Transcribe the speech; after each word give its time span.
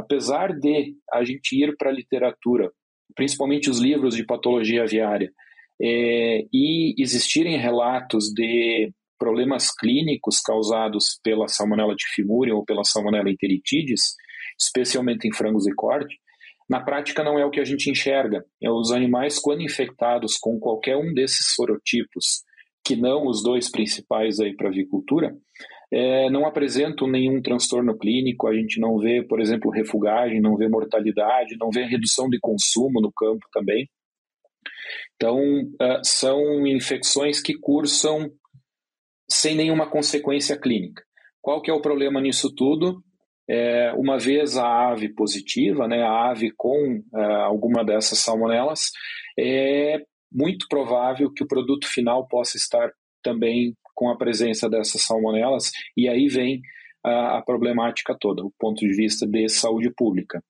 apesar 0.00 0.52
de 0.52 0.94
a 1.12 1.22
gente 1.24 1.52
ir 1.52 1.76
para 1.76 1.90
a 1.90 1.94
literatura, 1.94 2.70
principalmente 3.14 3.70
os 3.70 3.78
livros 3.78 4.16
de 4.16 4.24
patologia 4.24 4.82
aviária, 4.82 5.30
é, 5.80 6.44
e 6.52 6.94
existirem 6.98 7.56
relatos 7.56 8.32
de 8.34 8.92
problemas 9.18 9.70
clínicos 9.74 10.40
causados 10.40 11.20
pela 11.22 11.46
salmonella 11.46 11.94
tifimurium 11.94 12.56
ou 12.56 12.64
pela 12.64 12.84
salmonella 12.84 13.30
enteritidis, 13.30 14.14
especialmente 14.58 15.28
em 15.28 15.32
frangos 15.32 15.66
e 15.66 15.74
corte, 15.74 16.18
na 16.68 16.80
prática 16.80 17.24
não 17.24 17.38
é 17.38 17.44
o 17.44 17.50
que 17.50 17.60
a 17.60 17.64
gente 17.64 17.90
enxerga. 17.90 18.44
É 18.62 18.70
os 18.70 18.92
animais, 18.92 19.40
quando 19.40 19.60
infectados 19.60 20.36
com 20.38 20.58
qualquer 20.60 20.96
um 20.96 21.12
desses 21.12 21.54
sorotipos, 21.54 22.44
que 22.84 22.94
não 22.94 23.26
os 23.26 23.42
dois 23.42 23.68
principais 23.68 24.38
aí 24.38 24.54
para 24.54 24.68
avicultura, 24.68 25.36
é, 25.92 26.30
não 26.30 26.46
apresentam 26.46 27.08
nenhum 27.08 27.42
transtorno 27.42 27.96
clínico, 27.98 28.46
a 28.46 28.54
gente 28.54 28.78
não 28.78 28.98
vê, 28.98 29.22
por 29.22 29.40
exemplo, 29.40 29.70
refugagem, 29.70 30.40
não 30.40 30.56
vê 30.56 30.68
mortalidade, 30.68 31.56
não 31.58 31.70
vê 31.70 31.84
redução 31.84 32.28
de 32.28 32.38
consumo 32.38 33.00
no 33.00 33.12
campo 33.12 33.44
também. 33.52 33.88
Então, 35.16 35.38
uh, 35.38 36.04
são 36.04 36.66
infecções 36.66 37.42
que 37.42 37.54
cursam 37.58 38.30
sem 39.28 39.54
nenhuma 39.54 39.88
consequência 39.88 40.58
clínica. 40.58 41.02
Qual 41.42 41.60
que 41.60 41.70
é 41.70 41.74
o 41.74 41.80
problema 41.82 42.20
nisso 42.20 42.54
tudo? 42.54 43.02
É, 43.48 43.92
uma 43.94 44.16
vez 44.16 44.56
a 44.56 44.90
ave 44.90 45.12
positiva, 45.12 45.88
né, 45.88 46.02
a 46.02 46.30
ave 46.30 46.52
com 46.56 47.02
uh, 47.12 47.18
alguma 47.44 47.84
dessas 47.84 48.20
salmonelas, 48.20 48.92
é 49.38 50.00
muito 50.32 50.66
provável 50.68 51.32
que 51.32 51.42
o 51.42 51.48
produto 51.48 51.86
final 51.88 52.28
possa 52.28 52.56
estar 52.56 52.92
também 53.22 53.74
com 53.94 54.10
a 54.10 54.16
presença 54.16 54.68
dessas 54.68 55.02
salmonelas, 55.02 55.70
e 55.96 56.08
aí 56.08 56.28
vem 56.28 56.60
a, 57.04 57.38
a 57.38 57.42
problemática 57.42 58.16
toda, 58.18 58.44
o 58.44 58.52
ponto 58.58 58.78
de 58.78 58.94
vista 58.94 59.26
de 59.26 59.48
saúde 59.48 59.90
pública. 59.96 60.42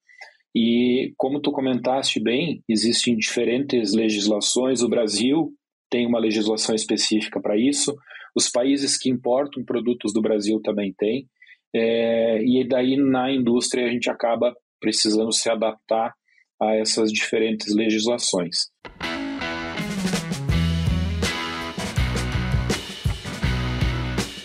E 0.55 1.13
como 1.17 1.41
tu 1.41 1.51
comentaste 1.51 2.19
bem, 2.19 2.61
existem 2.67 3.15
diferentes 3.15 3.93
legislações. 3.93 4.81
O 4.81 4.89
Brasil 4.89 5.53
tem 5.89 6.05
uma 6.05 6.19
legislação 6.19 6.75
específica 6.75 7.39
para 7.41 7.57
isso. 7.57 7.95
Os 8.35 8.49
países 8.49 8.97
que 8.97 9.09
importam 9.09 9.63
produtos 9.63 10.13
do 10.13 10.21
Brasil 10.21 10.61
também 10.61 10.93
têm. 10.97 11.27
É, 11.73 12.43
e 12.43 12.67
daí 12.67 12.97
na 12.97 13.31
indústria 13.31 13.85
a 13.85 13.89
gente 13.89 14.09
acaba 14.09 14.53
precisando 14.79 15.31
se 15.31 15.49
adaptar 15.49 16.13
a 16.61 16.75
essas 16.75 17.11
diferentes 17.11 17.73
legislações. 17.73 18.69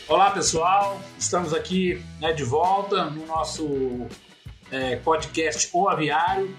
Olá 0.09 0.31
pessoal, 0.31 1.01
estamos 1.19 1.53
aqui 1.53 2.01
né, 2.21 2.33
de 2.33 2.45
volta 2.45 3.07
no 3.11 3.27
nosso 3.27 4.07
é, 4.71 4.95
podcast 4.95 5.69
O 5.75 5.89
Aviário. 5.89 6.57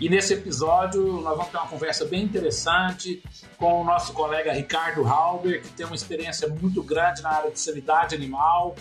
E 0.00 0.10
nesse 0.10 0.34
episódio 0.34 1.04
nós 1.20 1.36
vamos 1.36 1.52
ter 1.52 1.58
uma 1.58 1.68
conversa 1.68 2.04
bem 2.04 2.24
interessante 2.24 3.22
com 3.56 3.82
o 3.82 3.84
nosso 3.84 4.12
colega 4.12 4.52
Ricardo 4.52 5.06
Halber, 5.06 5.62
que 5.62 5.68
tem 5.74 5.86
uma 5.86 5.94
experiência 5.94 6.48
muito 6.48 6.82
grande 6.82 7.22
na 7.22 7.30
área 7.30 7.52
de 7.52 7.60
sanidade 7.60 8.16
animal, 8.16 8.74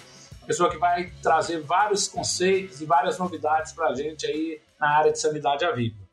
pessoa 0.47 0.71
que 0.71 0.79
vai 0.79 1.11
trazer 1.21 1.61
vários 1.61 2.07
conceitos 2.07 2.81
e 2.81 2.85
várias 2.85 3.19
novidades 3.19 3.71
para 3.71 3.89
a 3.89 3.93
gente 3.93 4.25
aí 4.25 4.59
na 4.79 4.97
área 4.97 5.11
de 5.11 5.19
sanidade 5.19 5.63
avícola. 5.63 6.07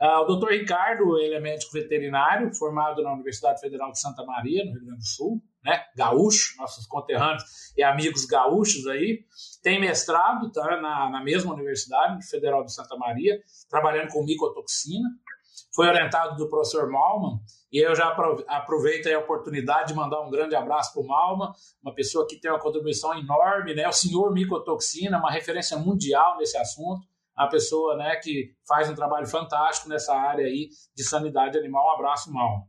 Uh, 0.00 0.22
o 0.22 0.24
doutor 0.24 0.52
Ricardo, 0.52 1.18
ele 1.18 1.34
é 1.34 1.40
médico 1.40 1.70
veterinário, 1.70 2.54
formado 2.54 3.02
na 3.02 3.12
Universidade 3.12 3.60
Federal 3.60 3.92
de 3.92 4.00
Santa 4.00 4.24
Maria, 4.24 4.64
no 4.64 4.72
Rio 4.72 4.86
Grande 4.86 5.00
do 5.00 5.06
Sul, 5.06 5.42
né, 5.64 5.84
gaúcho, 5.96 6.56
nossos 6.58 6.86
conterrâneos 6.86 7.42
e 7.76 7.82
amigos 7.82 8.24
gaúchos 8.24 8.86
aí, 8.86 9.24
tem 9.62 9.80
mestrado 9.80 10.50
tá, 10.50 10.80
na, 10.80 11.10
na 11.10 11.22
mesma 11.22 11.54
Universidade 11.54 12.26
Federal 12.28 12.64
de 12.64 12.74
Santa 12.74 12.96
Maria, 12.96 13.40
trabalhando 13.68 14.08
com 14.08 14.24
micotoxina, 14.24 15.08
foi 15.74 15.88
orientado 15.88 16.36
do 16.36 16.48
professor 16.48 16.90
Malman, 16.90 17.40
e 17.72 17.78
eu 17.78 17.94
já 17.94 18.14
aproveito 18.48 19.06
a 19.06 19.18
oportunidade 19.18 19.88
de 19.88 19.94
mandar 19.94 20.20
um 20.20 20.30
grande 20.30 20.54
abraço 20.54 20.92
para 20.92 21.02
o 21.02 21.06
Malman, 21.06 21.50
uma 21.82 21.94
pessoa 21.94 22.26
que 22.26 22.38
tem 22.38 22.50
uma 22.50 22.60
contribuição 22.60 23.14
enorme, 23.18 23.74
né? 23.74 23.88
o 23.88 23.92
senhor 23.92 24.30
micotoxina, 24.32 25.18
uma 25.18 25.30
referência 25.30 25.78
mundial 25.78 26.36
nesse 26.36 26.58
assunto, 26.58 27.06
a 27.36 27.46
pessoa 27.46 27.96
né, 27.96 28.16
que 28.16 28.50
faz 28.66 28.88
um 28.90 28.94
trabalho 28.94 29.26
fantástico 29.26 29.88
nessa 29.88 30.14
área 30.14 30.44
aí 30.44 30.68
de 30.94 31.04
sanidade 31.04 31.58
animal. 31.58 31.86
Um 31.86 31.94
abraço, 31.94 32.32
Mal. 32.32 32.66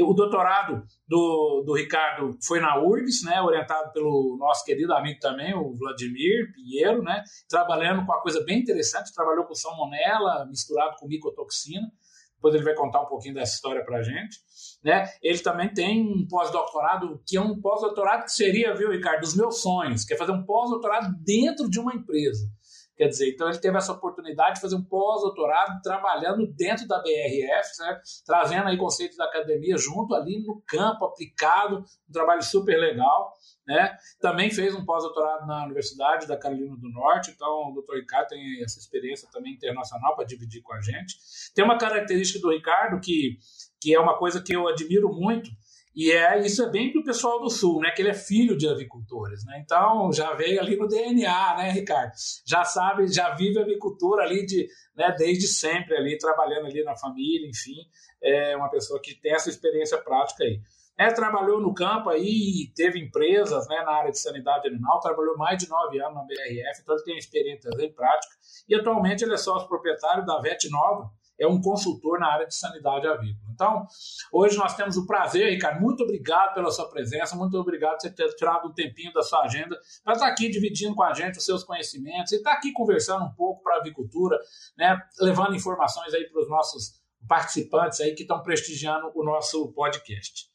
O 0.00 0.12
doutorado 0.12 0.82
do, 1.06 1.62
do 1.64 1.74
Ricardo 1.74 2.36
foi 2.44 2.60
na 2.60 2.78
URGS, 2.80 3.24
né, 3.24 3.40
orientado 3.40 3.92
pelo 3.92 4.36
nosso 4.38 4.64
querido 4.64 4.92
amigo 4.92 5.20
também, 5.20 5.54
o 5.54 5.76
Vladimir 5.76 6.52
Pinheiro, 6.52 7.02
né, 7.02 7.22
trabalhando 7.48 8.04
com 8.04 8.12
uma 8.12 8.20
coisa 8.20 8.42
bem 8.44 8.60
interessante, 8.60 9.14
trabalhou 9.14 9.44
com 9.44 9.54
salmonela 9.54 10.46
misturado 10.46 10.96
com 10.98 11.06
micotoxina. 11.06 11.90
Depois 12.36 12.54
ele 12.56 12.64
vai 12.64 12.74
contar 12.74 13.00
um 13.00 13.06
pouquinho 13.06 13.34
dessa 13.34 13.54
história 13.54 13.82
para 13.82 13.98
a 13.98 14.02
gente. 14.02 14.36
Né? 14.84 15.08
Ele 15.22 15.38
também 15.38 15.72
tem 15.72 16.02
um 16.02 16.26
pós-doutorado, 16.28 17.22
que 17.26 17.38
é 17.38 17.40
um 17.40 17.58
pós-doutorado 17.58 18.24
que 18.24 18.32
seria, 18.32 18.74
viu, 18.74 18.90
Ricardo, 18.90 19.20
dos 19.20 19.34
meus 19.34 19.62
sonhos, 19.62 20.04
que 20.04 20.12
é 20.12 20.16
fazer 20.16 20.32
um 20.32 20.44
pós-doutorado 20.44 21.14
dentro 21.24 21.70
de 21.70 21.80
uma 21.80 21.94
empresa. 21.94 22.46
Quer 22.96 23.08
dizer, 23.08 23.30
então 23.30 23.48
ele 23.48 23.58
teve 23.58 23.76
essa 23.76 23.92
oportunidade 23.92 24.54
de 24.54 24.60
fazer 24.60 24.76
um 24.76 24.84
pós-doutorado 24.84 25.82
trabalhando 25.82 26.46
dentro 26.46 26.86
da 26.86 27.02
BRF, 27.02 27.74
certo? 27.74 28.02
trazendo 28.24 28.68
aí 28.68 28.76
conceitos 28.76 29.16
da 29.16 29.24
academia 29.24 29.76
junto 29.76 30.14
ali 30.14 30.44
no 30.44 30.62
campo, 30.64 31.04
aplicado, 31.04 31.84
um 32.08 32.12
trabalho 32.12 32.42
super 32.42 32.78
legal. 32.78 33.32
Né? 33.66 33.96
Também 34.20 34.50
fez 34.50 34.74
um 34.76 34.84
pós-doutorado 34.84 35.44
na 35.46 35.64
Universidade 35.64 36.28
da 36.28 36.36
Carolina 36.36 36.76
do 36.76 36.88
Norte, 36.90 37.32
então 37.32 37.70
o 37.70 37.72
doutor 37.74 37.96
Ricardo 37.96 38.28
tem 38.28 38.62
essa 38.62 38.78
experiência 38.78 39.28
também 39.32 39.54
internacional 39.54 40.14
para 40.14 40.24
dividir 40.24 40.62
com 40.62 40.72
a 40.74 40.80
gente. 40.80 41.16
Tem 41.52 41.64
uma 41.64 41.78
característica 41.78 42.38
do 42.40 42.52
Ricardo 42.52 43.00
que, 43.00 43.38
que 43.80 43.92
é 43.92 43.98
uma 43.98 44.16
coisa 44.16 44.40
que 44.40 44.54
eu 44.54 44.68
admiro 44.68 45.08
muito, 45.12 45.50
e 45.94 46.10
é, 46.10 46.40
isso 46.40 46.62
é 46.64 46.68
bem 46.68 46.90
para 46.90 47.00
o 47.00 47.04
pessoal 47.04 47.40
do 47.40 47.48
Sul, 47.48 47.80
né? 47.80 47.92
Que 47.92 48.02
ele 48.02 48.10
é 48.10 48.14
filho 48.14 48.56
de 48.56 48.68
avicultores, 48.68 49.44
né? 49.44 49.62
Então 49.64 50.12
já 50.12 50.34
veio 50.34 50.60
ali 50.60 50.76
no 50.76 50.88
DNA, 50.88 51.56
né, 51.56 51.70
Ricardo? 51.70 52.12
Já 52.44 52.64
sabe, 52.64 53.06
já 53.06 53.32
vive 53.34 53.60
avicultura 53.60 54.24
ali 54.24 54.44
de, 54.44 54.66
né, 54.96 55.14
desde 55.16 55.46
sempre 55.46 55.96
ali, 55.96 56.18
trabalhando 56.18 56.66
ali 56.66 56.82
na 56.82 56.96
família, 56.96 57.48
enfim. 57.48 57.76
É 58.20 58.56
uma 58.56 58.68
pessoa 58.68 59.00
que 59.00 59.14
tem 59.14 59.32
essa 59.34 59.48
experiência 59.48 59.96
prática 59.98 60.42
aí. 60.42 60.60
É, 60.96 61.12
trabalhou 61.12 61.60
no 61.60 61.74
campo 61.74 62.08
aí, 62.08 62.72
teve 62.74 63.00
empresas 63.00 63.68
né, 63.68 63.82
na 63.84 63.92
área 63.92 64.12
de 64.12 64.18
sanidade 64.18 64.68
animal, 64.68 65.00
trabalhou 65.00 65.36
mais 65.36 65.58
de 65.58 65.68
nove 65.68 66.00
anos 66.00 66.14
na 66.14 66.22
BRF, 66.22 66.82
então 66.82 66.94
ele 66.94 67.04
tem 67.04 67.18
experiência 67.18 67.68
em 67.80 67.92
prática. 67.92 68.32
E 68.68 68.74
atualmente 68.74 69.24
ele 69.24 69.34
é 69.34 69.36
sócio 69.36 69.68
proprietário 69.68 70.24
da 70.24 70.40
VET 70.40 70.68
Nova, 70.70 71.10
é 71.38 71.46
um 71.46 71.60
consultor 71.60 72.18
na 72.18 72.32
área 72.32 72.46
de 72.46 72.54
sanidade 72.54 73.06
avícola. 73.06 73.50
Então, 73.52 73.86
hoje 74.32 74.56
nós 74.56 74.74
temos 74.74 74.96
o 74.96 75.06
prazer, 75.06 75.50
Ricardo, 75.50 75.80
muito 75.80 76.02
obrigado 76.02 76.54
pela 76.54 76.70
sua 76.70 76.88
presença, 76.88 77.36
muito 77.36 77.56
obrigado 77.58 77.94
por 77.94 78.02
você 78.02 78.10
ter 78.10 78.28
tirado 78.34 78.68
um 78.68 78.72
tempinho 78.72 79.12
da 79.12 79.22
sua 79.22 79.42
agenda 79.42 79.78
para 80.02 80.14
estar 80.14 80.26
aqui 80.26 80.48
dividindo 80.48 80.94
com 80.94 81.02
a 81.02 81.12
gente 81.12 81.38
os 81.38 81.44
seus 81.44 81.64
conhecimentos 81.64 82.32
e 82.32 82.36
estar 82.36 82.52
aqui 82.52 82.72
conversando 82.72 83.24
um 83.24 83.32
pouco 83.34 83.62
para 83.62 83.76
a 83.76 83.80
avicultura, 83.80 84.38
né, 84.76 85.00
levando 85.20 85.54
informações 85.54 86.12
aí 86.14 86.24
para 86.28 86.42
os 86.42 86.48
nossos 86.48 87.02
participantes 87.26 88.00
aí 88.00 88.14
que 88.14 88.22
estão 88.22 88.42
prestigiando 88.42 89.10
o 89.14 89.24
nosso 89.24 89.72
podcast. 89.72 90.48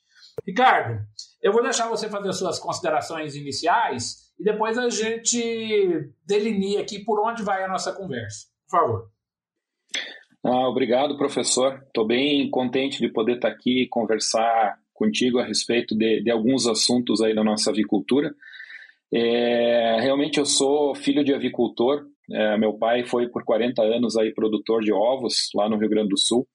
Ricardo, 0.46 1.06
eu 1.42 1.52
vou 1.52 1.64
deixar 1.64 1.90
você 1.90 2.10
fazer 2.10 2.32
suas 2.34 2.60
considerações 2.60 3.36
iniciais 3.36 4.30
e 4.40 4.44
depois 4.44 4.78
a 4.78 4.90
gente 4.90 6.14
delinea 6.26 6.82
aqui 6.82 7.04
por 7.04 7.20
onde 7.20 7.44
vai 7.44 7.64
a 7.64 7.68
nossa 7.68 7.92
conversa. 7.92 8.48
Por 8.70 8.80
favor. 8.80 9.19
Ah, 10.52 10.68
obrigado, 10.68 11.16
professor. 11.16 11.80
Estou 11.86 12.08
bem 12.08 12.50
contente 12.50 12.98
de 12.98 13.08
poder 13.08 13.36
estar 13.36 13.50
aqui 13.50 13.84
e 13.84 13.88
conversar 13.88 14.80
contigo 14.96 15.38
a 15.38 15.46
respeito 15.46 15.96
de, 15.96 16.24
de 16.24 16.32
alguns 16.32 16.66
assuntos 16.66 17.22
aí 17.22 17.36
da 17.36 17.44
nossa 17.44 17.70
avicultura. 17.70 18.34
É, 19.14 20.00
realmente 20.02 20.40
eu 20.40 20.46
sou 20.46 20.96
filho 20.96 21.24
de 21.24 21.36
avicultor. 21.36 22.04
É, 22.32 22.58
meu 22.58 22.74
pai 22.74 23.04
foi 23.04 23.28
por 23.30 23.44
40 23.44 23.84
anos 23.84 24.18
aí 24.18 24.34
produtor 24.34 24.82
de 24.82 24.92
ovos 24.92 25.52
lá 25.54 25.70
no 25.70 25.78
Rio 25.78 25.90
Grande 25.90 26.10
do 26.10 26.18
Sul 26.18 26.48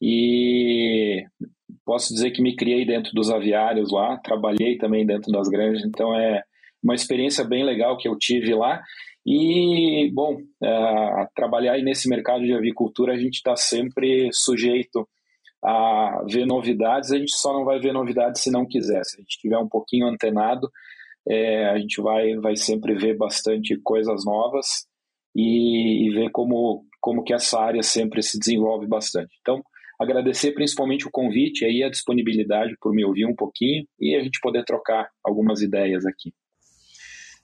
e 0.00 1.22
posso 1.84 2.14
dizer 2.14 2.30
que 2.30 2.40
me 2.40 2.56
criei 2.56 2.86
dentro 2.86 3.12
dos 3.12 3.28
aviários 3.28 3.92
lá, 3.92 4.16
trabalhei 4.16 4.78
também 4.78 5.04
dentro 5.04 5.30
das 5.30 5.48
granjas, 5.48 5.84
então 5.84 6.18
é 6.18 6.42
uma 6.82 6.94
experiência 6.94 7.44
bem 7.44 7.62
legal 7.62 7.98
que 7.98 8.08
eu 8.08 8.16
tive 8.16 8.54
lá 8.54 8.82
e, 9.26 10.10
bom, 10.12 10.38
é, 10.62 11.26
trabalhar 11.34 11.72
aí 11.72 11.82
nesse 11.82 12.08
mercado 12.08 12.44
de 12.44 12.54
avicultura, 12.54 13.12
a 13.12 13.18
gente 13.18 13.34
está 13.34 13.56
sempre 13.56 14.30
sujeito 14.32 15.08
a 15.62 16.24
ver 16.30 16.46
novidades, 16.46 17.10
a 17.10 17.18
gente 17.18 17.32
só 17.32 17.52
não 17.52 17.64
vai 17.64 17.80
ver 17.80 17.92
novidades 17.92 18.42
se 18.42 18.50
não 18.50 18.66
quiser. 18.66 19.04
Se 19.04 19.16
a 19.16 19.20
gente 19.20 19.30
estiver 19.30 19.58
um 19.58 19.68
pouquinho 19.68 20.06
antenado, 20.06 20.70
é, 21.28 21.66
a 21.66 21.78
gente 21.78 22.00
vai, 22.00 22.36
vai 22.36 22.56
sempre 22.56 22.94
ver 22.94 23.16
bastante 23.16 23.78
coisas 23.82 24.24
novas 24.24 24.86
e, 25.34 26.06
e 26.08 26.14
ver 26.14 26.30
como, 26.30 26.84
como 27.00 27.22
que 27.22 27.34
essa 27.34 27.60
área 27.60 27.82
sempre 27.82 28.22
se 28.22 28.38
desenvolve 28.38 28.86
bastante. 28.86 29.34
Então, 29.40 29.62
agradecer 30.00 30.52
principalmente 30.52 31.06
o 31.06 31.10
convite 31.10 31.64
e 31.64 31.82
a 31.82 31.90
disponibilidade 31.90 32.76
por 32.80 32.94
me 32.94 33.04
ouvir 33.04 33.26
um 33.26 33.34
pouquinho 33.34 33.84
e 34.00 34.14
a 34.14 34.22
gente 34.22 34.38
poder 34.40 34.64
trocar 34.64 35.08
algumas 35.24 35.60
ideias 35.60 36.06
aqui. 36.06 36.32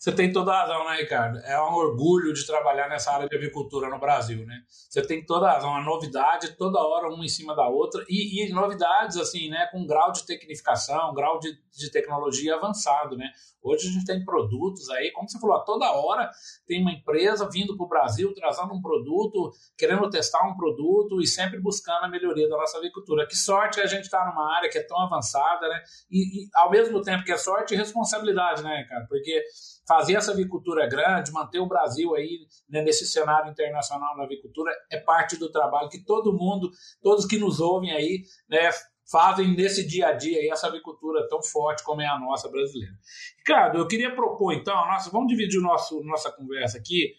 Você 0.05 0.12
tem 0.12 0.31
toda 0.31 0.53
a 0.53 0.61
razão, 0.61 0.85
né, 0.85 0.97
Ricardo? 0.97 1.39
É 1.39 1.59
um 1.59 1.73
orgulho 1.73 2.35
de 2.35 2.47
trabalhar 2.47 2.91
nessa 2.91 3.11
área 3.11 3.27
de 3.27 3.35
avicultura 3.35 3.89
no 3.89 3.99
Brasil, 3.99 4.45
né? 4.45 4.61
Você 4.69 5.01
tem 5.01 5.25
toda 5.25 5.49
a 5.49 5.53
razão, 5.55 5.75
a 5.75 5.83
novidade 5.83 6.59
toda 6.59 6.79
hora 6.79 7.09
uma 7.09 7.25
em 7.25 7.29
cima 7.29 7.56
da 7.56 7.67
outra 7.67 8.05
e, 8.06 8.45
e 8.45 8.53
novidades 8.53 9.17
assim, 9.17 9.49
né, 9.49 9.67
com 9.73 9.87
grau 9.87 10.12
de 10.12 10.27
tecnificação, 10.27 11.15
grau 11.15 11.39
de, 11.39 11.59
de 11.75 11.91
tecnologia 11.91 12.55
avançado, 12.55 13.17
né? 13.17 13.31
Hoje 13.62 13.89
a 13.89 13.93
gente 13.93 14.05
tem 14.05 14.23
produtos 14.23 14.91
aí, 14.91 15.11
como 15.11 15.27
você 15.27 15.41
falou, 15.41 15.59
toda 15.65 15.91
hora 15.91 16.31
tem 16.67 16.83
uma 16.83 16.93
empresa 16.93 17.49
vindo 17.51 17.75
para 17.75 17.87
o 17.87 17.89
Brasil 17.89 18.35
trazendo 18.35 18.75
um 18.75 18.83
produto, 18.83 19.53
querendo 19.75 20.11
testar 20.11 20.47
um 20.47 20.55
produto 20.55 21.19
e 21.23 21.27
sempre 21.27 21.59
buscando 21.59 22.05
a 22.05 22.09
melhoria 22.09 22.47
da 22.47 22.59
nossa 22.59 22.77
avicultura. 22.77 23.27
Que 23.27 23.35
sorte 23.35 23.81
a 23.81 23.87
gente 23.87 24.05
está 24.05 24.23
numa 24.27 24.55
área 24.55 24.69
que 24.69 24.77
é 24.77 24.83
tão 24.83 25.01
avançada, 25.01 25.67
né? 25.67 25.83
E, 26.11 26.45
e 26.45 26.49
ao 26.56 26.71
mesmo 26.71 27.01
tempo 27.01 27.25
que 27.25 27.33
é 27.33 27.39
sorte 27.39 27.75
responsabilidade, 27.75 28.62
né, 28.62 28.85
cara? 28.87 29.06
Porque 29.09 29.43
fazer 29.87 30.17
essa 30.17 30.33
avicultura 30.33 30.87
grande, 30.87 31.33
manter 31.33 31.59
o 31.59 31.67
Brasil 31.67 32.15
aí 32.15 32.47
né, 32.69 32.83
nesse 32.83 33.07
cenário 33.07 33.51
internacional 33.51 34.17
na 34.17 34.25
avicultura 34.25 34.73
é 34.91 34.99
parte 34.99 35.37
do 35.37 35.51
trabalho 35.51 35.89
que 35.89 36.05
todo 36.05 36.33
mundo, 36.33 36.71
todos 37.03 37.27
que 37.27 37.39
nos 37.39 37.61
ouvem 37.61 37.93
aí, 37.93 38.23
né, 38.49 38.71
fazem 39.11 39.55
nesse 39.55 39.87
dia 39.87 40.09
a 40.09 40.13
dia 40.13 40.39
aí 40.39 40.49
essa 40.49 40.67
avicultura 40.67 41.29
tão 41.29 41.43
forte 41.43 41.85
como 41.85 42.01
é 42.01 42.07
a 42.07 42.19
nossa 42.19 42.49
brasileira. 42.49 42.95
Ricardo, 43.39 43.79
eu 43.79 43.87
queria 43.87 44.15
propor 44.15 44.53
então, 44.53 44.75
nossa, 44.75 45.11
vamos 45.11 45.29
dividir 45.29 45.61
nosso, 45.61 46.03
nossa 46.03 46.33
conversa 46.33 46.79
aqui. 46.79 47.15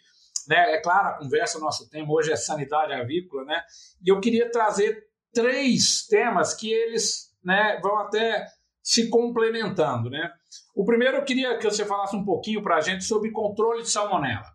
Né? 0.48 0.76
É 0.76 0.82
claro, 0.82 1.10
a 1.10 1.18
conversa, 1.18 1.58
o 1.58 1.62
nosso 1.62 1.90
tema 1.90 2.12
hoje 2.12 2.32
é 2.32 2.36
sanidade 2.36 2.94
avícola, 2.94 3.46
né? 3.46 3.64
E 4.04 4.12
eu 4.12 4.20
queria 4.20 4.50
trazer 4.52 5.04
três 5.34 6.06
temas 6.08 6.54
que 6.54 6.72
eles 6.72 7.32
né, 7.44 7.80
vão 7.82 7.98
até 7.98 8.46
se 8.86 9.10
complementando, 9.10 10.12
né? 10.12 10.32
O 10.76 10.86
primeiro 10.86 11.18
eu 11.18 11.26
queria 11.26 11.58
que 11.58 11.64
você 11.68 11.84
falasse 11.84 12.16
um 12.16 12.24
pouquinho 12.24 12.62
para 12.62 12.76
a 12.76 12.82
gente 12.82 13.04
sobre 13.04 13.32
controle 13.32 13.82
de 13.82 13.90
salmonela. 13.90 14.46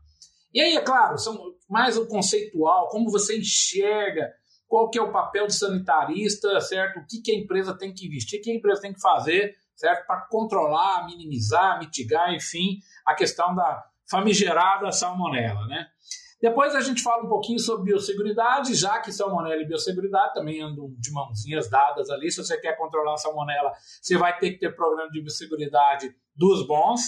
E 0.54 0.60
aí, 0.60 0.76
é 0.76 0.80
claro, 0.80 1.18
são 1.18 1.36
mais 1.68 1.98
o 1.98 2.06
conceitual, 2.06 2.88
como 2.90 3.10
você 3.10 3.36
enxerga, 3.36 4.30
qual 4.68 4.88
que 4.88 5.00
é 5.00 5.02
o 5.02 5.10
papel 5.10 5.48
de 5.48 5.54
sanitarista, 5.54 6.60
certo? 6.60 7.00
O 7.00 7.06
que, 7.08 7.20
que 7.20 7.32
a 7.32 7.34
empresa 7.34 7.76
tem 7.76 7.92
que 7.92 8.06
investir, 8.06 8.38
o 8.38 8.42
que 8.42 8.52
a 8.52 8.54
empresa 8.54 8.80
tem 8.80 8.92
que 8.92 9.00
fazer, 9.00 9.52
certo? 9.74 10.06
Para 10.06 10.20
controlar, 10.30 11.06
minimizar, 11.06 11.80
mitigar, 11.80 12.32
enfim, 12.32 12.78
a 13.04 13.14
questão 13.14 13.52
da 13.52 13.84
famigerada 14.08 14.92
salmonela, 14.92 15.66
né? 15.66 15.88
Depois 16.40 16.74
a 16.74 16.80
gente 16.80 17.02
fala 17.02 17.24
um 17.24 17.28
pouquinho 17.28 17.58
sobre 17.58 17.92
biosseguridade, 17.92 18.74
já 18.74 18.98
que 19.00 19.12
salmonela 19.12 19.60
e 19.60 19.66
biosseguridade 19.66 20.32
também 20.32 20.62
andam 20.62 20.94
de 20.98 21.12
mãozinhas 21.12 21.68
dadas 21.68 22.08
ali. 22.08 22.30
Se 22.30 22.42
você 22.42 22.58
quer 22.58 22.78
controlar 22.78 23.14
a 23.14 23.18
salmonela, 23.18 23.72
você 24.00 24.16
vai 24.16 24.36
ter 24.38 24.52
que 24.52 24.58
ter 24.58 24.74
programa 24.74 25.10
de 25.10 25.20
biosseguridade 25.20 26.14
dos 26.34 26.66
bons. 26.66 27.00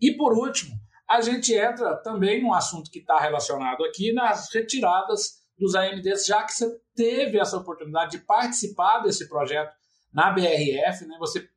E 0.00 0.16
por 0.16 0.32
último, 0.34 0.72
a 1.08 1.20
gente 1.20 1.52
entra 1.52 1.96
também 1.96 2.40
num 2.40 2.54
assunto 2.54 2.90
que 2.90 3.00
está 3.00 3.18
relacionado 3.18 3.84
aqui 3.84 4.12
nas 4.12 4.52
retiradas 4.54 5.44
dos 5.58 5.74
AMDs, 5.74 6.26
já 6.26 6.44
que 6.44 6.52
você 6.52 6.70
teve 6.94 7.40
essa 7.40 7.56
oportunidade 7.56 8.12
de 8.12 8.24
participar 8.24 9.00
desse 9.00 9.28
projeto 9.28 9.74
na 10.12 10.30
BRF, 10.30 11.06
né? 11.06 11.16
Você 11.18 11.48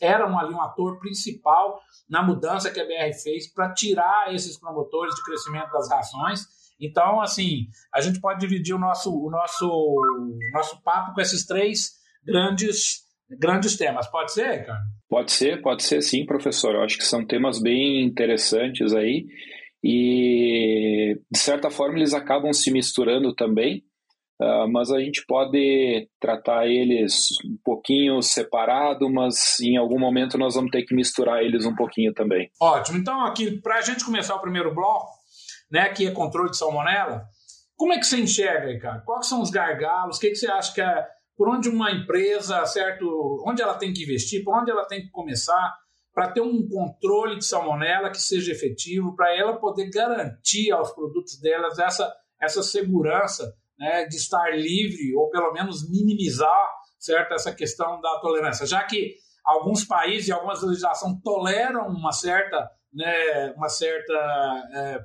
era 0.00 0.26
um, 0.26 0.38
ali 0.38 0.54
um 0.54 0.60
ator 0.60 0.98
principal 0.98 1.80
na 2.08 2.22
mudança 2.22 2.70
que 2.70 2.80
a 2.80 2.84
BR 2.84 3.12
fez 3.22 3.52
para 3.52 3.72
tirar 3.74 4.34
esses 4.34 4.58
promotores 4.58 5.14
de 5.14 5.22
crescimento 5.22 5.70
das 5.70 5.88
rações 5.90 6.57
então, 6.80 7.20
assim, 7.20 7.66
a 7.94 8.00
gente 8.00 8.20
pode 8.20 8.40
dividir 8.40 8.74
o 8.74 8.78
nosso, 8.78 9.12
o 9.12 9.30
nosso, 9.30 9.68
o 9.68 10.38
nosso 10.52 10.82
papo 10.82 11.14
com 11.14 11.20
esses 11.20 11.44
três 11.46 11.92
grandes, 12.24 13.04
grandes 13.38 13.76
temas. 13.76 14.06
Pode 14.06 14.32
ser, 14.32 14.66
cara? 14.66 14.80
Pode 15.08 15.32
ser, 15.32 15.62
pode 15.62 15.82
ser 15.82 16.02
sim, 16.02 16.26
professor. 16.26 16.74
Eu 16.74 16.82
acho 16.82 16.98
que 16.98 17.04
são 17.04 17.26
temas 17.26 17.60
bem 17.60 18.04
interessantes 18.04 18.94
aí 18.94 19.26
e, 19.82 21.18
de 21.30 21.38
certa 21.38 21.70
forma, 21.70 21.98
eles 21.98 22.12
acabam 22.12 22.52
se 22.52 22.70
misturando 22.70 23.34
também, 23.34 23.84
uh, 24.40 24.70
mas 24.70 24.90
a 24.90 24.98
gente 24.98 25.24
pode 25.26 26.08
tratar 26.20 26.66
eles 26.66 27.28
um 27.44 27.56
pouquinho 27.64 28.20
separado, 28.20 29.08
mas 29.08 29.60
em 29.60 29.76
algum 29.76 29.98
momento 29.98 30.36
nós 30.36 30.54
vamos 30.54 30.70
ter 30.70 30.82
que 30.82 30.94
misturar 30.94 31.42
eles 31.42 31.64
um 31.64 31.74
pouquinho 31.74 32.12
também. 32.12 32.50
Ótimo. 32.60 32.98
Então, 32.98 33.24
aqui, 33.24 33.60
para 33.60 33.76
a 33.76 33.82
gente 33.82 34.04
começar 34.04 34.34
o 34.34 34.40
primeiro 34.40 34.74
bloco, 34.74 35.17
né, 35.70 35.88
que 35.90 36.06
é 36.06 36.10
controle 36.10 36.50
de 36.50 36.56
salmonela. 36.56 37.24
Como 37.76 37.92
é 37.92 37.98
que 37.98 38.06
você 38.06 38.18
enxerga, 38.18 38.68
Ricardo? 38.68 39.04
Quais 39.04 39.26
são 39.26 39.40
os 39.40 39.50
gargalos? 39.50 40.16
O 40.16 40.20
que, 40.20 40.30
que 40.30 40.36
você 40.36 40.48
acha 40.48 40.74
que 40.74 40.80
é 40.80 41.06
por 41.36 41.48
onde 41.48 41.68
uma 41.68 41.92
empresa, 41.92 42.66
certo, 42.66 43.42
onde 43.46 43.62
ela 43.62 43.74
tem 43.74 43.92
que 43.92 44.02
investir, 44.02 44.42
por 44.42 44.58
onde 44.58 44.70
ela 44.70 44.84
tem 44.86 45.02
que 45.02 45.10
começar 45.10 45.76
para 46.12 46.32
ter 46.32 46.40
um 46.40 46.68
controle 46.68 47.38
de 47.38 47.44
salmonela 47.44 48.10
que 48.10 48.20
seja 48.20 48.50
efetivo, 48.50 49.14
para 49.14 49.36
ela 49.36 49.56
poder 49.56 49.88
garantir 49.88 50.72
aos 50.72 50.90
produtos 50.90 51.38
delas 51.40 51.78
essa, 51.78 52.12
essa 52.42 52.60
segurança 52.60 53.54
né, 53.78 54.04
de 54.06 54.16
estar 54.16 54.50
livre 54.50 55.14
ou 55.14 55.30
pelo 55.30 55.52
menos 55.52 55.88
minimizar 55.88 56.78
certo, 56.98 57.34
essa 57.34 57.54
questão 57.54 58.00
da 58.00 58.18
tolerância, 58.20 58.66
já 58.66 58.82
que 58.84 59.14
alguns 59.44 59.84
países 59.84 60.28
e 60.28 60.32
algumas 60.32 60.62
legislações 60.62 61.20
toleram 61.22 61.86
uma 61.88 62.12
certa, 62.12 62.68
né, 62.92 63.52
uma 63.56 63.68
certa 63.68 64.12
é, 64.74 65.04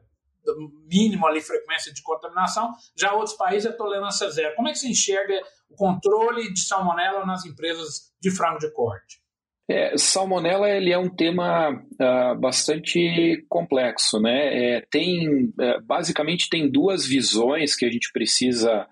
mínimo 0.87 1.25
ali 1.25 1.41
frequência 1.41 1.93
de 1.93 2.01
contaminação, 2.01 2.71
já 2.97 3.13
outros 3.13 3.35
países 3.35 3.69
é 3.69 3.73
tolerância 3.73 4.29
zero. 4.29 4.55
Como 4.55 4.67
é 4.67 4.71
que 4.71 4.79
se 4.79 4.89
enxerga 4.89 5.41
o 5.69 5.75
controle 5.75 6.53
de 6.53 6.59
salmonela 6.59 7.25
nas 7.25 7.45
empresas 7.45 8.11
de 8.21 8.31
frango 8.31 8.59
de 8.59 8.71
corte? 8.71 9.21
É, 9.69 9.97
salmonela 9.97 10.69
ele 10.69 10.91
é 10.91 10.97
um 10.97 11.09
tema 11.09 11.71
uh, 11.71 12.39
bastante 12.39 13.45
complexo, 13.47 14.19
né? 14.19 14.75
É, 14.75 14.87
tem 14.91 15.53
é, 15.59 15.79
basicamente 15.79 16.49
tem 16.49 16.69
duas 16.69 17.05
visões 17.05 17.73
que 17.73 17.85
a 17.85 17.89
gente 17.89 18.11
precisa, 18.11 18.85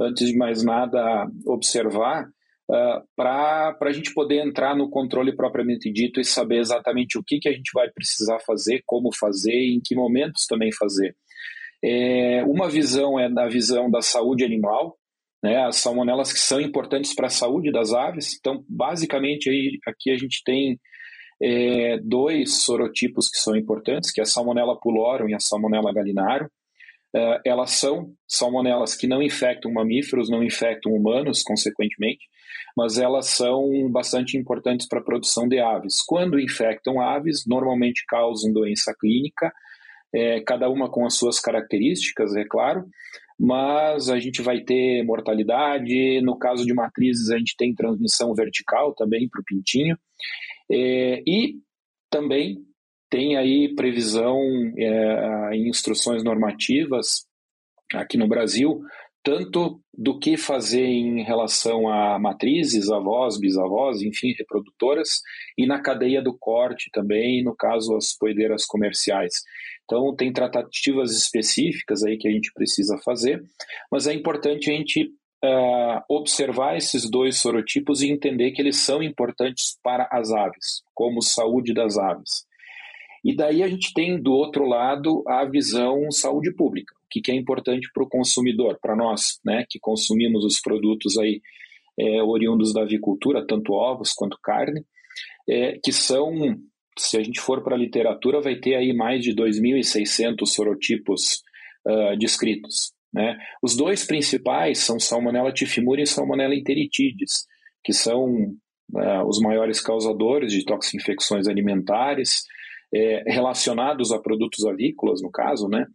antes 0.00 0.28
de 0.28 0.36
mais 0.36 0.62
nada, 0.62 1.26
observar 1.44 2.28
ah, 2.72 3.02
para 3.14 3.76
a 3.82 3.92
gente 3.92 4.14
poder 4.14 4.46
entrar 4.46 4.74
no 4.74 4.88
controle 4.88 5.36
propriamente 5.36 5.92
dito 5.92 6.18
e 6.18 6.24
saber 6.24 6.58
exatamente 6.58 7.18
o 7.18 7.22
que, 7.22 7.38
que 7.38 7.48
a 7.48 7.52
gente 7.52 7.70
vai 7.74 7.90
precisar 7.90 8.38
fazer, 8.40 8.82
como 8.86 9.14
fazer 9.14 9.52
e 9.52 9.74
em 9.74 9.80
que 9.80 9.94
momentos 9.94 10.46
também 10.46 10.72
fazer. 10.72 11.14
É, 11.84 12.42
uma 12.44 12.70
visão 12.70 13.20
é 13.20 13.28
da 13.28 13.46
visão 13.46 13.90
da 13.90 14.00
saúde 14.00 14.42
animal, 14.42 14.96
né, 15.42 15.64
as 15.64 15.76
salmonelas 15.76 16.32
que 16.32 16.38
são 16.38 16.60
importantes 16.60 17.14
para 17.14 17.26
a 17.26 17.30
saúde 17.30 17.70
das 17.70 17.92
aves. 17.92 18.38
Então, 18.38 18.64
basicamente, 18.66 19.50
aí, 19.50 19.78
aqui 19.86 20.10
a 20.10 20.16
gente 20.16 20.42
tem 20.42 20.80
é, 21.42 21.98
dois 21.98 22.62
sorotipos 22.62 23.28
que 23.28 23.38
são 23.38 23.54
importantes, 23.54 24.10
que 24.10 24.20
é 24.20 24.22
a 24.22 24.26
Salmonella 24.26 24.78
pulorum 24.80 25.28
e 25.28 25.34
a 25.34 25.40
Salmonella 25.40 25.92
gallinarum. 25.92 26.46
É, 27.14 27.40
elas 27.44 27.72
são 27.72 28.14
salmonelas 28.26 28.94
que 28.94 29.06
não 29.06 29.20
infectam 29.20 29.72
mamíferos, 29.72 30.30
não 30.30 30.42
infectam 30.42 30.92
humanos, 30.92 31.42
consequentemente, 31.42 32.24
mas 32.76 32.98
elas 32.98 33.26
são 33.26 33.90
bastante 33.90 34.36
importantes 34.36 34.86
para 34.86 35.00
a 35.00 35.04
produção 35.04 35.46
de 35.48 35.58
aves. 35.58 36.02
Quando 36.02 36.40
infectam 36.40 37.00
aves, 37.00 37.44
normalmente 37.46 38.04
causam 38.06 38.52
doença 38.52 38.94
clínica, 38.98 39.52
é, 40.14 40.40
cada 40.40 40.68
uma 40.68 40.90
com 40.90 41.06
as 41.06 41.14
suas 41.14 41.40
características, 41.40 42.34
é 42.36 42.44
claro, 42.44 42.84
mas 43.38 44.08
a 44.08 44.18
gente 44.18 44.42
vai 44.42 44.60
ter 44.60 45.02
mortalidade. 45.04 46.20
No 46.22 46.38
caso 46.38 46.66
de 46.66 46.74
matrizes, 46.74 47.30
a 47.30 47.38
gente 47.38 47.56
tem 47.56 47.74
transmissão 47.74 48.34
vertical 48.34 48.94
também 48.94 49.28
para 49.28 49.40
o 49.40 49.44
pintinho, 49.44 49.96
é, 50.70 51.22
e 51.26 51.56
também 52.10 52.58
tem 53.10 53.36
aí 53.36 53.74
previsão 53.74 54.38
é, 54.76 55.50
em 55.54 55.68
instruções 55.68 56.22
normativas 56.22 57.26
aqui 57.94 58.16
no 58.16 58.26
Brasil 58.26 58.82
tanto 59.22 59.80
do 59.94 60.18
que 60.18 60.36
fazer 60.36 60.84
em 60.84 61.22
relação 61.22 61.88
a 61.88 62.18
matrizes, 62.18 62.90
avós, 62.90 63.38
bisavós, 63.38 64.02
enfim, 64.02 64.34
reprodutoras, 64.36 65.20
e 65.56 65.66
na 65.66 65.80
cadeia 65.80 66.20
do 66.20 66.36
corte 66.36 66.90
também, 66.92 67.42
no 67.42 67.54
caso, 67.54 67.96
as 67.96 68.16
poedeiras 68.16 68.64
comerciais. 68.64 69.34
Então, 69.84 70.14
tem 70.16 70.32
tratativas 70.32 71.12
específicas 71.16 72.02
aí 72.02 72.16
que 72.16 72.26
a 72.26 72.32
gente 72.32 72.52
precisa 72.52 72.98
fazer, 73.04 73.42
mas 73.90 74.06
é 74.06 74.12
importante 74.12 74.70
a 74.70 74.74
gente 74.74 75.04
uh, 75.44 76.02
observar 76.08 76.76
esses 76.76 77.08
dois 77.08 77.36
sorotipos 77.38 78.02
e 78.02 78.10
entender 78.10 78.50
que 78.52 78.60
eles 78.60 78.78
são 78.78 79.02
importantes 79.02 79.78
para 79.82 80.08
as 80.10 80.32
aves, 80.32 80.82
como 80.94 81.22
saúde 81.22 81.72
das 81.72 81.96
aves. 81.96 82.44
E 83.24 83.36
daí 83.36 83.62
a 83.62 83.68
gente 83.68 83.92
tem 83.94 84.20
do 84.20 84.32
outro 84.32 84.64
lado 84.64 85.22
a 85.28 85.44
visão 85.44 86.10
saúde 86.10 86.52
pública 86.52 86.92
que, 87.12 87.20
que 87.20 87.30
é 87.30 87.34
importante 87.34 87.90
para 87.92 88.02
o 88.02 88.08
consumidor, 88.08 88.78
para 88.80 88.96
nós, 88.96 89.38
né, 89.44 89.66
que 89.68 89.78
consumimos 89.78 90.44
os 90.44 90.60
produtos 90.60 91.18
aí 91.18 91.42
é, 91.98 92.22
oriundos 92.22 92.72
da 92.72 92.82
avicultura, 92.82 93.46
tanto 93.46 93.74
ovos 93.74 94.14
quanto 94.14 94.38
carne, 94.42 94.82
é, 95.48 95.78
que 95.84 95.92
são, 95.92 96.32
se 96.98 97.18
a 97.18 97.22
gente 97.22 97.40
for 97.40 97.62
para 97.62 97.76
a 97.76 97.78
literatura, 97.78 98.40
vai 98.40 98.56
ter 98.56 98.74
aí 98.74 98.94
mais 98.94 99.22
de 99.22 99.34
2.600 99.34 100.46
sorotipos 100.46 101.42
uh, 101.86 102.16
descritos. 102.16 102.92
Né? 103.12 103.36
Os 103.62 103.76
dois 103.76 104.06
principais 104.06 104.78
são 104.78 104.98
Salmonella 104.98 105.52
tifimuriae 105.52 106.04
e 106.04 106.06
Salmonella 106.06 106.54
enteritidis, 106.54 107.46
que 107.84 107.92
são 107.92 108.24
uh, 108.24 109.26
os 109.26 109.38
maiores 109.40 109.80
causadores 109.80 110.52
de 110.52 110.64
toxinfecções 110.64 111.46
alimentares, 111.46 112.44
é, 112.94 113.22
relacionados 113.26 114.12
a 114.12 114.18
produtos 114.18 114.66
avícolas, 114.66 115.22
no 115.22 115.30
caso, 115.30 115.66
né? 115.66 115.86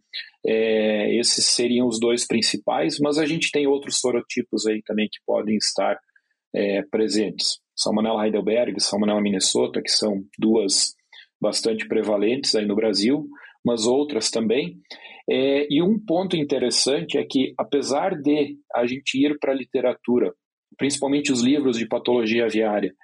É, 0.46 1.14
esses 1.18 1.44
seriam 1.46 1.86
os 1.86 1.98
dois 1.98 2.26
principais, 2.26 2.98
mas 3.00 3.18
a 3.18 3.26
gente 3.26 3.50
tem 3.50 3.66
outros 3.66 3.98
sorotipos 3.98 4.66
aí 4.66 4.82
também 4.82 5.08
que 5.10 5.18
podem 5.26 5.56
estar 5.56 5.98
é, 6.54 6.82
presentes. 6.82 7.58
Salmonella 7.76 8.24
Heidelberg, 8.24 8.80
Salmonella 8.80 9.20
Minnesota, 9.20 9.82
que 9.82 9.90
são 9.90 10.22
duas 10.38 10.94
bastante 11.40 11.86
prevalentes 11.86 12.54
aí 12.54 12.66
no 12.66 12.74
Brasil, 12.74 13.28
mas 13.64 13.86
outras 13.86 14.30
também. 14.30 14.76
É, 15.30 15.66
e 15.70 15.82
um 15.82 15.98
ponto 15.98 16.36
interessante 16.36 17.18
é 17.18 17.24
que, 17.24 17.52
apesar 17.58 18.14
de 18.14 18.56
a 18.74 18.86
gente 18.86 19.14
ir 19.18 19.38
para 19.38 19.52
a 19.52 19.56
literatura, 19.56 20.32
principalmente 20.76 21.30
os 21.30 21.42
livros 21.42 21.76
de 21.76 21.86
patologia 21.86 22.46
aviária, 22.46 22.94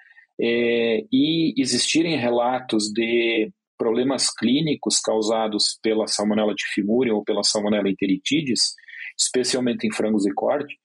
é, 0.41 1.03
e 1.11 1.53
existirem 1.57 2.17
relatos 2.17 2.91
de 2.91 3.49
problemas 3.77 4.33
clínicos 4.33 4.99
causados 4.99 5.79
pela 5.81 6.07
Salmonella 6.07 6.53
diffimurium 6.55 7.15
ou 7.15 7.23
pela 7.23 7.43
Salmonella 7.43 7.89
enteritidis, 7.89 8.73
especialmente 9.19 9.87
em 9.87 9.91
frangos 9.91 10.25
e 10.25 10.33
corte, 10.33 10.77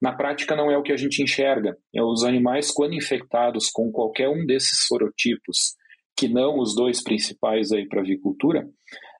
na 0.00 0.12
prática 0.12 0.54
não 0.54 0.70
é 0.70 0.76
o 0.76 0.82
que 0.82 0.92
a 0.92 0.96
gente 0.96 1.22
enxerga. 1.22 1.76
É 1.94 2.02
os 2.02 2.22
animais, 2.22 2.70
quando 2.70 2.94
infectados 2.94 3.68
com 3.68 3.90
qualquer 3.90 4.28
um 4.28 4.46
desses 4.46 4.86
sorotipos, 4.86 5.74
que 6.16 6.28
não 6.28 6.58
os 6.58 6.74
dois 6.74 7.02
principais 7.02 7.72
aí 7.72 7.86
para 7.86 8.00
avicultura, 8.00 8.68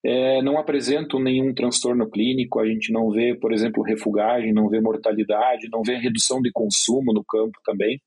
é, 0.05 0.41
não 0.43 0.59
apresentam 0.59 1.21
nenhum 1.21 1.53
transtorno 1.53 2.09
clínico, 2.09 2.61
a 2.61 2.67
gente 2.67 2.93
não 2.93 3.11
vê, 3.11 3.35
por 3.35 3.53
exemplo, 3.53 3.83
refugagem, 3.83 4.53
não 4.53 4.69
vê 4.69 4.81
mortalidade, 4.81 5.69
não 5.71 5.83
vê 5.83 5.97
redução 5.97 6.41
de 6.41 6.51
consumo 6.53 7.13
no 7.13 7.25
campo 7.25 7.59
também. 7.65 8.01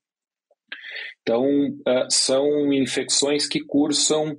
Então, 1.20 1.44
uh, 1.46 2.06
são 2.10 2.72
infecções 2.72 3.46
que 3.46 3.60
cursam 3.60 4.36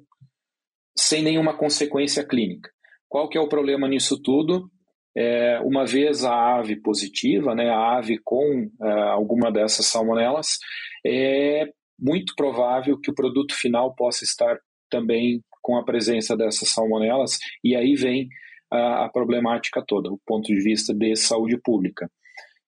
sem 0.97 1.23
nenhuma 1.23 1.55
consequência 1.57 2.25
clínica. 2.25 2.69
Qual 3.09 3.29
que 3.29 3.37
é 3.37 3.41
o 3.41 3.49
problema 3.49 3.87
nisso 3.87 4.21
tudo? 4.21 4.69
É, 5.15 5.59
uma 5.63 5.85
vez 5.85 6.23
a 6.23 6.57
ave 6.57 6.81
positiva, 6.81 7.53
né, 7.53 7.69
a 7.69 7.97
ave 7.97 8.17
com 8.23 8.67
uh, 8.81 8.87
alguma 9.11 9.51
dessas 9.51 9.85
salmonelas, 9.85 10.57
é 11.05 11.67
muito 11.99 12.33
provável 12.35 12.99
que 12.99 13.11
o 13.11 13.15
produto 13.15 13.53
final 13.53 13.93
possa 13.95 14.23
estar 14.23 14.57
também 14.89 15.41
com 15.61 15.77
a 15.77 15.85
presença 15.85 16.35
dessas 16.35 16.69
salmonelas, 16.69 17.37
e 17.63 17.75
aí 17.75 17.95
vem 17.95 18.27
a, 18.71 19.05
a 19.05 19.09
problemática 19.09 19.83
toda, 19.85 20.11
o 20.11 20.19
ponto 20.25 20.47
de 20.47 20.59
vista 20.61 20.93
de 20.93 21.15
saúde 21.15 21.59
pública. 21.63 22.09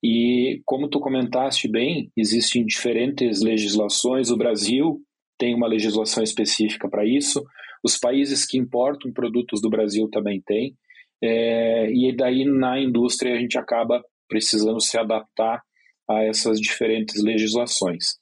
E 0.04 0.62
como 0.66 0.88
tu 0.88 1.00
comentaste 1.00 1.68
bem, 1.68 2.12
existem 2.16 2.64
diferentes 2.64 3.42
legislações. 3.42 4.30
O 4.30 4.38
Brasil 4.38 5.02
tem 5.36 5.56
uma 5.56 5.68
legislação 5.68 6.24
específica 6.24 6.88
para 6.88 7.04
isso. 7.04 7.44
Os 7.86 7.98
países 7.98 8.46
que 8.46 8.58
importam 8.58 9.14
produtos 9.14 9.62
do 9.62 9.70
Brasil 9.70 10.10
também 10.10 10.42
têm. 10.42 10.76
É, 11.24 11.92
e 11.92 12.16
daí 12.16 12.44
na 12.44 12.80
indústria 12.80 13.36
a 13.36 13.40
gente 13.40 13.58
acaba 13.58 14.04
precisando 14.28 14.82
se 14.82 14.98
adaptar 14.98 15.62
a 16.10 16.24
essas 16.24 16.60
diferentes 16.60 17.24
legislações. 17.24 18.18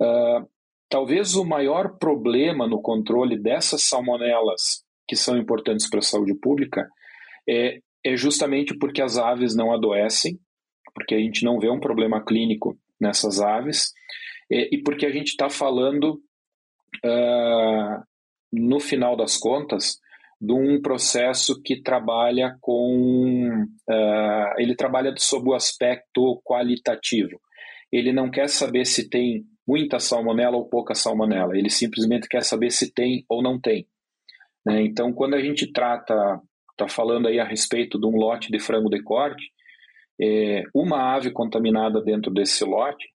Uh, 0.00 0.46
Talvez 0.88 1.34
o 1.34 1.44
maior 1.44 1.98
problema 1.98 2.66
no 2.66 2.80
controle 2.80 3.38
dessas 3.38 3.82
salmonelas 3.82 4.82
que 5.06 5.14
são 5.14 5.36
importantes 5.36 5.88
para 5.88 5.98
a 5.98 6.02
saúde 6.02 6.34
pública 6.34 6.88
é, 7.46 7.80
é 8.04 8.16
justamente 8.16 8.76
porque 8.78 9.02
as 9.02 9.18
aves 9.18 9.54
não 9.54 9.72
adoecem, 9.72 10.38
porque 10.94 11.14
a 11.14 11.18
gente 11.18 11.44
não 11.44 11.58
vê 11.58 11.68
um 11.68 11.80
problema 11.80 12.24
clínico 12.24 12.78
nessas 12.98 13.40
aves, 13.40 13.92
é, 14.50 14.74
e 14.74 14.82
porque 14.82 15.04
a 15.04 15.10
gente 15.10 15.28
está 15.28 15.50
falando, 15.50 16.20
uh, 17.04 18.02
no 18.52 18.80
final 18.80 19.16
das 19.16 19.36
contas, 19.36 19.98
de 20.40 20.52
um 20.52 20.80
processo 20.80 21.60
que 21.62 21.82
trabalha 21.82 22.56
com. 22.60 23.64
Uh, 23.88 24.54
ele 24.56 24.76
trabalha 24.76 25.12
sob 25.18 25.50
o 25.50 25.54
aspecto 25.54 26.40
qualitativo. 26.44 27.40
Ele 27.90 28.12
não 28.12 28.30
quer 28.30 28.48
saber 28.48 28.84
se 28.84 29.08
tem 29.08 29.44
muita 29.66 29.98
salmonela 29.98 30.56
ou 30.56 30.68
pouca 30.68 30.94
salmonela. 30.94 31.56
Ele 31.56 31.68
simplesmente 31.68 32.28
quer 32.28 32.42
saber 32.42 32.70
se 32.70 32.92
tem 32.92 33.24
ou 33.28 33.42
não 33.42 33.60
tem. 33.60 33.86
Né? 34.64 34.82
Então, 34.82 35.12
quando 35.12 35.34
a 35.34 35.40
gente 35.40 35.72
trata, 35.72 36.40
está 36.70 36.88
falando 36.88 37.26
aí 37.26 37.40
a 37.40 37.44
respeito 37.44 37.98
de 37.98 38.06
um 38.06 38.16
lote 38.16 38.52
de 38.52 38.60
frango 38.60 38.88
de 38.88 39.02
corte, 39.02 39.50
é, 40.20 40.62
uma 40.74 41.14
ave 41.14 41.30
contaminada 41.30 42.00
dentro 42.00 42.32
desse 42.32 42.64
lote 42.64 43.08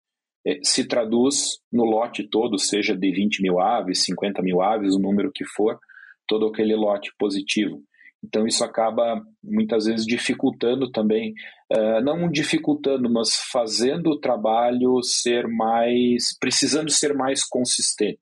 se 0.62 0.88
traduz 0.88 1.60
no 1.72 1.86
lote 1.86 2.28
todo, 2.28 2.58
seja 2.58 2.96
de 2.96 3.12
20 3.12 3.42
mil 3.42 3.60
aves, 3.60 4.04
50 4.04 4.42
mil 4.42 4.62
aves, 4.62 4.94
o 4.94 5.00
número 5.00 5.32
que 5.32 5.46
for, 5.46 5.80
todo 6.28 6.48
aquele 6.48 6.76
lote 6.76 7.12
positivo. 7.18 7.82
Então 8.24 8.48
isso 8.48 8.64
acaba 8.64 9.22
muitas 9.44 9.86
vezes 9.86 10.06
dificultando 10.06 10.90
também, 10.90 11.34
uh, 11.72 12.02
não 12.02 12.30
dificultando, 12.30 13.10
mas 13.10 13.36
fazendo 13.52 14.12
o 14.12 14.20
trabalho 14.20 15.02
ser 15.04 15.48
mais, 15.48 16.38
precisando 16.40 16.90
ser 16.90 17.14
mais 17.14 17.44
consistente 17.44 18.22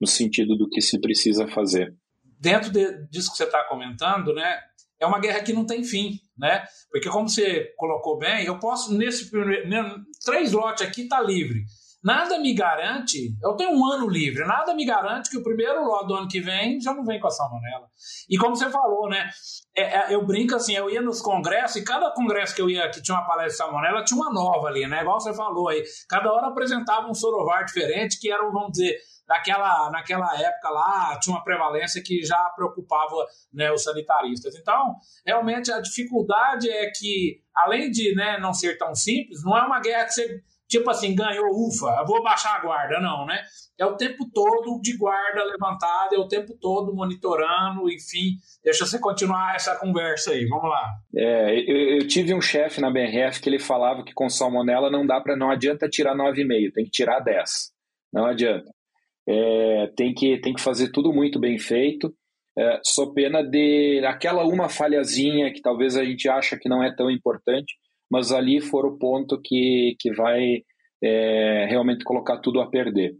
no 0.00 0.06
sentido 0.06 0.56
do 0.56 0.68
que 0.68 0.80
se 0.80 1.00
precisa 1.00 1.48
fazer. 1.48 1.94
Dentro 2.38 2.70
de, 2.70 3.06
disso 3.08 3.30
que 3.32 3.36
você 3.36 3.44
está 3.44 3.64
comentando, 3.64 4.32
né, 4.32 4.60
é 5.00 5.06
uma 5.06 5.18
guerra 5.18 5.42
que 5.42 5.52
não 5.52 5.66
tem 5.66 5.82
fim, 5.82 6.18
né? 6.40 6.64
Porque 6.90 7.08
como 7.08 7.28
você 7.28 7.72
colocou 7.76 8.18
bem, 8.18 8.44
eu 8.44 8.58
posso 8.58 8.92
nesse 8.92 9.30
primeiro, 9.30 10.00
três 10.24 10.52
lotes 10.52 10.86
aqui 10.86 11.06
tá 11.06 11.20
livre. 11.20 11.64
Nada 12.02 12.38
me 12.38 12.54
garante, 12.54 13.36
eu 13.42 13.54
tenho 13.56 13.72
um 13.72 13.84
ano 13.84 14.08
livre, 14.08 14.46
nada 14.46 14.72
me 14.74 14.86
garante 14.86 15.28
que 15.28 15.36
o 15.36 15.42
primeiro 15.42 15.84
lote 15.84 16.06
do 16.06 16.14
ano 16.14 16.28
que 16.28 16.40
vem 16.40 16.80
já 16.80 16.94
não 16.94 17.04
vem 17.04 17.20
com 17.20 17.26
a 17.26 17.30
salmonela. 17.30 17.86
E 18.28 18.38
como 18.38 18.56
você 18.56 18.70
falou, 18.70 19.06
né? 19.06 19.28
É, 19.76 19.82
é, 19.82 20.14
eu 20.14 20.26
brinco 20.26 20.56
assim, 20.56 20.72
eu 20.72 20.88
ia 20.88 21.02
nos 21.02 21.20
congressos 21.20 21.76
e 21.76 21.84
cada 21.84 22.10
congresso 22.12 22.54
que 22.54 22.62
eu 22.62 22.70
ia 22.70 22.88
que 22.88 23.02
tinha 23.02 23.14
uma 23.18 23.26
palestra 23.26 23.50
de 23.50 23.56
salmonela 23.56 24.02
tinha 24.02 24.18
uma 24.18 24.32
nova 24.32 24.68
ali, 24.68 24.86
né? 24.86 25.02
Igual 25.02 25.20
você 25.20 25.34
falou 25.34 25.68
aí. 25.68 25.84
Cada 26.08 26.32
hora 26.32 26.46
apresentava 26.46 27.06
um 27.06 27.12
sorovar 27.12 27.66
diferente 27.66 28.18
que 28.18 28.32
era, 28.32 28.42
vamos 28.50 28.72
dizer, 28.72 28.96
naquela, 29.30 29.88
naquela 29.90 30.34
época 30.38 30.68
lá 30.70 31.18
tinha 31.20 31.36
uma 31.36 31.44
prevalência 31.44 32.02
que 32.02 32.24
já 32.24 32.36
preocupava 32.56 33.14
né, 33.54 33.70
os 33.70 33.84
sanitaristas. 33.84 34.56
Então, 34.56 34.96
realmente 35.24 35.72
a 35.72 35.80
dificuldade 35.80 36.68
é 36.68 36.90
que, 36.90 37.40
além 37.54 37.92
de 37.92 38.12
né, 38.16 38.38
não 38.40 38.52
ser 38.52 38.76
tão 38.76 38.92
simples, 38.92 39.44
não 39.44 39.56
é 39.56 39.64
uma 39.64 39.80
guerra 39.80 40.04
que 40.06 40.14
você 40.14 40.42
tipo 40.68 40.88
assim, 40.88 41.16
ganhou, 41.16 41.48
ufa, 41.50 42.04
vou 42.06 42.22
baixar 42.22 42.54
a 42.54 42.60
guarda, 42.60 43.00
não, 43.00 43.26
né? 43.26 43.42
É 43.76 43.84
o 43.84 43.96
tempo 43.96 44.24
todo 44.32 44.80
de 44.80 44.96
guarda 44.96 45.42
levantada, 45.42 46.14
é 46.14 46.18
o 46.18 46.28
tempo 46.28 46.56
todo 46.60 46.94
monitorando, 46.94 47.90
enfim. 47.90 48.36
Deixa 48.62 48.86
você 48.86 48.96
continuar 49.00 49.56
essa 49.56 49.74
conversa 49.74 50.30
aí, 50.30 50.46
vamos 50.46 50.70
lá. 50.70 50.86
É, 51.16 51.58
eu, 51.58 51.98
eu 51.98 52.06
tive 52.06 52.32
um 52.32 52.40
chefe 52.40 52.80
na 52.80 52.88
BRF 52.88 53.40
que 53.40 53.48
ele 53.48 53.58
falava 53.58 54.04
que 54.04 54.14
com 54.14 54.28
salmonela 54.28 54.88
não 54.88 55.04
dá 55.04 55.20
para, 55.20 55.36
não 55.36 55.50
adianta 55.50 55.88
tirar 55.88 56.14
9,5, 56.14 56.72
tem 56.72 56.84
que 56.84 56.90
tirar 56.92 57.18
10. 57.18 57.72
Não 58.12 58.26
adianta. 58.26 58.70
É, 59.32 59.86
tem, 59.94 60.12
que, 60.12 60.40
tem 60.40 60.52
que 60.52 60.60
fazer 60.60 60.90
tudo 60.90 61.12
muito 61.12 61.38
bem 61.38 61.56
feito. 61.56 62.12
É, 62.58 62.80
só 62.84 63.06
pena 63.12 63.44
de 63.44 64.04
aquela 64.04 64.44
uma 64.44 64.68
falhazinha 64.68 65.52
que 65.52 65.62
talvez 65.62 65.96
a 65.96 66.04
gente 66.04 66.28
acha 66.28 66.58
que 66.58 66.68
não 66.68 66.82
é 66.82 66.92
tão 66.92 67.08
importante, 67.08 67.76
mas 68.10 68.32
ali 68.32 68.60
for 68.60 68.84
o 68.84 68.98
ponto 68.98 69.40
que, 69.40 69.94
que 70.00 70.12
vai 70.12 70.62
é, 71.00 71.66
realmente 71.70 72.02
colocar 72.02 72.38
tudo 72.38 72.60
a 72.60 72.68
perder. 72.68 73.14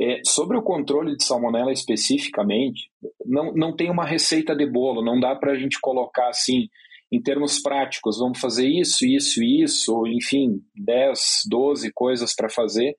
É, 0.00 0.20
sobre 0.24 0.56
o 0.56 0.62
controle 0.62 1.16
de 1.16 1.24
salmonela 1.24 1.72
especificamente, 1.72 2.88
não, 3.26 3.52
não 3.52 3.74
tem 3.74 3.90
uma 3.90 4.06
receita 4.06 4.54
de 4.54 4.64
bolo, 4.64 5.04
não 5.04 5.18
dá 5.18 5.34
para 5.34 5.52
a 5.52 5.56
gente 5.56 5.78
colocar 5.80 6.28
assim, 6.28 6.68
em 7.12 7.20
termos 7.20 7.60
práticos, 7.60 8.18
vamos 8.18 8.40
fazer 8.40 8.68
isso, 8.68 9.04
isso 9.04 9.42
isso, 9.42 10.06
enfim, 10.06 10.60
10, 10.76 11.42
12 11.50 11.92
coisas 11.92 12.34
para 12.34 12.48
fazer 12.48 12.94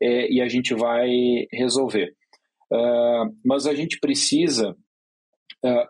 é, 0.00 0.32
e 0.32 0.40
a 0.40 0.48
gente 0.48 0.74
vai 0.74 1.46
resolver. 1.52 2.14
Uh, 2.72 3.34
mas 3.44 3.66
a 3.66 3.74
gente 3.74 3.98
precisa 3.98 4.76
uh, 5.64 5.88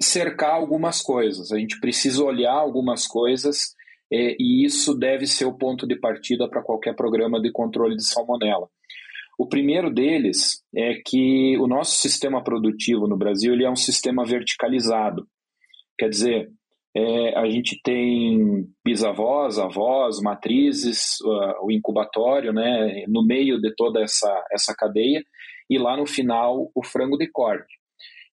cercar 0.00 0.54
algumas 0.54 1.00
coisas, 1.00 1.52
a 1.52 1.58
gente 1.58 1.80
precisa 1.80 2.22
olhar 2.22 2.52
algumas 2.52 3.06
coisas 3.06 3.74
é, 4.12 4.36
e 4.38 4.64
isso 4.64 4.94
deve 4.94 5.26
ser 5.26 5.46
o 5.46 5.56
ponto 5.56 5.86
de 5.86 5.96
partida 5.98 6.48
para 6.48 6.62
qualquer 6.62 6.94
programa 6.94 7.40
de 7.40 7.50
controle 7.50 7.96
de 7.96 8.04
salmonela. 8.04 8.68
O 9.38 9.46
primeiro 9.46 9.92
deles 9.92 10.62
é 10.74 10.94
que 11.04 11.58
o 11.58 11.66
nosso 11.66 11.98
sistema 11.98 12.42
produtivo 12.42 13.06
no 13.06 13.16
Brasil 13.16 13.52
ele 13.52 13.64
é 13.64 13.70
um 13.70 13.76
sistema 13.76 14.24
verticalizado. 14.24 15.26
Quer 15.98 16.08
dizer, 16.08 16.50
é, 16.96 17.38
a 17.38 17.46
gente 17.46 17.78
tem 17.82 18.66
bisavós, 18.82 19.58
avós, 19.58 20.18
matrizes, 20.22 21.18
o 21.60 21.70
incubatório, 21.70 22.54
né, 22.54 23.04
no 23.06 23.22
meio 23.22 23.60
de 23.60 23.74
toda 23.74 24.00
essa, 24.00 24.46
essa 24.50 24.74
cadeia, 24.74 25.22
e 25.68 25.76
lá 25.76 25.94
no 25.94 26.06
final 26.06 26.70
o 26.74 26.82
frango 26.82 27.18
de 27.18 27.26
corte. 27.26 27.76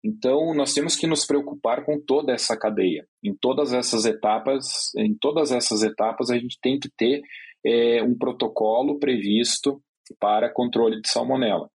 Então, 0.02 0.54
nós 0.54 0.74
temos 0.74 0.96
que 0.96 1.06
nos 1.06 1.26
preocupar 1.26 1.84
com 1.84 2.00
toda 2.00 2.32
essa 2.32 2.58
cadeia. 2.58 3.06
Em 3.22 3.36
todas 3.36 3.74
essas 3.74 4.06
etapas, 4.06 4.94
em 4.98 5.14
todas 5.14 5.52
essas 5.52 5.84
etapas, 5.84 6.30
a 6.30 6.38
gente 6.38 6.58
tem 6.62 6.80
que 6.80 6.90
ter 6.90 7.22
é, 7.66 8.02
um 8.02 8.18
protocolo 8.18 8.98
previsto 8.98 9.82
para 10.20 10.50
controle 10.50 11.02
de 11.02 11.10
salmonela. 11.10 11.70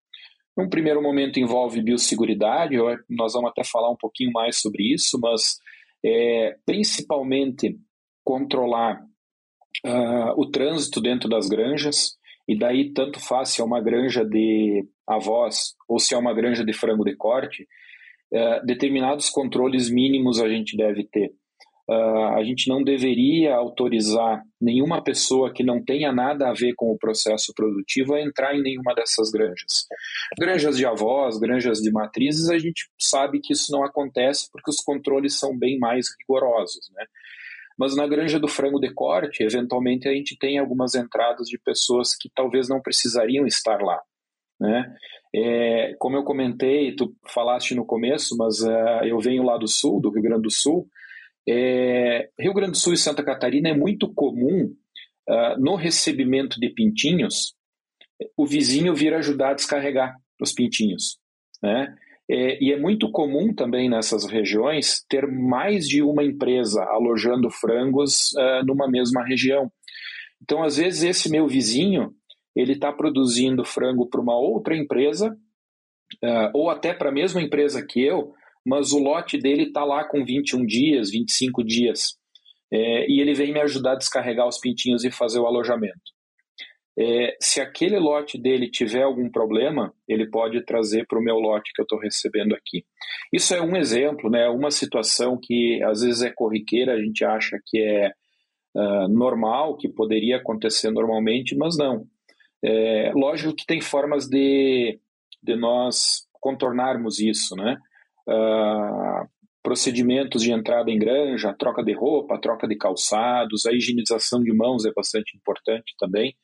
Num 0.54 0.68
primeiro 0.68 1.02
momento 1.02 1.40
envolve 1.40 1.82
biosseguridade, 1.82 2.76
nós 3.08 3.32
vamos 3.32 3.50
até 3.50 3.64
falar 3.64 3.90
um 3.90 3.96
pouquinho 3.96 4.32
mais 4.32 4.58
sobre 4.60 4.92
isso, 4.92 5.18
mas 5.18 5.58
é, 6.04 6.56
principalmente 6.66 7.78
controlar 8.22 9.00
uh, 9.86 10.40
o 10.40 10.50
trânsito 10.50 11.00
dentro 11.00 11.28
das 11.28 11.48
granjas, 11.48 12.16
e 12.46 12.58
daí 12.58 12.92
tanto 12.92 13.18
faz 13.18 13.50
se 13.50 13.60
é 13.60 13.64
uma 13.64 13.80
granja 13.80 14.24
de 14.24 14.86
avós 15.06 15.74
ou 15.88 15.98
se 15.98 16.14
é 16.14 16.18
uma 16.18 16.34
granja 16.34 16.64
de 16.64 16.72
frango 16.72 17.04
de 17.04 17.16
corte, 17.16 17.66
uh, 18.32 18.64
determinados 18.66 19.30
controles 19.30 19.90
mínimos 19.90 20.40
a 20.40 20.48
gente 20.48 20.76
deve 20.76 21.04
ter. 21.04 21.32
Uh, 21.88 22.38
a 22.38 22.42
gente 22.42 22.66
não 22.66 22.82
deveria 22.82 23.54
autorizar 23.54 24.42
nenhuma 24.58 25.04
pessoa 25.04 25.52
que 25.52 25.62
não 25.62 25.84
tenha 25.84 26.10
nada 26.10 26.48
a 26.48 26.54
ver 26.54 26.72
com 26.74 26.90
o 26.90 26.98
processo 26.98 27.52
produtivo 27.54 28.14
a 28.14 28.22
entrar 28.22 28.54
em 28.54 28.62
nenhuma 28.62 28.94
dessas 28.94 29.30
granjas. 29.30 29.86
Granjas 30.38 30.78
de 30.78 30.86
avós, 30.86 31.38
granjas 31.38 31.80
de 31.80 31.92
matrizes, 31.92 32.48
a 32.48 32.58
gente 32.58 32.88
sabe 32.98 33.38
que 33.38 33.52
isso 33.52 33.70
não 33.70 33.84
acontece 33.84 34.48
porque 34.50 34.70
os 34.70 34.80
controles 34.80 35.38
são 35.38 35.56
bem 35.56 35.78
mais 35.78 36.06
rigorosos. 36.18 36.90
Né? 36.94 37.04
Mas 37.76 37.94
na 37.94 38.06
granja 38.06 38.38
do 38.38 38.48
frango 38.48 38.80
de 38.80 38.92
corte, 38.92 39.42
eventualmente 39.42 40.08
a 40.08 40.12
gente 40.12 40.38
tem 40.38 40.58
algumas 40.58 40.94
entradas 40.94 41.48
de 41.48 41.58
pessoas 41.58 42.16
que 42.16 42.30
talvez 42.34 42.66
não 42.66 42.80
precisariam 42.80 43.46
estar 43.46 43.82
lá. 43.82 44.00
Né? 44.58 44.96
É, 45.34 45.94
como 45.98 46.16
eu 46.16 46.24
comentei, 46.24 46.94
tu 46.94 47.14
falaste 47.26 47.74
no 47.74 47.84
começo, 47.84 48.36
mas 48.38 48.60
uh, 48.60 49.04
eu 49.04 49.18
venho 49.18 49.42
lá 49.42 49.58
do 49.58 49.66
sul, 49.66 50.00
do 50.00 50.08
Rio 50.08 50.22
Grande 50.22 50.42
do 50.42 50.50
Sul. 50.50 50.88
É, 51.48 52.30
Rio 52.38 52.54
Grande 52.54 52.72
do 52.72 52.78
Sul 52.78 52.94
e 52.94 52.98
Santa 52.98 53.22
Catarina 53.22 53.68
é 53.68 53.74
muito 53.74 54.12
comum 54.12 54.74
uh, 55.28 55.60
no 55.60 55.74
recebimento 55.74 56.58
de 56.58 56.70
pintinhos 56.70 57.54
o 58.36 58.46
vizinho 58.46 58.94
vir 58.94 59.14
ajudar 59.14 59.50
a 59.50 59.54
descarregar 59.54 60.16
os 60.40 60.52
pintinhos. 60.52 61.18
Né? 61.62 61.94
É, 62.30 62.62
e 62.62 62.72
é 62.72 62.78
muito 62.78 63.10
comum 63.10 63.54
também 63.54 63.88
nessas 63.88 64.24
regiões 64.24 65.04
ter 65.08 65.26
mais 65.26 65.86
de 65.86 66.02
uma 66.02 66.24
empresa 66.24 66.82
alojando 66.84 67.50
frangos 67.50 68.32
uh, 68.32 68.64
numa 68.64 68.88
mesma 68.88 69.22
região. 69.24 69.70
Então, 70.42 70.62
às 70.62 70.76
vezes, 70.76 71.02
esse 71.02 71.30
meu 71.30 71.46
vizinho 71.46 72.14
ele 72.56 72.72
está 72.72 72.92
produzindo 72.92 73.64
frango 73.64 74.06
para 74.06 74.20
uma 74.20 74.38
outra 74.38 74.76
empresa, 74.76 75.36
uh, 76.22 76.50
ou 76.54 76.70
até 76.70 76.94
para 76.94 77.10
a 77.10 77.12
mesma 77.12 77.42
empresa 77.42 77.84
que 77.84 78.00
eu, 78.00 78.32
mas 78.64 78.92
o 78.92 78.98
lote 78.98 79.38
dele 79.38 79.64
está 79.64 79.84
lá 79.84 80.04
com 80.04 80.24
21 80.24 80.64
dias, 80.64 81.10
25 81.10 81.62
dias. 81.64 82.16
É, 82.72 83.10
e 83.10 83.20
ele 83.20 83.34
vem 83.34 83.52
me 83.52 83.60
ajudar 83.60 83.92
a 83.92 83.96
descarregar 83.96 84.48
os 84.48 84.58
pintinhos 84.58 85.04
e 85.04 85.10
fazer 85.10 85.38
o 85.38 85.46
alojamento. 85.46 86.14
É, 86.96 87.36
se 87.40 87.60
aquele 87.60 87.98
lote 87.98 88.38
dele 88.40 88.70
tiver 88.70 89.02
algum 89.02 89.28
problema, 89.28 89.92
ele 90.08 90.30
pode 90.30 90.64
trazer 90.64 91.06
para 91.06 91.18
o 91.18 91.22
meu 91.22 91.36
lote 91.36 91.72
que 91.74 91.80
eu 91.80 91.84
estou 91.84 91.98
recebendo 91.98 92.54
aqui. 92.54 92.84
Isso 93.32 93.52
é 93.54 93.60
um 93.60 93.76
exemplo, 93.76 94.30
né? 94.30 94.48
Uma 94.48 94.70
situação 94.70 95.38
que 95.40 95.82
às 95.82 96.02
vezes 96.02 96.22
é 96.22 96.30
corriqueira, 96.30 96.94
a 96.94 97.00
gente 97.00 97.24
acha 97.24 97.58
que 97.66 97.80
é 97.80 98.12
uh, 98.76 99.08
normal, 99.08 99.76
que 99.76 99.88
poderia 99.88 100.36
acontecer 100.36 100.90
normalmente, 100.90 101.56
mas 101.56 101.76
não. 101.76 102.06
É, 102.64 103.12
lógico 103.14 103.54
que 103.54 103.66
tem 103.66 103.80
formas 103.80 104.28
de, 104.28 104.98
de 105.42 105.56
nós 105.56 106.26
contornarmos 106.32 107.18
isso, 107.18 107.56
né? 107.56 107.76
Uh, 108.28 109.28
procedimentos 109.64 110.42
de 110.42 110.52
entrada 110.52 110.90
em 110.90 110.98
granja, 110.98 111.54
troca 111.58 111.82
de 111.82 111.94
roupa, 111.94 112.38
troca 112.38 112.68
de 112.68 112.76
calçados, 112.76 113.64
a 113.64 113.72
higienização 113.72 114.42
de 114.42 114.52
mãos 114.52 114.84
é 114.84 114.92
bastante 114.92 115.34
importante 115.34 115.94
também. 115.98 116.36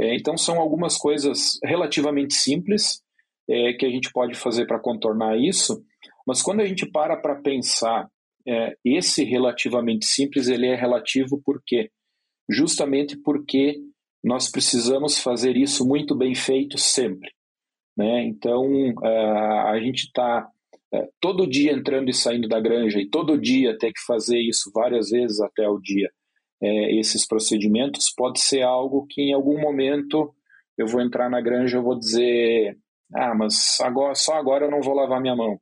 É, 0.00 0.14
então, 0.16 0.38
são 0.38 0.58
algumas 0.58 0.96
coisas 0.96 1.58
relativamente 1.62 2.32
simples 2.32 3.02
é, 3.48 3.74
que 3.74 3.84
a 3.84 3.90
gente 3.90 4.10
pode 4.10 4.34
fazer 4.34 4.66
para 4.66 4.80
contornar 4.80 5.38
isso, 5.38 5.84
mas 6.26 6.42
quando 6.42 6.60
a 6.60 6.64
gente 6.64 6.90
para 6.90 7.16
para 7.18 7.36
pensar, 7.36 8.08
é, 8.48 8.74
esse 8.82 9.22
relativamente 9.22 10.06
simples, 10.06 10.48
ele 10.48 10.66
é 10.66 10.74
relativo 10.74 11.40
por 11.44 11.62
quê? 11.64 11.90
Justamente 12.48 13.18
porque 13.18 13.78
nós 14.24 14.50
precisamos 14.50 15.18
fazer 15.18 15.56
isso 15.56 15.86
muito 15.86 16.16
bem 16.16 16.34
feito 16.34 16.78
sempre. 16.78 17.30
Né? 17.96 18.24
Então, 18.24 18.64
a 19.68 19.78
gente 19.80 20.04
está 20.04 20.48
todo 21.20 21.46
dia 21.46 21.72
entrando 21.72 22.08
e 22.08 22.14
saindo 22.14 22.48
da 22.48 22.60
granja 22.60 23.00
e 23.00 23.08
todo 23.08 23.40
dia 23.40 23.76
ter 23.78 23.92
que 23.92 24.00
fazer 24.06 24.38
isso 24.38 24.70
várias 24.74 25.10
vezes 25.10 25.40
até 25.40 25.68
o 25.68 25.78
dia 25.78 26.10
é, 26.60 26.94
esses 26.98 27.26
procedimentos, 27.26 28.12
pode 28.14 28.40
ser 28.40 28.62
algo 28.62 29.06
que 29.06 29.22
em 29.22 29.32
algum 29.32 29.60
momento 29.60 30.34
eu 30.76 30.86
vou 30.86 31.00
entrar 31.00 31.30
na 31.30 31.40
granja 31.40 31.78
e 31.78 31.82
vou 31.82 31.98
dizer, 31.98 32.78
ah, 33.14 33.34
mas 33.34 33.78
agora, 33.80 34.14
só 34.14 34.34
agora 34.34 34.66
eu 34.66 34.70
não 34.70 34.80
vou 34.80 34.94
lavar 34.94 35.20
minha 35.20 35.36
mão, 35.36 35.60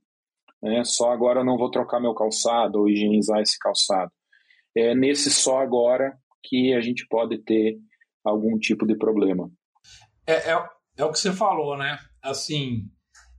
né? 0.63 0.85
só 0.85 1.13
agora 1.13 1.41
eu 1.41 1.45
não 1.45 1.57
vou 1.57 1.71
trocar 1.71 2.01
meu 2.01 2.15
calçado 2.15 2.81
ou 2.81 2.89
higienizar 2.89 3.41
esse 3.41 3.59
calçado. 3.59 4.11
É 4.77 4.95
nesse 4.95 5.31
só 5.31 5.59
agora 5.59 6.17
que 6.43 6.75
a 6.75 6.81
gente 6.81 7.07
pode 7.09 7.39
ter 7.39 7.79
algum 8.25 8.59
tipo 8.59 8.87
de 8.87 8.97
problema. 8.97 9.51
É, 10.27 10.53
é, 10.53 10.69
é 10.97 11.05
o 11.05 11.13
que 11.13 11.19
você 11.19 11.33
falou, 11.33 11.77
né? 11.77 11.99
Assim, 12.21 12.91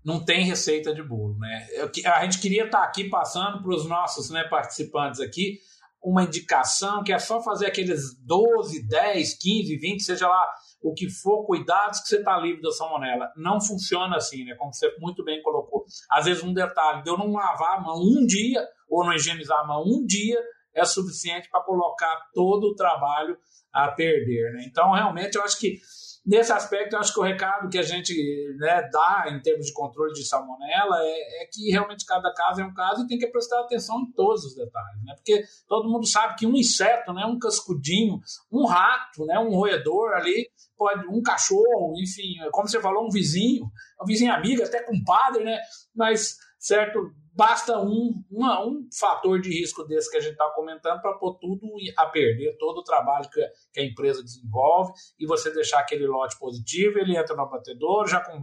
não 0.06 0.24
tem 0.24 0.46
receita 0.46 0.94
de 0.94 1.02
bolo, 1.02 1.36
né? 1.40 1.68
A 2.06 2.24
gente 2.24 2.40
queria 2.40 2.66
estar 2.66 2.84
aqui 2.84 3.10
passando 3.10 3.62
para 3.64 3.76
os 3.76 3.88
nossos 3.88 4.30
né, 4.30 4.44
participantes 4.44 5.20
aqui 5.20 5.60
uma 6.06 6.24
indicação 6.24 7.04
que 7.04 7.12
é 7.12 7.18
só 7.18 7.42
fazer 7.42 7.66
aqueles 7.66 8.16
12, 8.22 8.88
10, 8.88 9.34
15, 9.40 9.78
20, 9.78 10.04
seja 10.04 10.28
lá 10.28 10.48
o 10.80 10.94
que 10.94 11.10
for, 11.10 11.44
cuidados 11.48 12.00
que 12.02 12.10
você 12.10 12.18
está 12.18 12.38
livre 12.38 12.62
da 12.62 12.72
salmonela. 12.72 13.32
Não 13.36 13.60
funciona 13.60 14.16
assim, 14.18 14.46
né? 14.46 14.54
Como 14.54 14.72
você 14.72 14.96
muito 15.00 15.24
bem 15.24 15.42
colocou. 15.42 15.84
Às 16.12 16.26
vezes 16.26 16.44
um 16.44 16.54
detalhe 16.54 17.02
de 17.02 17.10
eu 17.10 17.18
não 17.18 17.34
lavar 17.34 17.80
a 17.80 17.82
mão 17.82 18.00
um 18.00 18.24
dia 18.24 18.64
ou 18.88 19.04
não 19.04 19.14
higienizar 19.14 19.62
a 19.62 19.66
mão 19.66 19.84
um 19.84 20.06
dia 20.06 20.40
é 20.76 20.86
suficiente 20.86 21.50
para 21.50 21.64
colocar 21.64 22.30
todo 22.36 22.66
o 22.68 22.76
trabalho 22.76 23.36
a 23.74 23.88
perder, 23.88 24.54
né? 24.54 24.66
Então, 24.68 24.92
realmente, 24.92 25.36
eu 25.36 25.44
acho 25.44 25.60
que 25.60 25.80
Nesse 26.26 26.52
aspecto, 26.52 26.94
eu 26.94 27.00
acho 27.00 27.14
que 27.14 27.20
o 27.20 27.24
recado 27.24 27.70
que 27.70 27.78
a 27.78 27.84
gente 27.84 28.12
né, 28.58 28.90
dá 28.92 29.26
em 29.30 29.40
termos 29.42 29.68
de 29.68 29.74
controle 29.74 30.12
de 30.12 30.26
salmonela 30.26 30.98
é, 31.02 31.44
é, 31.44 31.48
que 31.52 31.70
realmente 31.70 32.04
cada 32.04 32.34
caso 32.34 32.62
é 32.62 32.66
um 32.66 32.74
caso 32.74 33.04
e 33.04 33.08
tem 33.08 33.20
que 33.20 33.28
prestar 33.28 33.60
atenção 33.60 34.00
em 34.00 34.12
todos 34.12 34.44
os 34.44 34.56
detalhes, 34.56 35.04
né? 35.04 35.14
Porque 35.16 35.44
todo 35.68 35.88
mundo 35.88 36.08
sabe 36.08 36.36
que 36.36 36.48
um 36.48 36.56
inseto, 36.56 37.14
né, 37.14 37.26
um 37.28 37.38
cascudinho, 37.38 38.20
um 38.52 38.66
rato, 38.66 39.24
né, 39.26 39.38
um 39.38 39.54
roedor 39.54 40.14
ali, 40.14 40.50
pode 40.76 41.08
um 41.08 41.22
cachorro, 41.22 41.94
enfim, 41.98 42.38
como 42.52 42.68
você 42.68 42.82
falou, 42.82 43.06
um 43.06 43.12
vizinho, 43.12 43.66
um 44.02 44.06
vizinho 44.06 44.34
amigo, 44.34 44.64
até 44.64 44.82
compadre, 44.82 45.44
né? 45.44 45.60
Mas 45.96 46.38
certo 46.58 47.12
basta 47.36 47.78
um, 47.80 48.24
uma, 48.32 48.66
um 48.66 48.88
fator 48.98 49.40
de 49.42 49.50
risco 49.50 49.84
desse 49.84 50.10
que 50.10 50.18
a 50.18 50.22
gente 50.22 50.32
está 50.32 50.50
comentando 50.56 51.02
para 51.02 51.14
pôr 51.14 51.38
tudo 51.38 51.68
a 51.98 52.06
perder, 52.06 52.58
todo 52.58 52.78
o 52.78 52.84
trabalho 52.84 53.30
que, 53.30 53.42
que, 53.74 53.82
a 53.82 53.86
empresa 53.86 54.24
desenvolve 54.24 54.94
e 55.20 55.28
você 55.28 55.54
deixar 55.54 55.80
aquele 55.80 56.08
lote 56.08 56.40
positivo, 56.40 56.98
ele 56.98 57.18
entra 57.18 57.36
no 57.36 57.44
abatedor, 57.44 58.08
já, 58.08 58.22
com, 58.22 58.40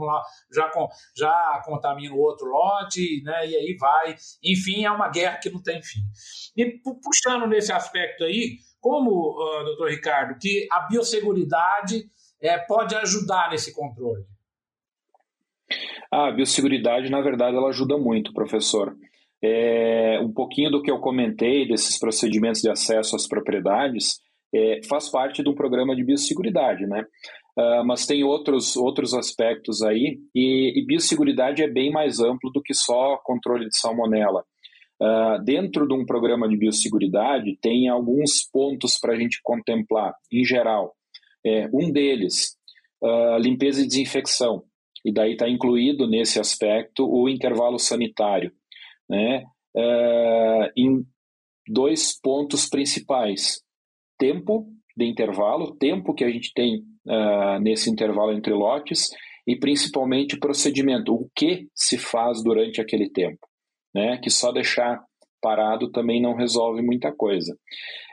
já, 0.53 0.69
com, 0.69 0.89
já 1.17 1.63
contamina 1.65 2.15
o 2.15 2.21
outro 2.21 2.47
lote, 2.47 3.23
né, 3.25 3.47
e 3.49 3.57
aí 3.57 3.77
vai. 3.81 4.15
Enfim, 4.45 4.85
é 4.85 4.91
uma 4.91 5.09
guerra 5.09 5.39
que 5.39 5.51
não 5.51 5.63
tem 5.63 5.83
fim. 5.83 6.01
E 6.57 6.79
puxando 7.03 7.47
nesse 7.47 7.73
aspecto 7.73 8.25
aí, 8.25 8.59
como, 8.79 9.11
uh, 9.11 9.65
doutor 9.65 9.91
Ricardo, 9.91 10.39
que 10.39 10.69
a 10.71 10.81
biosseguridade 10.81 12.05
é, 12.41 12.59
pode 12.59 12.95
ajudar 12.97 13.51
nesse 13.51 13.73
controle? 13.73 14.25
A 16.13 16.31
biosseguridade, 16.31 17.11
na 17.11 17.23
verdade, 17.23 17.57
ela 17.57 17.71
ajuda 17.71 17.97
muito, 17.97 18.35
professor. 18.35 18.95
É, 19.43 20.21
um 20.23 20.31
pouquinho 20.31 20.71
do 20.71 20.83
que 20.83 20.91
eu 20.91 20.99
comentei 20.99 21.67
desses 21.67 21.99
procedimentos 21.99 22.61
de 22.61 22.69
acesso 22.69 23.17
às 23.17 23.27
propriedades 23.27 24.21
é, 24.55 24.83
faz 24.87 25.09
parte 25.09 25.43
de 25.43 25.49
um 25.49 25.55
programa 25.55 25.97
de 25.97 26.05
biosseguridade, 26.05 26.87
né? 26.87 27.07
Uh, 27.59 27.85
mas 27.85 28.07
tem 28.07 28.25
outros, 28.25 28.77
outros 28.77 29.15
aspectos 29.15 29.83
aí, 29.83 30.19
e, 30.35 30.79
e 30.79 30.87
biosseguridade 30.87 31.63
é 31.63 31.69
bem 31.69 31.91
mais 31.91 32.21
amplo 32.21 32.51
do 32.51 32.63
que 32.63 32.75
só 32.75 33.17
controle 33.25 33.69
de 33.69 33.79
salmonela. 33.79 34.45
Uh, 35.01 35.43
dentro 35.45 35.89
de 35.89 35.95
um 35.95 36.05
programa 36.05 36.47
de 36.47 36.57
biosseguridade, 36.57 37.59
tem 37.61 37.89
alguns 37.89 38.43
pontos 38.51 38.99
para 38.99 39.15
a 39.15 39.17
gente 39.17 39.41
contemplar, 39.43 40.15
em 40.31 40.45
geral. 40.45 40.95
É, 41.45 41.69
um 41.73 41.91
deles, 41.91 42.57
uh, 43.03 43.39
limpeza 43.39 43.83
e 43.83 43.87
desinfecção 43.87 44.63
e 45.05 45.13
daí 45.13 45.33
está 45.33 45.49
incluído 45.49 46.09
nesse 46.09 46.39
aspecto 46.39 47.07
o 47.09 47.29
intervalo 47.29 47.79
sanitário, 47.79 48.53
né? 49.09 49.45
Uh, 49.75 50.71
em 50.77 51.05
dois 51.69 52.19
pontos 52.21 52.69
principais: 52.69 53.63
tempo 54.19 54.67
de 54.97 55.07
intervalo, 55.07 55.75
tempo 55.77 56.15
que 56.15 56.25
a 56.25 56.31
gente 56.31 56.53
tem 56.55 56.83
uh, 57.07 57.59
nesse 57.61 57.91
intervalo 57.91 58.33
entre 58.33 58.53
lotes 58.53 59.11
e 59.47 59.57
principalmente 59.57 60.39
procedimento, 60.39 61.15
o 61.15 61.29
que 61.35 61.67
se 61.75 61.99
faz 61.99 62.43
durante 62.43 62.81
aquele 62.81 63.11
tempo, 63.11 63.47
né? 63.95 64.19
Que 64.19 64.31
só 64.31 64.53
deixar 64.53 65.03
parado 65.41 65.91
também 65.91 66.23
não 66.23 66.35
resolve 66.35 66.81
muita 66.81 67.11
coisa. 67.13 67.59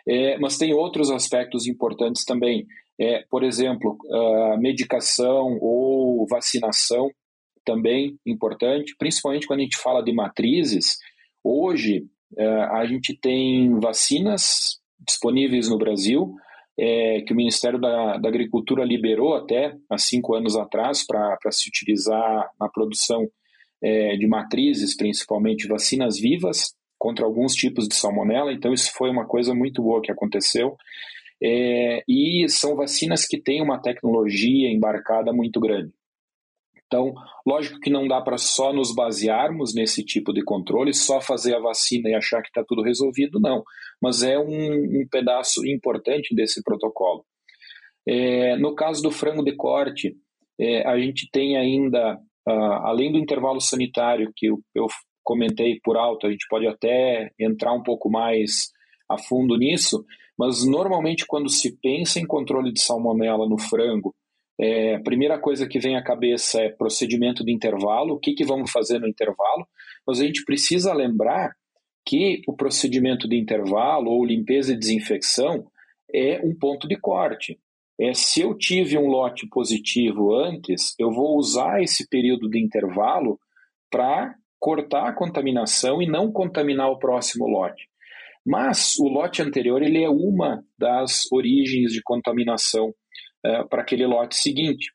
É, 0.08 0.40
mas 0.40 0.58
tem 0.58 0.74
outros 0.74 1.12
aspectos 1.12 1.68
importantes 1.68 2.26
também. 2.26 2.66
É, 3.00 3.24
por 3.30 3.44
exemplo, 3.44 3.98
medicação 4.60 5.58
ou 5.62 6.28
vacinação 6.28 7.10
também 7.66 8.18
importante, 8.26 8.96
principalmente 8.98 9.48
quando 9.48 9.60
a 9.60 9.64
gente 9.64 9.78
fala 9.78 10.04
de 10.04 10.12
matrizes. 10.12 10.98
Hoje, 11.44 12.06
é, 12.38 12.46
a 12.46 12.86
gente 12.86 13.16
tem 13.16 13.80
vacinas 13.80 14.80
disponíveis 15.00 15.70
no 15.70 15.78
Brasil, 15.78 16.36
é, 16.78 17.22
que 17.22 17.34
o 17.34 17.36
Ministério 17.36 17.80
da, 17.80 18.18
da, 18.18 18.30
Agricultura 18.30 18.84
liberou 18.84 19.36
até 19.36 19.76
há 19.90 19.98
cinco 19.98 20.34
anos 20.34 20.56
atrás 20.56 21.06
para 21.06 21.38
se 21.52 21.68
utilizar 21.68 22.50
na 22.60 22.70
produção 22.70 23.28
é, 23.82 24.16
de 24.16 24.28
matrizes, 24.28 24.96
principalmente 24.96 25.68
vacinas 25.68 26.18
vivas 26.18 26.74
contra 26.98 27.26
alguns 27.26 27.54
tipos 27.54 27.88
de 27.88 27.96
salmonela. 27.96 28.52
Então, 28.52 28.74
isso 28.74 28.92
foi 28.94 29.10
uma 29.10 29.26
coisa 29.26 29.54
muito 29.54 29.82
boa 29.82 30.02
que 30.02 30.12
aconteceu. 30.12 30.76
É, 31.42 32.04
e 32.08 32.48
são 32.50 32.76
vacinas 32.76 33.26
que 33.26 33.42
têm 33.42 33.62
uma 33.62 33.82
tecnologia 33.82 34.70
embarcada 34.70 35.32
muito 35.32 35.60
grande. 35.60 35.94
Então, 36.86 37.14
lógico 37.46 37.80
que 37.80 37.90
não 37.90 38.08
dá 38.08 38.20
para 38.20 38.38
só 38.38 38.74
nos 38.74 38.94
basearmos 38.94 39.76
nesse 39.76 40.04
tipo 40.04 40.34
de 40.34 40.44
controle, 40.44 40.92
só 40.92 41.22
fazer 41.22 41.56
a 41.56 41.60
vacina 41.60 42.10
e 42.10 42.16
achar 42.16 42.42
que 42.42 42.48
está 42.48 42.64
tudo 42.68 42.82
resolvido, 42.82 43.40
não. 43.40 43.64
Mas 44.02 44.24
é 44.24 44.40
um, 44.40 45.02
um 45.02 45.08
pedaço 45.10 45.66
importante 45.68 46.34
desse 46.36 46.64
protocolo. 46.64 47.24
É, 48.08 48.58
no 48.58 48.74
caso 48.74 49.04
do 49.04 49.12
frango 49.12 49.44
de 49.44 49.56
corte, 49.56 50.16
é, 50.60 50.86
a 50.88 51.00
gente 51.00 51.30
tem 51.32 51.58
ainda, 51.58 52.16
uh, 52.48 52.52
além 52.84 53.12
do 53.12 53.20
intervalo 53.20 53.62
sanitário 53.62 54.34
que 54.36 54.48
eu, 54.48 54.60
eu 54.74 54.88
comentei 55.24 55.80
por 55.84 55.96
alto, 55.96 56.26
a 56.26 56.32
gente 56.32 56.48
pode 56.50 56.66
até 56.66 57.30
entrar 57.40 57.72
um 57.72 57.84
pouco 57.84 58.10
mais 58.10 58.72
a 59.08 59.16
fundo 59.16 59.56
nisso, 59.56 60.04
mas 60.40 60.66
normalmente 60.66 61.26
quando 61.28 61.50
se 61.50 61.78
pensa 61.82 62.18
em 62.18 62.26
controle 62.26 62.72
de 62.72 62.80
salmonela 62.80 63.46
no 63.46 63.58
frango, 63.58 64.16
é, 64.58 64.96
a 64.96 65.02
primeira 65.02 65.38
coisa 65.38 65.68
que 65.68 65.80
vem 65.80 65.98
à 65.98 66.02
cabeça 66.04 66.62
é 66.62 66.70
procedimento 66.70 67.44
de 67.44 67.52
intervalo, 67.52 68.14
o 68.14 68.20
que, 68.20 68.34
que 68.34 68.46
vamos 68.46 68.72
fazer 68.72 69.00
no 69.00 69.08
intervalo, 69.08 69.68
mas 70.08 70.22
a 70.22 70.26
gente 70.26 70.46
precisa 70.46 70.94
lembrar 70.94 71.52
que 72.06 72.42
o 72.48 72.54
procedimento 72.54 73.28
de 73.28 73.38
intervalo 73.38 74.12
ou 74.12 74.26
limpeza 74.26 74.72
e 74.72 74.78
desinfecção 74.78 75.68
é 76.14 76.40
um 76.42 76.56
ponto 76.56 76.88
de 76.88 76.96
corte. 76.98 77.60
É, 78.00 78.14
se 78.14 78.40
eu 78.40 78.58
tive 78.58 78.98
um 78.98 79.08
lote 79.08 79.46
positivo 79.46 80.34
antes, 80.34 80.96
eu 80.98 81.12
vou 81.12 81.38
usar 81.38 81.82
esse 81.84 82.08
período 82.08 82.50
de 82.50 82.58
intervalo 82.58 83.38
para 83.92 84.34
cortar 84.58 85.10
a 85.10 85.14
contaminação 85.14 86.02
e 86.02 86.08
não 86.08 86.32
contaminar 86.32 86.90
o 86.90 86.98
próximo 86.98 87.46
lote. 87.46 87.89
Mas 88.50 88.96
o 88.98 89.08
lote 89.08 89.44
anterior 89.44 89.80
ele 89.84 90.04
é 90.04 90.10
uma 90.10 90.66
das 90.76 91.32
origens 91.32 91.94
de 91.94 92.02
contaminação 92.02 92.92
é, 93.46 93.64
para 93.66 93.84
aquele 93.84 94.08
lote 94.08 94.36
seguinte. 94.36 94.92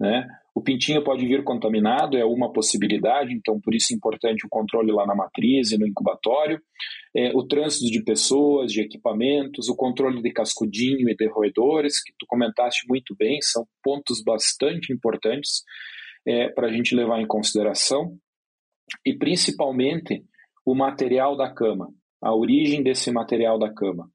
Né? 0.00 0.26
O 0.52 0.60
pintinho 0.60 1.04
pode 1.04 1.24
vir 1.24 1.44
contaminado, 1.44 2.16
é 2.16 2.24
uma 2.24 2.52
possibilidade, 2.52 3.32
então 3.32 3.60
por 3.60 3.72
isso 3.72 3.92
é 3.92 3.96
importante 3.96 4.44
o 4.44 4.48
controle 4.48 4.90
lá 4.90 5.06
na 5.06 5.14
matriz 5.14 5.70
e 5.70 5.78
no 5.78 5.86
incubatório, 5.86 6.60
é, 7.14 7.30
o 7.36 7.46
trânsito 7.46 7.88
de 7.88 8.02
pessoas, 8.02 8.72
de 8.72 8.80
equipamentos, 8.80 9.68
o 9.68 9.76
controle 9.76 10.20
de 10.20 10.32
cascudinho 10.32 11.08
e 11.08 11.14
de 11.14 11.28
roedores, 11.28 12.02
que 12.02 12.12
tu 12.18 12.26
comentaste 12.26 12.84
muito 12.88 13.14
bem, 13.16 13.40
são 13.40 13.64
pontos 13.80 14.24
bastante 14.24 14.92
importantes 14.92 15.62
é, 16.26 16.48
para 16.48 16.66
a 16.66 16.72
gente 16.72 16.96
levar 16.96 17.20
em 17.20 17.28
consideração, 17.28 18.18
e 19.06 19.16
principalmente 19.16 20.24
o 20.66 20.74
material 20.74 21.36
da 21.36 21.48
cama, 21.48 21.94
a 22.20 22.34
origem 22.34 22.82
desse 22.82 23.10
material 23.10 23.58
da 23.58 23.72
cama. 23.72 24.10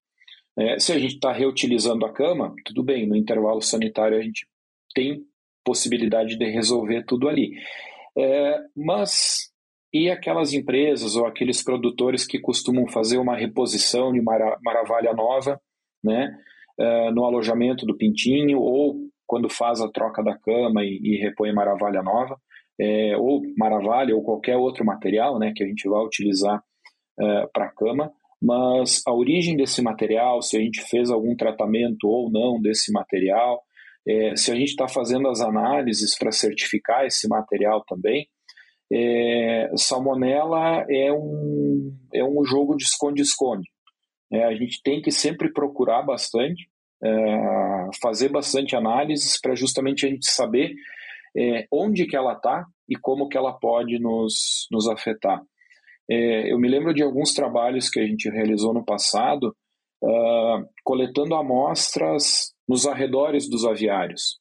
É, 0.57 0.77
se 0.77 0.91
a 0.91 0.99
gente 0.99 1.15
está 1.15 1.31
reutilizando 1.31 2.05
a 2.05 2.13
cama, 2.13 2.53
tudo 2.63 2.83
bem, 2.83 3.07
no 3.07 3.15
intervalo 3.15 3.61
sanitário 3.61 4.17
a 4.17 4.21
gente 4.21 4.47
tem 4.93 5.23
possibilidade 5.63 6.37
de 6.37 6.45
resolver 6.45 7.03
tudo 7.05 7.27
ali. 7.27 7.53
É, 8.15 8.59
mas 8.75 9.51
e 9.91 10.09
aquelas 10.09 10.53
empresas 10.53 11.15
ou 11.15 11.25
aqueles 11.25 11.63
produtores 11.63 12.25
que 12.25 12.39
costumam 12.39 12.87
fazer 12.87 13.17
uma 13.17 13.35
reposição 13.35 14.11
de 14.11 14.21
mara, 14.21 14.57
maravalha 14.63 15.13
nova, 15.13 15.61
né, 16.03 16.35
é, 16.79 17.11
no 17.11 17.23
alojamento 17.23 17.85
do 17.85 17.95
pintinho 17.95 18.59
ou 18.59 18.95
quando 19.25 19.49
faz 19.49 19.81
a 19.81 19.89
troca 19.89 20.23
da 20.23 20.37
cama 20.37 20.83
e, 20.83 20.99
e 21.01 21.17
repõe 21.17 21.53
maravalha 21.53 22.01
nova, 22.01 22.37
é, 22.79 23.15
ou 23.17 23.41
maravalha 23.57 24.15
ou 24.15 24.23
qualquer 24.23 24.57
outro 24.57 24.83
material, 24.83 25.37
né, 25.37 25.53
que 25.55 25.63
a 25.63 25.67
gente 25.67 25.87
vai 25.87 26.03
utilizar 26.03 26.61
é, 27.19 27.47
para 27.53 27.65
a 27.65 27.71
cama, 27.71 28.11
mas 28.41 29.01
a 29.07 29.13
origem 29.13 29.55
desse 29.55 29.81
material, 29.81 30.41
se 30.41 30.57
a 30.57 30.59
gente 30.59 30.81
fez 30.81 31.09
algum 31.09 31.35
tratamento 31.35 32.07
ou 32.07 32.29
não 32.29 32.61
desse 32.61 32.91
material, 32.91 33.61
é, 34.07 34.35
se 34.35 34.51
a 34.51 34.55
gente 34.55 34.69
está 34.69 34.87
fazendo 34.87 35.29
as 35.29 35.39
análises 35.39 36.17
para 36.17 36.31
certificar 36.31 37.05
esse 37.05 37.27
material 37.27 37.83
também, 37.85 38.27
é, 38.91 39.71
salmonela 39.75 40.85
é 40.89 41.11
um, 41.11 41.95
é 42.13 42.23
um 42.23 42.43
jogo 42.43 42.75
de 42.75 42.83
esconde-esconde. 42.83 43.69
É, 44.31 44.43
a 44.43 44.53
gente 44.55 44.81
tem 44.83 45.01
que 45.01 45.11
sempre 45.11 45.51
procurar 45.51 46.01
bastante, 46.03 46.67
é, 47.03 47.89
fazer 48.01 48.29
bastante 48.29 48.75
análises 48.75 49.39
para 49.39 49.55
justamente 49.55 50.05
a 50.05 50.09
gente 50.09 50.25
saber 50.25 50.73
é, 51.35 51.65
onde 51.71 52.05
que 52.05 52.15
ela 52.15 52.33
está 52.33 52.65
e 52.89 52.95
como 52.95 53.27
que 53.29 53.37
ela 53.37 53.53
pode 53.53 53.99
nos, 53.99 54.67
nos 54.71 54.87
afetar. 54.87 55.41
É, 56.09 56.51
eu 56.51 56.59
me 56.59 56.67
lembro 56.67 56.93
de 56.93 57.01
alguns 57.01 57.33
trabalhos 57.33 57.89
que 57.89 57.99
a 57.99 58.05
gente 58.05 58.29
realizou 58.29 58.73
no 58.73 58.83
passado, 58.83 59.55
uh, 60.03 60.67
coletando 60.83 61.35
amostras 61.35 62.53
nos 62.67 62.85
arredores 62.85 63.49
dos 63.49 63.65
aviários. 63.65 64.39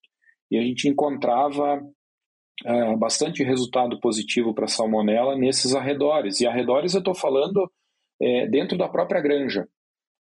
E 0.50 0.58
a 0.58 0.62
gente 0.62 0.88
encontrava 0.88 1.80
uh, 1.80 2.96
bastante 2.96 3.42
resultado 3.42 3.98
positivo 4.00 4.54
para 4.54 4.66
salmonela 4.66 5.36
nesses 5.36 5.74
arredores. 5.74 6.40
E 6.40 6.46
arredores 6.46 6.94
eu 6.94 6.98
estou 6.98 7.14
falando 7.14 7.70
é, 8.20 8.46
dentro 8.46 8.76
da 8.76 8.88
própria 8.88 9.20
granja. 9.20 9.66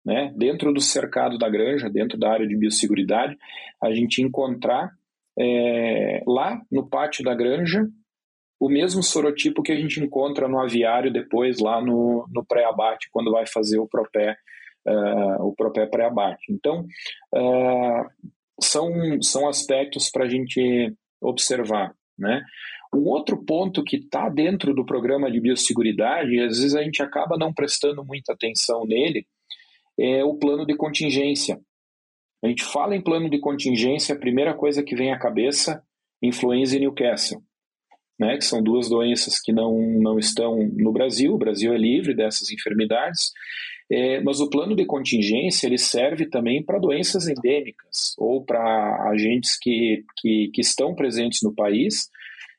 Né? 0.05 0.33
Dentro 0.35 0.73
do 0.73 0.81
cercado 0.81 1.37
da 1.37 1.49
granja, 1.49 1.89
dentro 1.89 2.17
da 2.17 2.31
área 2.31 2.47
de 2.47 2.55
biosseguridade, 2.55 3.37
a 3.81 3.91
gente 3.91 4.21
encontrar 4.21 4.91
é, 5.37 6.23
lá 6.25 6.61
no 6.71 6.87
pátio 6.87 7.23
da 7.23 7.33
granja 7.33 7.87
o 8.59 8.67
mesmo 8.67 9.01
sorotipo 9.01 9.63
que 9.63 9.71
a 9.71 9.75
gente 9.75 10.01
encontra 10.01 10.47
no 10.47 10.59
aviário 10.59 11.11
depois 11.11 11.59
lá 11.59 11.81
no, 11.81 12.27
no 12.29 12.43
pré-abate, 12.43 13.09
quando 13.11 13.31
vai 13.31 13.47
fazer 13.47 13.79
o 13.79 13.87
propé, 13.87 14.35
uh, 14.85 15.43
o 15.45 15.55
propé 15.55 15.85
pré-abate. 15.85 16.51
Então, 16.51 16.85
uh, 17.33 18.29
são, 18.61 19.21
são 19.21 19.47
aspectos 19.47 20.09
para 20.11 20.25
a 20.25 20.27
gente 20.27 20.93
observar, 21.21 21.93
né? 22.17 22.43
Um 22.93 23.07
outro 23.07 23.45
ponto 23.45 23.83
que 23.83 23.97
está 23.97 24.27
dentro 24.29 24.73
do 24.73 24.85
programa 24.85 25.31
de 25.31 25.39
biosseguridade, 25.39 26.33
e 26.33 26.41
às 26.41 26.57
vezes 26.57 26.75
a 26.75 26.83
gente 26.83 27.03
acaba 27.03 27.37
não 27.37 27.53
prestando 27.53 28.03
muita 28.03 28.33
atenção 28.33 28.83
nele, 28.85 29.25
é 29.97 30.23
o 30.23 30.35
plano 30.35 30.65
de 30.65 30.75
contingência. 30.75 31.59
A 32.43 32.47
gente 32.47 32.63
fala 32.63 32.95
em 32.95 33.01
plano 33.01 33.29
de 33.29 33.39
contingência, 33.39 34.15
a 34.15 34.19
primeira 34.19 34.55
coisa 34.55 34.81
que 34.81 34.95
vem 34.95 35.13
à 35.13 35.19
cabeça, 35.19 35.83
influenza 36.21 36.75
e 36.75 36.79
Newcastle 36.79 37.43
né, 38.19 38.37
que 38.37 38.43
são 38.43 38.61
duas 38.61 38.89
doenças 38.89 39.39
que 39.39 39.53
não, 39.53 39.79
não 39.79 40.19
estão 40.19 40.57
no 40.73 40.91
Brasil, 40.91 41.33
o 41.33 41.37
Brasil 41.37 41.73
é 41.73 41.77
livre 41.77 42.13
dessas 42.13 42.51
enfermidades, 42.51 43.31
é, 43.89 44.19
mas 44.21 44.41
o 44.41 44.49
plano 44.49 44.75
de 44.75 44.85
contingência 44.85 45.65
ele 45.65 45.77
serve 45.77 46.29
também 46.29 46.63
para 46.63 46.77
doenças 46.77 47.27
endêmicas 47.27 48.13
ou 48.17 48.43
para 48.43 49.09
agentes 49.09 49.57
que, 49.59 50.03
que, 50.17 50.51
que, 50.53 50.61
estão 50.61 50.93
presentes 50.93 51.39
no 51.41 51.55
país 51.55 52.09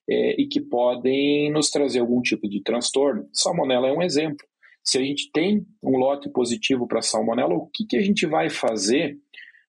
é, 0.09 0.41
e 0.41 0.49
que 0.49 0.61
podem 0.61 1.53
nos 1.53 1.71
trazer 1.71 2.01
algum 2.01 2.21
tipo 2.21 2.49
de 2.49 2.61
transtorno. 2.63 3.29
Salmonela 3.33 3.87
é 3.87 3.93
um 3.93 4.03
exemplo. 4.03 4.45
Se 4.83 4.99
a 4.99 5.03
gente 5.03 5.31
tem 5.31 5.65
um 5.81 5.99
lote 5.99 6.29
positivo 6.31 6.89
para 6.89 7.03
salmonela, 7.03 7.55
o 7.55 7.69
que, 7.73 7.85
que 7.87 7.97
a 7.97 8.03
gente 8.03 8.27
vai 8.27 8.51
fazer 8.51 9.17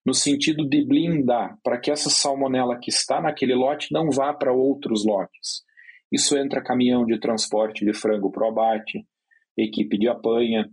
no 0.04 0.14
sentido 0.14 0.68
de 0.68 0.84
blindar 0.84 1.56
para 1.62 1.78
que 1.78 1.92
essa 1.92 2.10
salmonela 2.10 2.76
que 2.76 2.90
está 2.90 3.20
naquele 3.20 3.54
lote 3.54 3.92
não 3.92 4.10
vá 4.10 4.32
para 4.32 4.52
outros 4.52 5.04
lotes? 5.04 5.62
Isso 6.12 6.36
entra 6.36 6.62
caminhão 6.62 7.06
de 7.06 7.18
transporte 7.18 7.84
de 7.86 7.94
frango 7.94 8.30
para 8.30 8.44
o 8.44 8.48
abate, 8.48 9.06
equipe 9.56 9.96
de 9.98 10.08
apanha, 10.08 10.68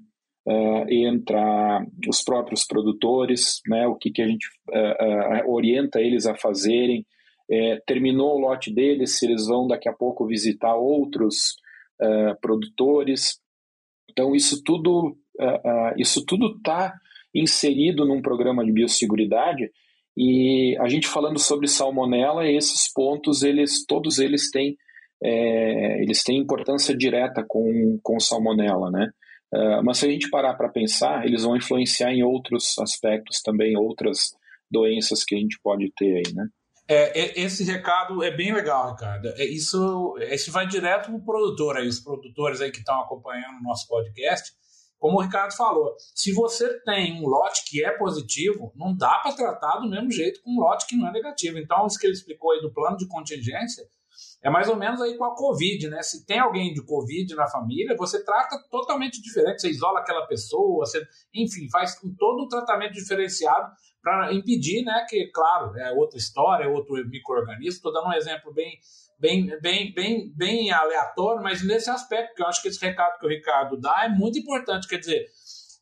uh, 0.45 0.85
entra 0.89 1.85
os 2.07 2.21
próprios 2.21 2.65
produtores, 2.65 3.61
né, 3.67 3.87
o 3.87 3.95
que, 3.95 4.11
que 4.11 4.21
a 4.21 4.27
gente 4.27 4.47
uh, 4.69 5.45
uh, 5.47 5.51
orienta 5.51 6.01
eles 6.01 6.25
a 6.25 6.35
fazerem. 6.35 7.05
É, 7.51 7.81
terminou 7.87 8.35
o 8.35 8.39
lote 8.39 8.71
deles, 8.71 9.17
se 9.17 9.25
eles 9.25 9.47
vão 9.47 9.67
daqui 9.67 9.89
a 9.89 9.93
pouco 9.93 10.27
visitar 10.27 10.75
outros 10.75 11.55
produtores. 12.39 13.41
Então, 14.07 14.35
isso 14.35 14.63
tudo 14.63 15.17
isso 15.97 16.23
tudo 16.27 16.55
está 16.55 16.93
inserido 17.33 18.05
num 18.05 18.21
programa 18.21 18.63
de 18.63 18.71
biosseguridade 18.71 19.71
e 20.15 20.77
a 20.79 20.87
gente 20.87 21.07
falando 21.07 21.39
sobre 21.39 21.67
salmonela, 21.67 22.47
esses 22.47 22.91
pontos, 22.93 23.41
eles 23.41 23.83
todos 23.83 24.19
eles 24.19 24.51
têm 24.51 24.77
é, 25.21 26.01
eles 26.01 26.23
têm 26.23 26.39
importância 26.39 26.95
direta 26.95 27.43
com, 27.47 27.99
com 28.01 28.19
salmonela, 28.19 28.89
né? 28.89 29.09
Uh, 29.53 29.83
mas 29.83 29.97
se 29.97 30.05
a 30.05 30.09
gente 30.09 30.29
parar 30.29 30.53
para 30.53 30.69
pensar, 30.69 31.25
eles 31.25 31.43
vão 31.43 31.57
influenciar 31.57 32.13
em 32.13 32.23
outros 32.23 32.77
aspectos 32.77 33.41
também, 33.41 33.75
outras 33.75 34.31
doenças 34.69 35.23
que 35.23 35.35
a 35.35 35.39
gente 35.39 35.59
pode 35.61 35.91
ter 35.97 36.17
aí, 36.17 36.33
né? 36.33 36.47
É, 36.87 37.39
esse 37.39 37.63
recado 37.63 38.23
é 38.23 38.31
bem 38.31 38.51
legal, 38.51 38.91
Ricardo. 38.91 39.27
É, 39.37 39.45
isso, 39.45 40.15
esse 40.21 40.49
vai 40.49 40.67
direto 40.67 41.05
para 41.05 41.15
o 41.15 41.23
produtor, 41.23 41.77
aí, 41.77 41.87
os 41.87 41.99
produtores 41.99 42.61
aí 42.61 42.71
que 42.71 42.79
estão 42.79 42.99
acompanhando 42.99 43.59
o 43.59 43.63
nosso 43.63 43.87
podcast. 43.87 44.51
Como 44.97 45.17
o 45.17 45.21
Ricardo 45.21 45.55
falou, 45.55 45.95
se 46.15 46.33
você 46.33 46.79
tem 46.81 47.13
um 47.21 47.27
lote 47.27 47.63
que 47.65 47.83
é 47.85 47.91
positivo, 47.91 48.73
não 48.75 48.95
dá 48.95 49.19
para 49.19 49.35
tratar 49.35 49.77
do 49.77 49.89
mesmo 49.89 50.11
jeito 50.11 50.41
com 50.41 50.51
um 50.51 50.59
lote 50.59 50.87
que 50.87 50.95
não 50.95 51.07
é 51.07 51.11
negativo. 51.11 51.57
Então, 51.57 51.85
isso 51.85 51.97
que 51.97 52.07
ele 52.07 52.13
explicou 52.13 52.51
aí 52.51 52.61
do 52.61 52.73
plano 52.73 52.97
de 52.97 53.07
contingência 53.07 53.85
é 54.41 54.49
mais 54.49 54.69
ou 54.69 54.75
menos 54.75 55.01
aí 55.01 55.17
com 55.17 55.25
a 55.25 55.35
Covid, 55.35 55.89
né? 55.89 56.01
Se 56.01 56.25
tem 56.25 56.39
alguém 56.39 56.73
de 56.73 56.81
Covid 56.81 57.35
na 57.35 57.47
família, 57.47 57.95
você 57.97 58.23
trata 58.23 58.57
totalmente 58.71 59.21
diferente. 59.21 59.61
Você 59.61 59.69
isola 59.69 59.99
aquela 59.99 60.25
pessoa, 60.27 60.85
você, 60.85 61.05
enfim, 61.33 61.69
faz 61.69 61.99
todo 62.17 62.43
um 62.43 62.47
tratamento 62.47 62.93
diferenciado 62.93 63.69
para 64.01 64.33
impedir, 64.33 64.83
né? 64.83 65.05
Que, 65.09 65.27
claro, 65.27 65.77
é 65.77 65.91
outra 65.91 66.17
história, 66.17 66.63
é 66.63 66.67
outro 66.67 66.95
microorganismo. 67.09 67.69
Estou 67.69 67.91
dando 67.91 68.07
um 68.07 68.13
exemplo 68.13 68.53
bem, 68.53 68.79
bem, 69.19 69.45
bem, 69.61 69.93
bem, 69.93 70.33
bem 70.33 70.71
aleatório, 70.71 71.43
mas 71.43 71.61
nesse 71.61 71.89
aspecto, 71.89 72.33
que 72.33 72.41
eu 72.41 72.47
acho 72.47 72.61
que 72.61 72.69
esse 72.69 72.79
recado 72.79 73.19
que 73.19 73.25
o 73.25 73.29
Ricardo 73.29 73.77
dá 73.77 74.05
é 74.05 74.09
muito 74.09 74.39
importante. 74.39 74.87
Quer 74.87 74.99
dizer, 74.99 75.25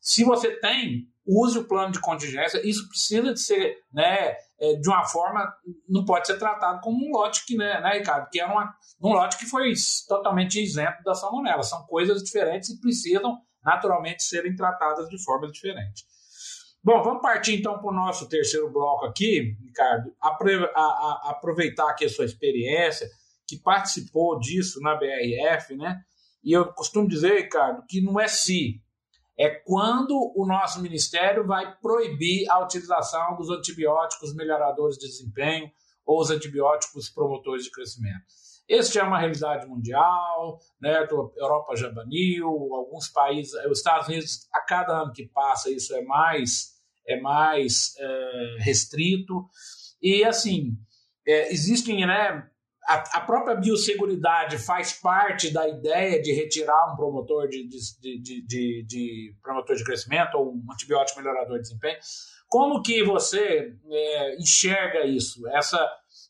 se 0.00 0.24
você 0.24 0.58
tem, 0.58 1.06
use 1.28 1.58
o 1.58 1.64
plano 1.64 1.92
de 1.92 2.00
contingência. 2.00 2.66
Isso 2.66 2.88
precisa 2.88 3.34
de 3.34 3.40
ser, 3.40 3.76
né? 3.92 4.34
É, 4.60 4.74
de 4.74 4.88
uma 4.88 5.04
forma, 5.04 5.54
não 5.88 6.04
pode 6.04 6.26
ser 6.26 6.38
tratado 6.38 6.80
como 6.80 7.06
um 7.06 7.12
lote 7.12 7.46
que, 7.46 7.56
né, 7.56 7.80
né 7.80 7.98
Ricardo? 7.98 8.28
Que 8.30 8.40
é 8.40 8.46
uma, 8.46 8.74
um 9.00 9.12
lote 9.12 9.36
que 9.36 9.46
foi 9.46 9.72
totalmente 10.08 10.60
isento 10.60 11.02
da 11.04 11.14
salmonela. 11.14 11.62
São 11.62 11.86
coisas 11.86 12.22
diferentes 12.24 12.70
e 12.70 12.80
precisam 12.80 13.38
naturalmente 13.62 14.22
serem 14.22 14.56
tratadas 14.56 15.08
de 15.08 15.22
forma 15.22 15.50
diferente. 15.52 16.04
Bom, 16.82 17.02
vamos 17.02 17.20
partir 17.20 17.56
então 17.56 17.78
para 17.78 17.90
o 17.90 17.94
nosso 17.94 18.28
terceiro 18.28 18.70
bloco 18.72 19.04
aqui, 19.04 19.56
Ricardo. 19.60 20.12
aproveitar 21.22 21.90
aqui 21.90 22.06
a 22.06 22.08
sua 22.08 22.24
experiência, 22.24 23.08
que 23.46 23.58
participou 23.58 24.38
disso 24.38 24.80
na 24.80 24.94
BRF, 24.94 25.76
né? 25.76 26.00
E 26.42 26.52
eu 26.52 26.72
costumo 26.72 27.08
dizer, 27.08 27.42
Ricardo, 27.42 27.84
que 27.86 28.00
não 28.00 28.18
é 28.18 28.28
se, 28.28 28.80
é 29.38 29.48
quando 29.50 30.32
o 30.34 30.44
nosso 30.44 30.82
ministério 30.82 31.46
vai 31.46 31.76
proibir 31.76 32.50
a 32.50 32.58
utilização 32.58 33.36
dos 33.36 33.48
antibióticos 33.50 34.34
melhoradores 34.34 34.98
de 34.98 35.06
desempenho 35.06 35.70
ou 36.04 36.20
os 36.20 36.30
antibióticos 36.30 37.08
promotores 37.08 37.64
de 37.64 37.70
crescimento. 37.70 38.24
Este 38.68 38.98
é 38.98 39.02
uma 39.02 39.18
realidade 39.18 39.66
mundial, 39.66 40.58
né? 40.80 40.98
A 40.98 41.08
Europa 41.40 41.76
já 41.76 41.90
baniu, 41.90 42.48
alguns 42.74 43.08
países, 43.08 43.54
os 43.66 43.78
Estados 43.78 44.08
Unidos, 44.08 44.46
a 44.52 44.60
cada 44.60 45.02
ano 45.02 45.12
que 45.12 45.26
passa, 45.26 45.70
isso 45.70 45.94
é 45.94 46.02
mais, 46.02 46.74
é 47.06 47.18
mais 47.18 47.94
é, 47.98 48.56
restrito. 48.58 49.48
E, 50.02 50.22
assim, 50.24 50.76
é, 51.26 51.50
existem, 51.50 52.04
né? 52.06 52.46
A, 52.88 53.18
a, 53.18 53.20
própria 53.20 53.54
biosseguridade 53.54 54.56
faz 54.56 54.94
parte 54.94 55.52
da 55.52 55.68
ideia 55.68 56.22
de 56.22 56.32
retirar 56.32 56.90
um 56.90 56.96
promotor 56.96 57.46
de, 57.46 57.68
de, 57.68 58.18
de, 58.18 58.42
de, 58.46 58.82
de 58.86 59.36
promotor 59.42 59.76
de 59.76 59.84
crescimento 59.84 60.36
ou 60.36 60.54
um 60.54 60.72
antibiótico 60.72 61.20
melhorador 61.20 61.56
de 61.58 61.64
desempenho. 61.64 61.98
Como 62.48 62.80
que 62.80 63.04
você 63.04 63.74
é, 63.90 64.36
enxerga 64.36 65.04
isso? 65.04 65.46
Essa 65.48 65.78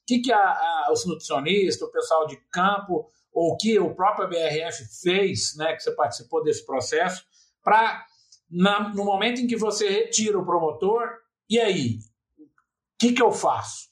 que, 0.05 0.19
que 0.21 0.33
a, 0.33 0.39
a, 0.39 0.91
os 0.93 1.07
nutricionistas, 1.07 1.87
o 1.87 1.93
pessoal 1.93 2.27
de 2.27 2.37
campo, 2.51 3.07
ou 3.33 3.57
que 3.57 3.79
o 3.79 3.95
próprio 3.95 4.29
BRF 4.29 4.85
fez, 5.03 5.55
né, 5.57 5.75
que 5.75 5.83
você 5.83 5.93
participou 5.93 6.43
desse 6.43 6.65
processo, 6.67 7.25
para, 7.63 8.05
no 8.51 9.05
momento 9.05 9.41
em 9.41 9.47
que 9.47 9.57
você 9.57 9.89
retira 9.89 10.39
o 10.39 10.45
promotor, 10.45 11.09
e 11.49 11.61
aí? 11.61 11.99
O 12.39 12.99
que, 12.99 13.13
que 13.13 13.23
eu 13.23 13.31
faço? 13.31 13.88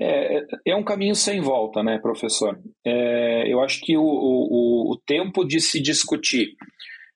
É, 0.00 0.46
é 0.66 0.76
um 0.76 0.84
caminho 0.84 1.14
sem 1.14 1.40
volta, 1.40 1.82
né, 1.82 1.98
professor? 1.98 2.58
É, 2.86 3.52
eu 3.52 3.60
acho 3.60 3.80
que 3.80 3.96
o, 3.96 4.02
o, 4.02 4.92
o 4.92 4.96
tempo 5.06 5.44
de 5.44 5.60
se 5.60 5.80
discutir 5.80 6.54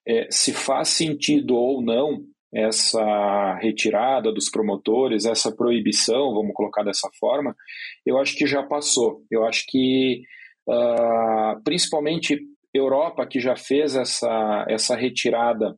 é, 0.06 0.26
se 0.30 0.52
faz 0.52 0.88
sentido 0.88 1.54
ou 1.54 1.82
não 1.82 2.24
essa 2.52 3.54
retirada 3.54 4.30
dos 4.30 4.50
promotores, 4.50 5.24
essa 5.24 5.50
proibição, 5.54 6.34
vamos 6.34 6.52
colocar 6.52 6.82
dessa 6.82 7.08
forma, 7.18 7.56
eu 8.04 8.18
acho 8.18 8.36
que 8.36 8.46
já 8.46 8.62
passou. 8.62 9.22
Eu 9.30 9.46
acho 9.46 9.64
que, 9.68 10.22
uh, 10.68 11.62
principalmente 11.64 12.38
Europa, 12.74 13.26
que 13.26 13.40
já 13.40 13.56
fez 13.56 13.96
essa, 13.96 14.66
essa 14.68 14.94
retirada 14.94 15.70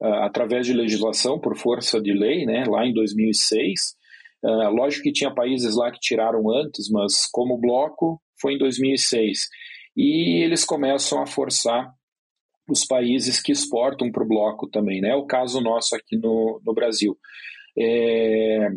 uh, 0.00 0.14
através 0.22 0.64
de 0.64 0.72
legislação, 0.72 1.40
por 1.40 1.56
força 1.56 2.00
de 2.00 2.12
lei, 2.12 2.46
né, 2.46 2.64
lá 2.68 2.86
em 2.86 2.94
2006. 2.94 3.96
Ah, 4.44 4.68
lógico 4.68 5.04
que 5.04 5.12
tinha 5.12 5.34
países 5.34 5.76
lá 5.76 5.90
que 5.90 6.00
tiraram 6.00 6.50
antes, 6.50 6.90
mas 6.90 7.26
como 7.30 7.60
bloco 7.60 8.20
foi 8.40 8.54
em 8.54 8.58
2006. 8.58 9.48
E 9.96 10.42
eles 10.42 10.64
começam 10.64 11.22
a 11.22 11.26
forçar 11.26 11.92
os 12.68 12.84
países 12.84 13.40
que 13.40 13.52
exportam 13.52 14.10
para 14.10 14.22
o 14.22 14.28
bloco 14.28 14.68
também, 14.68 15.00
né? 15.00 15.10
É 15.10 15.16
o 15.16 15.26
caso 15.26 15.60
nosso 15.60 15.94
aqui 15.94 16.16
no, 16.16 16.60
no 16.64 16.74
Brasil. 16.74 17.16
É, 17.78 18.68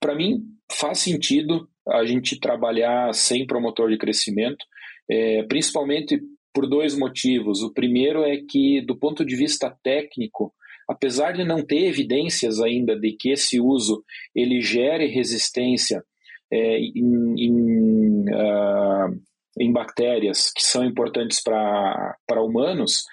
para 0.00 0.14
mim, 0.14 0.42
faz 0.70 0.98
sentido 0.98 1.68
a 1.88 2.04
gente 2.04 2.38
trabalhar 2.38 3.12
sem 3.14 3.46
promotor 3.46 3.90
de 3.90 3.98
crescimento, 3.98 4.64
é, 5.10 5.42
principalmente 5.44 6.20
por 6.52 6.68
dois 6.68 6.96
motivos. 6.96 7.62
O 7.62 7.72
primeiro 7.72 8.22
é 8.22 8.38
que, 8.38 8.80
do 8.80 8.96
ponto 8.96 9.24
de 9.24 9.36
vista 9.36 9.76
técnico, 9.82 10.52
apesar 10.88 11.32
de 11.32 11.44
não 11.44 11.64
ter 11.64 11.86
evidências 11.86 12.60
ainda 12.60 12.98
de 12.98 13.12
que 13.12 13.30
esse 13.30 13.60
uso 13.60 14.02
ele 14.34 14.60
gere 14.60 15.06
resistência 15.06 16.02
é, 16.50 16.78
em, 16.78 17.34
em 17.36 18.22
uh, 18.30 19.28
em 19.60 19.72
bactérias 19.72 20.50
que 20.52 20.62
são 20.62 20.84
importantes 20.84 21.42
para 21.42 22.42
humanos, 22.42 23.04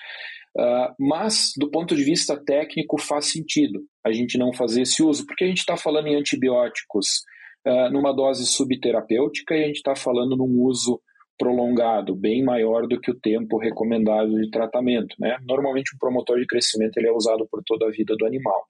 uh, 0.58 0.94
mas 1.00 1.52
do 1.58 1.70
ponto 1.70 1.96
de 1.96 2.04
vista 2.04 2.38
técnico 2.38 3.00
faz 3.00 3.26
sentido 3.26 3.82
a 4.06 4.12
gente 4.12 4.38
não 4.38 4.54
fazer 4.54 4.84
esse 4.84 5.04
uso, 5.04 5.26
porque 5.26 5.44
a 5.44 5.48
gente 5.48 5.60
está 5.60 5.76
falando 5.76 6.08
em 6.08 6.16
antibióticos 6.16 7.24
uh, 7.68 7.92
numa 7.92 8.14
dose 8.14 8.46
subterapêutica 8.46 9.56
e 9.56 9.64
a 9.64 9.68
gente 9.68 9.78
está 9.78 9.96
falando 9.96 10.38
num 10.38 10.62
uso 10.62 11.02
prolongado, 11.38 12.16
bem 12.16 12.44
maior 12.44 12.88
do 12.88 13.00
que 13.00 13.12
o 13.12 13.20
tempo 13.20 13.58
recomendado 13.58 14.40
de 14.40 14.50
tratamento. 14.50 15.16
Né? 15.20 15.38
Normalmente 15.46 15.96
o 15.96 16.00
promotor 16.00 16.40
de 16.40 16.48
crescimento 16.48 16.98
ele 16.98 17.08
é 17.08 17.12
usado 17.12 17.48
por 17.50 17.64
toda 17.64 17.88
a 17.88 17.92
vida 17.92 18.16
do 18.16 18.26
animal. 18.26 18.66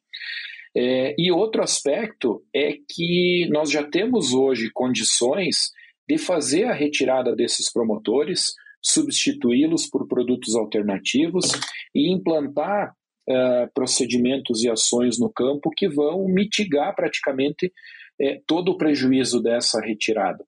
É, 0.75 1.15
e 1.17 1.31
outro 1.31 1.63
aspecto 1.63 2.43
é 2.53 2.73
que 2.89 3.47
nós 3.49 3.71
já 3.71 3.83
temos 3.83 4.33
hoje 4.33 4.69
condições 4.73 5.71
de 6.07 6.17
fazer 6.17 6.65
a 6.65 6.73
retirada 6.73 7.35
desses 7.35 7.71
promotores, 7.71 8.53
substituí-los 8.81 9.87
por 9.87 10.07
produtos 10.07 10.55
alternativos 10.55 11.51
e 11.93 12.11
implantar 12.11 12.93
uh, 13.27 13.73
procedimentos 13.73 14.63
e 14.63 14.69
ações 14.69 15.17
no 15.19 15.31
campo 15.31 15.71
que 15.75 15.87
vão 15.87 16.27
mitigar 16.27 16.93
praticamente 16.95 17.67
uh, 17.67 18.43
todo 18.45 18.73
o 18.73 18.77
prejuízo 18.77 19.41
dessa 19.41 19.81
retirada. 19.81 20.45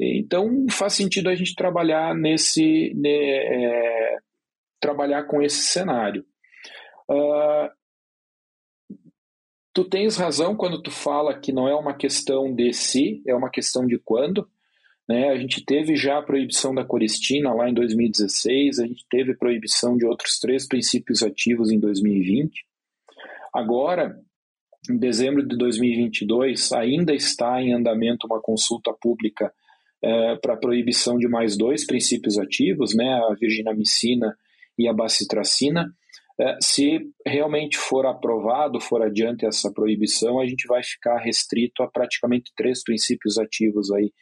Então 0.00 0.66
faz 0.70 0.92
sentido 0.94 1.28
a 1.28 1.34
gente 1.34 1.54
trabalhar 1.54 2.14
nesse 2.14 2.94
né, 2.94 3.10
é, 3.10 4.18
trabalhar 4.80 5.24
com 5.24 5.42
esse 5.42 5.62
cenário. 5.62 6.24
Uh, 7.10 7.68
tu 9.72 9.84
tens 9.84 10.16
razão 10.16 10.56
quando 10.56 10.82
tu 10.82 10.90
fala 10.90 11.38
que 11.38 11.52
não 11.52 11.68
é 11.68 11.74
uma 11.74 11.94
questão 11.94 12.54
de 12.54 12.72
se, 12.72 13.22
é 13.26 13.34
uma 13.34 13.50
questão 13.50 13.86
de 13.86 13.98
quando. 13.98 14.48
Né? 15.08 15.30
A 15.30 15.38
gente 15.38 15.64
teve 15.64 15.96
já 15.96 16.18
a 16.18 16.22
proibição 16.22 16.74
da 16.74 16.84
coristina 16.84 17.52
lá 17.54 17.68
em 17.68 17.74
2016, 17.74 18.78
a 18.78 18.86
gente 18.86 19.06
teve 19.08 19.34
proibição 19.34 19.96
de 19.96 20.04
outros 20.04 20.38
três 20.38 20.68
princípios 20.68 21.22
ativos 21.22 21.70
em 21.70 21.80
2020. 21.80 22.66
Agora, 23.54 24.20
em 24.90 24.98
dezembro 24.98 25.46
de 25.46 25.56
2022, 25.56 26.72
ainda 26.72 27.14
está 27.14 27.60
em 27.60 27.72
andamento 27.72 28.26
uma 28.26 28.40
consulta 28.40 28.92
pública 28.92 29.52
é, 30.02 30.36
para 30.36 30.56
proibição 30.56 31.16
de 31.18 31.28
mais 31.28 31.56
dois 31.56 31.86
princípios 31.86 32.38
ativos, 32.38 32.94
né, 32.94 33.20
a 33.30 33.34
virginamicina 33.34 34.36
e 34.78 34.88
a 34.88 34.92
bacitracina. 34.92 35.92
É, 36.40 36.56
se 36.62 37.00
realmente 37.26 37.76
for 37.76 38.06
aprovado, 38.06 38.80
for 38.80 39.02
adiante 39.02 39.44
essa 39.44 39.72
proibição, 39.72 40.38
a 40.38 40.46
gente 40.46 40.68
vai 40.68 40.82
ficar 40.84 41.18
restrito 41.18 41.82
a 41.82 41.90
praticamente 41.90 42.52
três 42.56 42.82
princípios 42.84 43.38
ativos 43.38 43.90
aí 43.90 44.12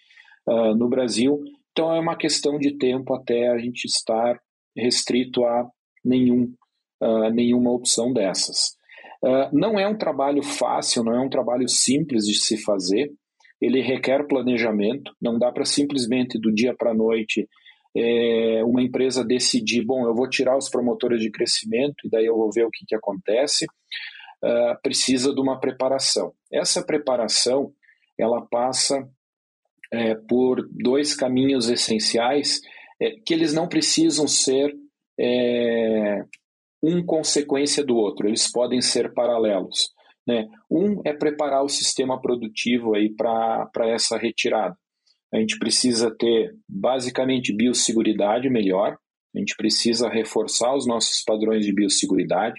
uh, 0.49 0.75
no 0.75 0.89
Brasil. 0.89 1.39
Então 1.73 1.95
é 1.95 2.01
uma 2.01 2.17
questão 2.17 2.59
de 2.59 2.79
tempo 2.79 3.12
até 3.15 3.49
a 3.49 3.59
gente 3.59 3.85
estar 3.85 4.41
restrito 4.75 5.45
a 5.45 5.69
nenhum, 6.03 6.55
uh, 7.03 7.31
nenhuma 7.31 7.71
opção 7.71 8.15
dessas. 8.15 8.77
Uh, 9.23 9.51
não 9.53 9.79
é 9.79 9.87
um 9.87 9.99
trabalho 9.99 10.43
fácil, 10.43 11.05
não 11.05 11.15
é 11.15 11.21
um 11.21 11.29
trabalho 11.29 11.69
simples 11.69 12.25
de 12.25 12.35
se 12.35 12.57
fazer. 12.57 13.12
Ele 13.61 13.81
requer 13.81 14.27
planejamento. 14.27 15.12
Não 15.21 15.38
dá 15.38 15.51
para 15.51 15.64
simplesmente 15.64 16.38
do 16.38 16.53
dia 16.53 16.75
para 16.77 16.90
a 16.90 16.95
noite 16.95 17.49
é, 17.97 18.62
uma 18.64 18.83
empresa 18.83 19.25
decidir, 19.25 19.83
bom, 19.85 20.07
eu 20.07 20.14
vou 20.14 20.29
tirar 20.29 20.57
os 20.57 20.69
promotores 20.69 21.21
de 21.21 21.31
crescimento 21.31 21.97
e 22.05 22.11
daí 22.11 22.27
eu 22.27 22.37
vou 22.37 22.51
ver 22.53 22.64
o 22.64 22.71
que, 22.71 22.85
que 22.87 22.95
acontece. 22.95 23.66
Uh, 24.45 24.81
precisa 24.83 25.35
de 25.35 25.40
uma 25.40 25.59
preparação. 25.59 26.33
Essa 26.53 26.85
preparação 26.85 27.73
ela 28.19 28.47
passa 28.47 29.09
é, 29.92 30.14
por 30.14 30.66
dois 30.71 31.14
caminhos 31.14 31.69
essenciais 31.69 32.61
é, 33.01 33.12
que 33.25 33.33
eles 33.33 33.53
não 33.53 33.69
precisam 33.69 34.27
ser 34.27 34.75
é, 35.19 36.23
um 36.83 37.05
consequência 37.05 37.85
do 37.85 37.97
outro, 37.97 38.29
eles 38.29 38.51
podem 38.51 38.81
ser 38.81 39.12
paralelos. 39.12 39.90
Né? 40.27 40.49
Um 40.71 41.01
é 41.05 41.12
preparar 41.12 41.62
o 41.62 41.69
sistema 41.69 42.21
produtivo 42.21 42.93
para 43.17 43.89
essa 43.89 44.19
retirada. 44.19 44.77
A 45.33 45.39
gente 45.39 45.59
precisa 45.59 46.15
ter 46.17 46.55
basicamente 46.69 47.55
biosseguridade 47.55 48.49
melhor, 48.49 48.97
a 49.35 49.39
gente 49.39 49.55
precisa 49.57 50.09
reforçar 50.09 50.75
os 50.75 50.87
nossos 50.87 51.23
padrões 51.23 51.65
de 51.65 51.73
biosseguridade. 51.73 52.59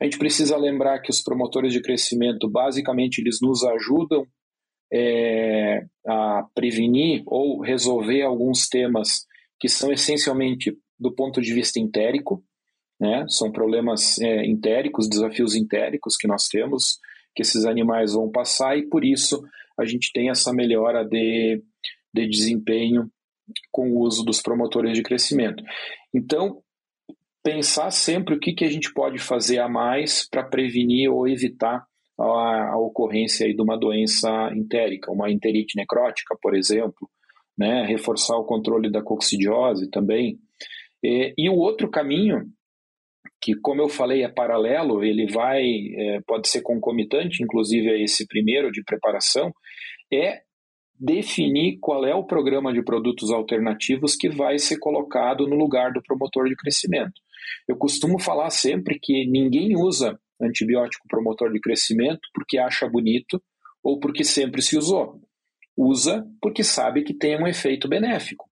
A 0.00 0.04
gente 0.04 0.18
precisa 0.18 0.56
lembrar 0.56 1.00
que 1.00 1.10
os 1.10 1.22
promotores 1.22 1.72
de 1.72 1.80
crescimento, 1.80 2.50
basicamente, 2.50 3.20
eles 3.20 3.38
nos 3.40 3.64
ajudam 3.64 4.26
é, 4.92 5.86
a 6.06 6.44
prevenir 6.54 7.22
ou 7.26 7.62
resolver 7.62 8.22
alguns 8.22 8.68
temas 8.68 9.24
que 9.58 9.68
são 9.68 9.90
essencialmente 9.90 10.76
do 10.98 11.14
ponto 11.14 11.40
de 11.40 11.52
vista 11.52 11.80
entérico, 11.80 12.44
né? 13.00 13.26
São 13.28 13.52
problemas 13.52 14.18
é, 14.18 14.44
entéricos, 14.46 15.08
desafios 15.08 15.54
entéricos 15.54 16.16
que 16.16 16.26
nós 16.26 16.48
temos, 16.48 16.98
que 17.34 17.42
esses 17.42 17.64
animais 17.64 18.14
vão 18.14 18.30
passar, 18.30 18.76
e 18.78 18.86
por 18.88 19.04
isso 19.04 19.42
a 19.78 19.84
gente 19.84 20.10
tem 20.12 20.30
essa 20.30 20.52
melhora 20.52 21.04
de, 21.04 21.62
de 22.12 22.28
desempenho 22.28 23.10
com 23.70 23.90
o 23.90 24.00
uso 24.00 24.24
dos 24.24 24.40
promotores 24.40 24.94
de 24.94 25.02
crescimento. 25.02 25.62
Então, 26.14 26.62
pensar 27.44 27.90
sempre 27.90 28.34
o 28.34 28.40
que, 28.40 28.52
que 28.52 28.64
a 28.64 28.70
gente 28.70 28.92
pode 28.92 29.18
fazer 29.18 29.58
a 29.58 29.68
mais 29.68 30.28
para 30.28 30.42
prevenir 30.42 31.10
ou 31.10 31.28
evitar 31.28 31.84
a, 32.18 32.70
a 32.72 32.78
ocorrência 32.78 33.52
de 33.54 33.62
uma 33.62 33.78
doença 33.78 34.50
entérica, 34.54 35.12
uma 35.12 35.30
enterite 35.30 35.76
necrótica, 35.76 36.36
por 36.40 36.56
exemplo, 36.56 37.08
né? 37.56 37.84
reforçar 37.86 38.36
o 38.36 38.44
controle 38.44 38.90
da 38.90 39.02
coccidiose 39.02 39.88
também. 39.90 40.38
E, 41.04 41.34
e 41.36 41.48
o 41.48 41.54
outro 41.54 41.88
caminho 41.90 42.50
que, 43.40 43.54
como 43.56 43.82
eu 43.82 43.88
falei, 43.88 44.22
é 44.22 44.28
paralelo, 44.28 45.04
ele 45.04 45.30
vai, 45.30 45.62
é, 45.62 46.20
pode 46.26 46.48
ser 46.48 46.62
concomitante, 46.62 47.42
inclusive, 47.42 47.90
a 47.90 47.96
esse 47.96 48.26
primeiro 48.26 48.70
de 48.70 48.82
preparação, 48.82 49.52
é 50.12 50.40
definir 50.98 51.78
qual 51.80 52.06
é 52.06 52.14
o 52.14 52.24
programa 52.24 52.72
de 52.72 52.82
produtos 52.82 53.30
alternativos 53.30 54.16
que 54.16 54.28
vai 54.28 54.58
ser 54.58 54.78
colocado 54.78 55.46
no 55.46 55.54
lugar 55.54 55.92
do 55.92 56.02
promotor 56.02 56.48
de 56.48 56.56
crescimento. 56.56 57.20
Eu 57.68 57.76
costumo 57.76 58.18
falar 58.18 58.50
sempre 58.50 58.98
que 58.98 59.26
ninguém 59.26 59.76
usa 59.76 60.18
antibiótico 60.40 61.06
promotor 61.08 61.52
de 61.52 61.60
crescimento 61.60 62.20
porque 62.34 62.58
acha 62.58 62.88
bonito 62.88 63.42
ou 63.82 64.00
porque 64.00 64.24
sempre 64.24 64.62
se 64.62 64.76
usou. 64.76 65.20
Usa 65.76 66.26
porque 66.40 66.64
sabe 66.64 67.02
que 67.02 67.14
tem 67.14 67.40
um 67.40 67.46
efeito 67.46 67.88
benéfico. 67.88 68.48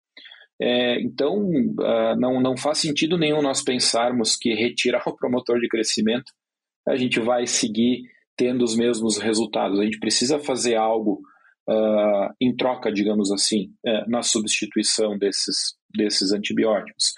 É, 0.65 1.01
então, 1.01 1.41
uh, 1.41 2.17
não, 2.17 2.41
não 2.41 2.57
faz 2.57 2.79
sentido 2.79 3.19
nenhum 3.19 3.43
nós 3.43 3.65
pensarmos 3.65 4.37
que 4.37 4.55
retirar 4.55 5.03
o 5.09 5.17
promotor 5.17 5.59
de 5.59 5.67
crescimento 5.67 6.33
a 6.87 6.97
gente 6.97 7.19
vai 7.19 7.47
seguir 7.47 8.03
tendo 8.37 8.63
os 8.65 8.77
mesmos 8.77 9.19
resultados. 9.19 9.81
A 9.81 9.85
gente 9.85 9.99
precisa 9.99 10.39
fazer 10.39 10.77
algo 10.77 11.21
uh, 11.69 12.33
em 12.41 12.55
troca, 12.55 12.93
digamos 12.93 13.33
assim, 13.33 13.73
uh, 13.87 14.09
na 14.09 14.23
substituição 14.23 15.19
desses, 15.19 15.75
desses 15.93 16.33
antibióticos. 16.33 17.13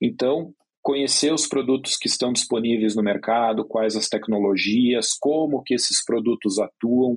Então, 0.00 0.52
conhecer 0.82 1.32
os 1.32 1.46
produtos 1.46 1.96
que 1.96 2.08
estão 2.08 2.32
disponíveis 2.32 2.96
no 2.96 3.02
mercado, 3.02 3.66
quais 3.66 3.94
as 3.94 4.08
tecnologias, 4.08 5.12
como 5.18 5.62
que 5.62 5.74
esses 5.74 6.04
produtos 6.04 6.58
atuam, 6.58 7.16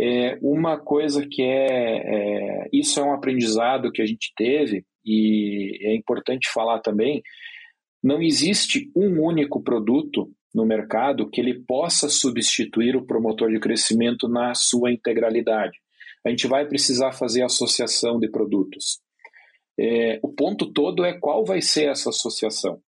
é, 0.00 0.38
uma 0.42 0.78
coisa 0.78 1.26
que 1.26 1.42
é, 1.42 1.96
é, 2.64 2.68
isso 2.72 2.98
é 2.98 3.04
um 3.04 3.12
aprendizado 3.12 3.92
que 3.92 4.02
a 4.02 4.06
gente 4.06 4.32
teve 4.36 4.84
e 5.04 5.78
é 5.82 5.94
importante 5.94 6.50
falar 6.50 6.80
também, 6.80 7.22
não 8.02 8.20
existe 8.20 8.90
um 8.94 9.22
único 9.22 9.62
produto 9.62 10.30
no 10.54 10.64
mercado 10.64 11.28
que 11.28 11.40
ele 11.40 11.62
possa 11.64 12.08
substituir 12.08 12.96
o 12.96 13.04
promotor 13.04 13.50
de 13.50 13.58
crescimento 13.58 14.28
na 14.28 14.54
sua 14.54 14.92
integralidade. 14.92 15.78
A 16.24 16.30
gente 16.30 16.46
vai 16.46 16.66
precisar 16.66 17.12
fazer 17.12 17.42
associação 17.42 18.18
de 18.18 18.30
produtos. 18.30 19.00
É, 19.78 20.20
o 20.22 20.32
ponto 20.32 20.72
todo 20.72 21.04
é 21.04 21.18
qual 21.18 21.44
vai 21.44 21.60
ser 21.60 21.88
essa 21.88 22.10
associação. 22.10 22.80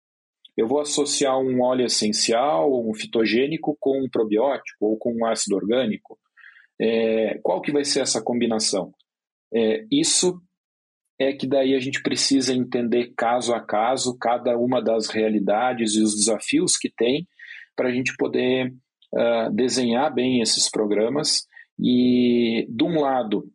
Eu 0.56 0.68
vou 0.68 0.80
associar 0.80 1.38
um 1.38 1.62
óleo 1.62 1.86
essencial, 1.86 2.88
um 2.88 2.94
fitogênico 2.94 3.76
com 3.80 4.02
um 4.02 4.08
probiótico 4.08 4.86
ou 4.86 4.96
com 4.96 5.12
um 5.12 5.26
ácido 5.26 5.56
orgânico. 5.56 6.18
É, 6.86 7.38
qual 7.42 7.62
que 7.62 7.72
vai 7.72 7.82
ser 7.82 8.00
essa 8.00 8.20
combinação? 8.20 8.92
É, 9.54 9.86
isso 9.90 10.38
é 11.18 11.32
que 11.32 11.46
daí 11.46 11.74
a 11.74 11.78
gente 11.78 12.02
precisa 12.02 12.52
entender 12.52 13.14
caso 13.16 13.54
a 13.54 13.60
caso 13.60 14.18
cada 14.18 14.58
uma 14.58 14.82
das 14.82 15.08
realidades 15.08 15.94
e 15.94 16.02
os 16.02 16.14
desafios 16.14 16.76
que 16.76 16.90
tem 16.94 17.26
para 17.74 17.88
a 17.88 17.92
gente 17.92 18.14
poder 18.18 18.70
uh, 19.14 19.50
desenhar 19.54 20.12
bem 20.12 20.42
esses 20.42 20.70
programas 20.70 21.46
e, 21.78 22.66
de 22.68 22.84
um 22.84 23.00
lado, 23.00 23.50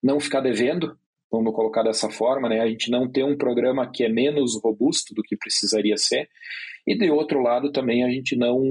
não 0.00 0.20
ficar 0.20 0.40
devendo, 0.40 0.96
vamos 1.32 1.54
colocar 1.54 1.82
dessa 1.82 2.08
forma, 2.08 2.48
né? 2.48 2.60
a 2.60 2.68
gente 2.68 2.88
não 2.88 3.10
ter 3.10 3.24
um 3.24 3.36
programa 3.36 3.90
que 3.90 4.04
é 4.04 4.08
menos 4.08 4.60
robusto 4.62 5.12
do 5.12 5.22
que 5.22 5.36
precisaria 5.36 5.96
ser, 5.96 6.28
e 6.86 6.96
de 6.96 7.10
outro 7.10 7.40
lado 7.40 7.72
também 7.72 8.04
a 8.04 8.10
gente 8.10 8.36
não 8.36 8.62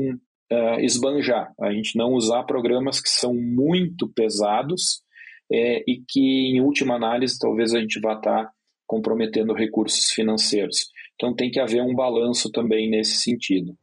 uh, 0.51 0.79
esbanjar, 0.79 1.53
a 1.60 1.71
gente 1.71 1.97
não 1.97 2.13
usar 2.13 2.43
programas 2.43 2.99
que 2.99 3.10
são 3.10 3.34
muito 3.34 4.08
pesados 4.08 5.03
é, 5.51 5.84
e 5.88 6.03
que, 6.08 6.56
em 6.56 6.62
última 6.62 6.95
análise, 6.95 7.38
talvez 7.38 7.73
a 7.73 7.79
gente 7.79 7.99
vá 7.99 8.13
estar 8.13 8.51
comprometendo 8.86 9.53
recursos 9.53 10.12
financeiros. 10.12 10.91
Então 11.15 11.36
tem 11.36 11.51
que 11.51 11.60
haver 11.60 11.82
um 11.82 11.95
balanço 11.95 12.51
também 12.51 12.89
nesse 12.89 13.17
sentido. 13.17 13.77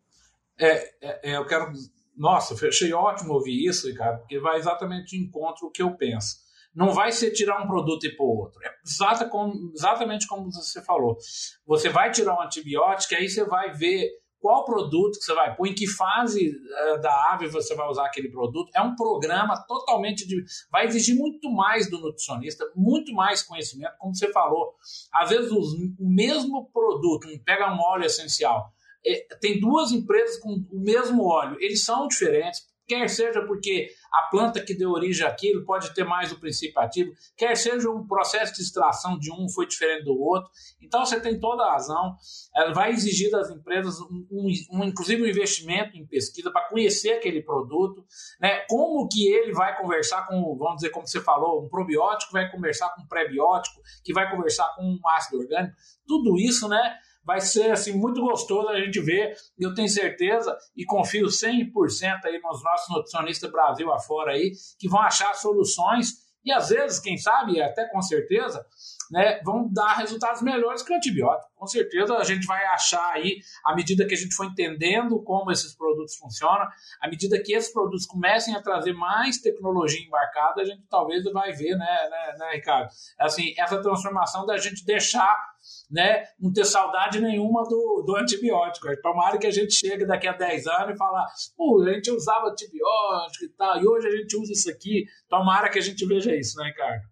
É, 0.58 0.72
é, 1.00 1.30
é 1.30 1.36
eu 1.36 1.46
quero. 1.46 1.72
Nossa, 2.16 2.54
achei 2.66 2.92
ótimo 2.92 3.32
ouvir 3.32 3.66
isso, 3.66 3.88
Ricardo, 3.88 4.18
porque 4.20 4.38
vai 4.38 4.58
exatamente 4.58 5.16
de 5.16 5.24
encontro 5.24 5.66
o 5.66 5.70
que 5.70 5.82
eu 5.82 5.96
penso. 5.96 6.36
Não 6.74 6.92
vai 6.92 7.10
ser 7.10 7.30
tirar 7.32 7.62
um 7.62 7.66
produto 7.66 8.04
e 8.06 8.14
pôr 8.14 8.44
outro. 8.44 8.60
É 8.62 8.70
exata 8.86 9.28
como, 9.28 9.72
exatamente 9.74 10.26
como 10.26 10.52
você 10.52 10.82
falou. 10.82 11.16
Você 11.66 11.88
vai 11.88 12.10
tirar 12.10 12.36
um 12.36 12.42
antibiótico, 12.42 13.14
aí 13.14 13.28
você 13.28 13.44
vai 13.44 13.72
ver 13.72 14.08
qual 14.40 14.64
produto 14.64 15.18
que 15.18 15.24
você 15.24 15.34
vai 15.34 15.54
pôr, 15.54 15.68
em 15.68 15.74
que 15.74 15.86
fase 15.86 16.50
uh, 16.50 17.00
da 17.00 17.32
ave 17.32 17.46
você 17.48 17.74
vai 17.74 17.88
usar 17.88 18.06
aquele 18.06 18.30
produto. 18.30 18.70
É 18.74 18.80
um 18.80 18.96
programa 18.96 19.56
totalmente 19.68 20.26
de. 20.26 20.42
vai 20.70 20.86
exigir 20.86 21.14
muito 21.14 21.50
mais 21.50 21.90
do 21.90 22.00
nutricionista, 22.00 22.64
muito 22.74 23.12
mais 23.12 23.42
conhecimento, 23.42 23.92
como 23.98 24.14
você 24.14 24.32
falou. 24.32 24.74
Às 25.12 25.30
vezes 25.30 25.52
o 25.52 25.94
mesmo 25.98 26.70
produto, 26.72 27.28
pega 27.44 27.72
um 27.72 27.78
óleo 27.80 28.06
essencial, 28.06 28.72
é, 29.06 29.26
tem 29.40 29.60
duas 29.60 29.92
empresas 29.92 30.38
com 30.38 30.50
o 30.70 30.80
mesmo 30.80 31.24
óleo, 31.24 31.56
eles 31.60 31.82
são 31.82 32.08
diferentes, 32.08 32.69
quer 32.90 33.08
seja 33.08 33.40
porque 33.46 33.88
a 34.12 34.22
planta 34.22 34.60
que 34.60 34.74
deu 34.74 34.90
origem 34.90 35.24
àquilo 35.24 35.64
pode 35.64 35.94
ter 35.94 36.02
mais 36.02 36.32
o 36.32 36.40
princípio 36.40 36.80
ativo, 36.80 37.12
quer 37.36 37.56
seja 37.56 37.88
um 37.88 38.04
processo 38.04 38.52
de 38.52 38.62
extração 38.62 39.16
de 39.16 39.32
um 39.32 39.48
foi 39.48 39.68
diferente 39.68 40.06
do 40.06 40.20
outro. 40.20 40.50
Então 40.82 41.06
você 41.06 41.20
tem 41.20 41.38
toda 41.38 41.62
a 41.62 41.72
razão. 41.74 42.16
Ela 42.52 42.72
vai 42.72 42.90
exigir 42.90 43.30
das 43.30 43.48
empresas 43.48 44.00
um, 44.00 44.26
um, 44.28 44.48
um 44.72 44.84
inclusive 44.84 45.22
um 45.22 45.26
investimento 45.26 45.96
em 45.96 46.04
pesquisa 46.04 46.50
para 46.50 46.68
conhecer 46.68 47.12
aquele 47.12 47.40
produto, 47.42 48.04
né? 48.40 48.64
Como 48.68 49.06
que 49.06 49.28
ele 49.28 49.52
vai 49.52 49.78
conversar 49.80 50.26
com, 50.26 50.56
vamos 50.58 50.76
dizer, 50.76 50.90
como 50.90 51.06
você 51.06 51.20
falou, 51.20 51.64
um 51.64 51.68
probiótico 51.68 52.32
vai 52.32 52.50
conversar 52.50 52.92
com 52.96 53.02
um 53.02 53.06
pré-biótico, 53.06 53.80
que 54.02 54.12
vai 54.12 54.28
conversar 54.28 54.74
com 54.74 54.82
um 54.82 55.08
ácido 55.10 55.38
orgânico. 55.38 55.76
Tudo 56.08 56.36
isso, 56.36 56.66
né? 56.66 56.98
Vai 57.24 57.40
ser 57.40 57.70
assim 57.70 57.92
muito 57.92 58.20
gostoso 58.20 58.68
a 58.68 58.80
gente 58.80 59.00
ver. 59.00 59.34
Eu 59.58 59.74
tenho 59.74 59.88
certeza 59.88 60.56
e 60.76 60.84
confio 60.84 61.26
100% 61.26 61.70
aí 62.24 62.40
nos 62.40 62.62
nossos 62.62 62.88
nutricionistas 62.94 63.50
Brasil 63.50 63.92
afora 63.92 64.32
aí 64.32 64.52
que 64.78 64.88
vão 64.88 65.00
achar 65.00 65.34
soluções 65.34 66.30
e 66.44 66.50
às 66.50 66.70
vezes, 66.70 66.98
quem 66.98 67.18
sabe, 67.18 67.60
até 67.60 67.86
com 67.86 68.00
certeza, 68.00 68.64
né, 69.10 69.40
vão 69.44 69.70
dar 69.70 69.94
resultados 69.94 70.40
melhores 70.40 70.82
que 70.82 70.92
o 70.92 70.96
antibiótico. 70.96 71.50
Com 71.54 71.66
certeza 71.66 72.14
a 72.16 72.24
gente 72.24 72.46
vai 72.46 72.64
achar 72.66 73.12
aí, 73.12 73.40
à 73.64 73.74
medida 73.74 74.06
que 74.06 74.14
a 74.14 74.16
gente 74.16 74.34
for 74.34 74.46
entendendo 74.46 75.22
como 75.22 75.50
esses 75.50 75.76
produtos 75.76 76.16
funcionam, 76.16 76.66
à 77.00 77.08
medida 77.08 77.40
que 77.42 77.52
esses 77.52 77.72
produtos 77.72 78.06
comecem 78.06 78.54
a 78.54 78.62
trazer 78.62 78.94
mais 78.94 79.38
tecnologia 79.38 80.00
embarcada, 80.00 80.62
a 80.62 80.64
gente 80.64 80.82
talvez 80.88 81.22
vai 81.24 81.52
ver, 81.52 81.76
né, 81.76 82.08
né, 82.10 82.36
né 82.38 82.50
Ricardo? 82.54 82.88
Assim, 83.18 83.52
essa 83.58 83.80
transformação 83.82 84.46
da 84.46 84.56
gente 84.56 84.84
deixar 84.86 85.36
né, 85.90 86.24
não 86.38 86.52
ter 86.52 86.64
saudade 86.64 87.20
nenhuma 87.20 87.64
do, 87.64 88.04
do 88.06 88.16
antibiótico. 88.16 88.86
Tomara 89.02 89.38
que 89.38 89.46
a 89.46 89.50
gente 89.50 89.74
chegue 89.74 90.06
daqui 90.06 90.28
a 90.28 90.32
10 90.32 90.66
anos 90.66 90.94
e 90.94 90.98
falar, 90.98 91.26
pô, 91.56 91.82
a 91.82 91.92
gente 91.92 92.10
usava 92.10 92.50
antibiótico 92.50 93.44
e 93.44 93.48
tal, 93.50 93.82
e 93.82 93.86
hoje 93.86 94.08
a 94.08 94.16
gente 94.16 94.36
usa 94.36 94.52
isso 94.52 94.70
aqui. 94.70 95.04
Tomara 95.28 95.68
que 95.68 95.78
a 95.78 95.82
gente 95.82 96.04
veja 96.06 96.34
isso, 96.34 96.58
né, 96.58 96.66
Ricardo? 96.66 97.02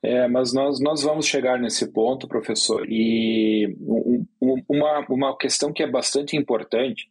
É, 0.00 0.28
mas 0.28 0.52
nós, 0.52 0.80
nós 0.80 1.02
vamos 1.02 1.26
chegar 1.26 1.58
nesse 1.58 1.92
ponto, 1.92 2.28
professor. 2.28 2.86
E 2.88 3.76
um, 3.80 4.24
um, 4.40 4.64
uma, 4.68 5.06
uma 5.08 5.36
questão 5.36 5.72
que 5.72 5.82
é 5.82 5.90
bastante 5.90 6.36
importante 6.36 7.08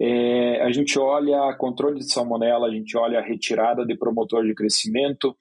é, 0.00 0.62
a 0.62 0.70
gente 0.70 0.98
olha 0.98 1.52
controle 1.56 1.98
de 1.98 2.12
salmonela, 2.12 2.68
a 2.68 2.70
gente 2.70 2.96
olha 2.96 3.18
a 3.18 3.22
retirada 3.22 3.84
de 3.84 3.96
promotor 3.96 4.44
de 4.44 4.54
crescimento, 4.54 5.36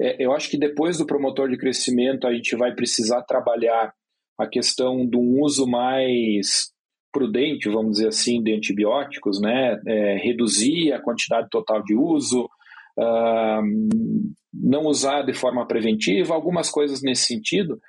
É, 0.00 0.24
eu 0.24 0.32
acho 0.32 0.50
que 0.50 0.58
depois 0.58 0.98
do 0.98 1.06
promotor 1.06 1.48
de 1.48 1.56
crescimento, 1.56 2.26
a 2.26 2.32
gente 2.32 2.54
vai 2.56 2.74
precisar 2.74 3.22
trabalhar 3.22 3.92
a 4.38 4.46
questão 4.46 5.06
de 5.06 5.16
um 5.16 5.40
uso 5.40 5.66
mais 5.66 6.70
prudente, 7.12 7.70
vamos 7.70 7.92
dizer 7.92 8.08
assim, 8.08 8.42
de 8.42 8.52
antibióticos, 8.52 9.40
né? 9.40 9.80
É, 9.86 10.16
reduzir 10.18 10.92
a 10.92 11.00
quantidade 11.00 11.48
total 11.50 11.82
de 11.82 11.94
uso, 11.94 12.44
uh, 12.98 13.62
não 14.52 14.84
usar 14.84 15.22
de 15.22 15.32
forma 15.32 15.66
preventiva, 15.66 16.34
algumas 16.34 16.70
coisas 16.70 17.02
nesse 17.02 17.24
sentido. 17.24 17.80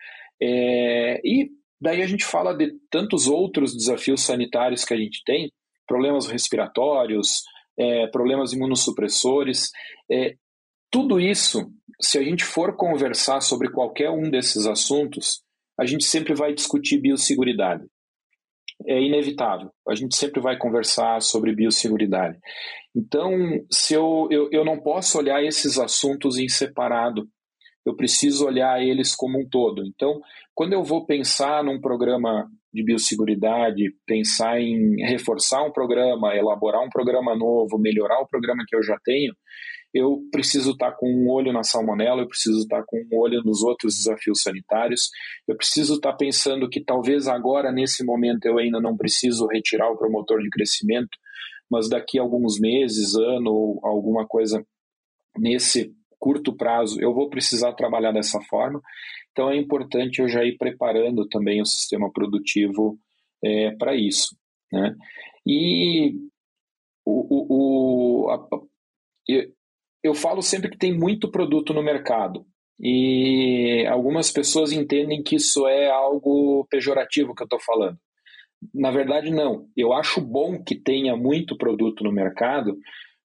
É, 0.42 1.20
e 1.26 1.50
daí 1.82 2.02
a 2.02 2.08
gente 2.08 2.24
fala 2.24 2.54
de 2.54 2.72
tantos 2.90 3.28
outros 3.28 3.76
desafios 3.76 4.22
sanitários 4.22 4.86
que 4.86 4.94
a 4.94 4.98
gente 4.98 5.22
tem, 5.26 5.52
problemas 5.86 6.28
respiratórios, 6.28 7.42
é, 7.78 8.08
problemas 8.08 8.54
imunossupressores. 8.54 9.72
É, 10.10 10.36
tudo 10.90 11.20
isso, 11.20 11.72
se 12.02 12.18
a 12.18 12.24
gente 12.24 12.44
for 12.44 12.76
conversar 12.76 13.42
sobre 13.42 13.72
qualquer 13.72 14.10
um 14.10 14.30
desses 14.30 14.66
assuntos, 14.66 15.42
a 15.80 15.86
gente 15.86 16.06
sempre 16.06 16.34
vai 16.34 16.54
discutir 16.54 17.00
biosseguridade 17.00 17.86
é 18.86 19.02
inevitável. 19.02 19.70
A 19.88 19.96
gente 19.96 20.16
sempre 20.16 20.42
vai 20.42 20.58
conversar 20.58 21.22
sobre 21.22 21.56
biosseguridade. 21.56 22.38
Então, 22.96 23.32
se 23.72 23.94
eu, 23.94 24.28
eu, 24.30 24.50
eu 24.52 24.66
não 24.66 24.80
posso 24.80 25.18
olhar 25.18 25.44
esses 25.44 25.80
assuntos 25.80 26.38
em 26.38 26.48
separado, 26.48 27.28
eu 27.86 27.96
preciso 27.96 28.46
olhar 28.46 28.82
eles 28.82 29.16
como 29.16 29.40
um 29.40 29.48
todo. 29.50 29.84
Então, 29.86 30.20
quando 30.54 30.74
eu 30.74 30.84
vou 30.84 31.06
pensar 31.06 31.64
num 31.64 31.80
programa 31.80 32.48
de 32.74 32.84
biosseguridade, 32.84 33.94
pensar 34.06 34.60
em 34.60 34.96
reforçar 35.08 35.64
um 35.64 35.72
programa, 35.72 36.36
elaborar 36.36 36.82
um 36.84 36.90
programa 36.90 37.36
novo, 37.36 37.80
melhorar 37.80 38.20
o 38.20 38.28
programa 38.28 38.64
que 38.68 38.76
eu 38.76 38.84
já 38.84 38.98
tenho, 39.04 39.34
eu 39.98 40.22
preciso 40.32 40.72
estar 40.72 40.92
com 40.94 41.10
um 41.10 41.30
olho 41.30 41.52
na 41.52 41.64
salmonela, 41.64 42.22
eu 42.22 42.28
preciso 42.28 42.60
estar 42.60 42.84
com 42.86 42.98
um 42.98 43.20
olho 43.20 43.42
nos 43.44 43.64
outros 43.64 43.96
desafios 43.96 44.42
sanitários, 44.42 45.10
eu 45.48 45.56
preciso 45.56 45.96
estar 45.96 46.14
pensando 46.14 46.70
que 46.70 46.84
talvez 46.84 47.28
agora, 47.28 47.72
nesse 47.72 48.06
momento, 48.06 48.46
eu 48.46 48.58
ainda 48.58 48.80
não 48.80 48.96
preciso 48.96 49.48
retirar 49.48 49.90
o 49.90 49.98
promotor 49.98 50.42
de 50.42 50.50
crescimento, 50.50 51.18
mas 51.70 51.90
daqui 51.90 52.20
a 52.20 52.22
alguns 52.22 52.60
meses, 52.60 53.16
ano 53.16 53.52
ou 53.52 53.80
alguma 53.84 54.26
coisa 54.26 54.66
nesse 55.38 55.94
curto 56.20 56.56
prazo, 56.56 57.00
eu 57.00 57.14
vou 57.14 57.30
precisar 57.30 57.74
trabalhar 57.74 58.12
dessa 58.12 58.40
forma. 58.42 58.82
Então 59.32 59.50
é 59.52 59.58
importante 59.58 60.20
eu 60.20 60.28
já 60.28 60.44
ir 60.44 60.58
preparando 60.58 61.28
também 61.28 61.62
o 61.62 61.66
sistema 61.66 62.12
produtivo 62.12 62.98
é, 63.44 63.72
para 63.76 63.96
isso. 63.96 64.36
Né? 64.72 64.96
E 65.46 66.16
o, 67.06 68.26
o, 68.26 68.30
a, 68.30 68.48
eu 69.28 69.57
falo 70.14 70.42
sempre 70.42 70.70
que 70.70 70.78
tem 70.78 70.98
muito 70.98 71.30
produto 71.30 71.74
no 71.74 71.84
mercado. 71.84 72.46
E 72.80 73.86
algumas 73.90 74.32
pessoas 74.32 74.72
entendem 74.72 75.24
que 75.24 75.36
isso 75.36 75.68
é 75.68 75.90
algo 75.90 76.66
pejorativo 76.70 77.34
que 77.34 77.42
eu 77.42 77.46
estou 77.46 77.60
falando. 77.60 77.98
Na 78.74 78.92
verdade, 78.92 79.32
não. 79.32 79.68
Eu 79.76 79.94
acho 79.94 80.22
bom 80.22 80.64
que 80.64 80.76
tenha 80.76 81.16
muito 81.16 81.58
produto 81.58 82.04
no 82.04 82.12
mercado 82.12 82.78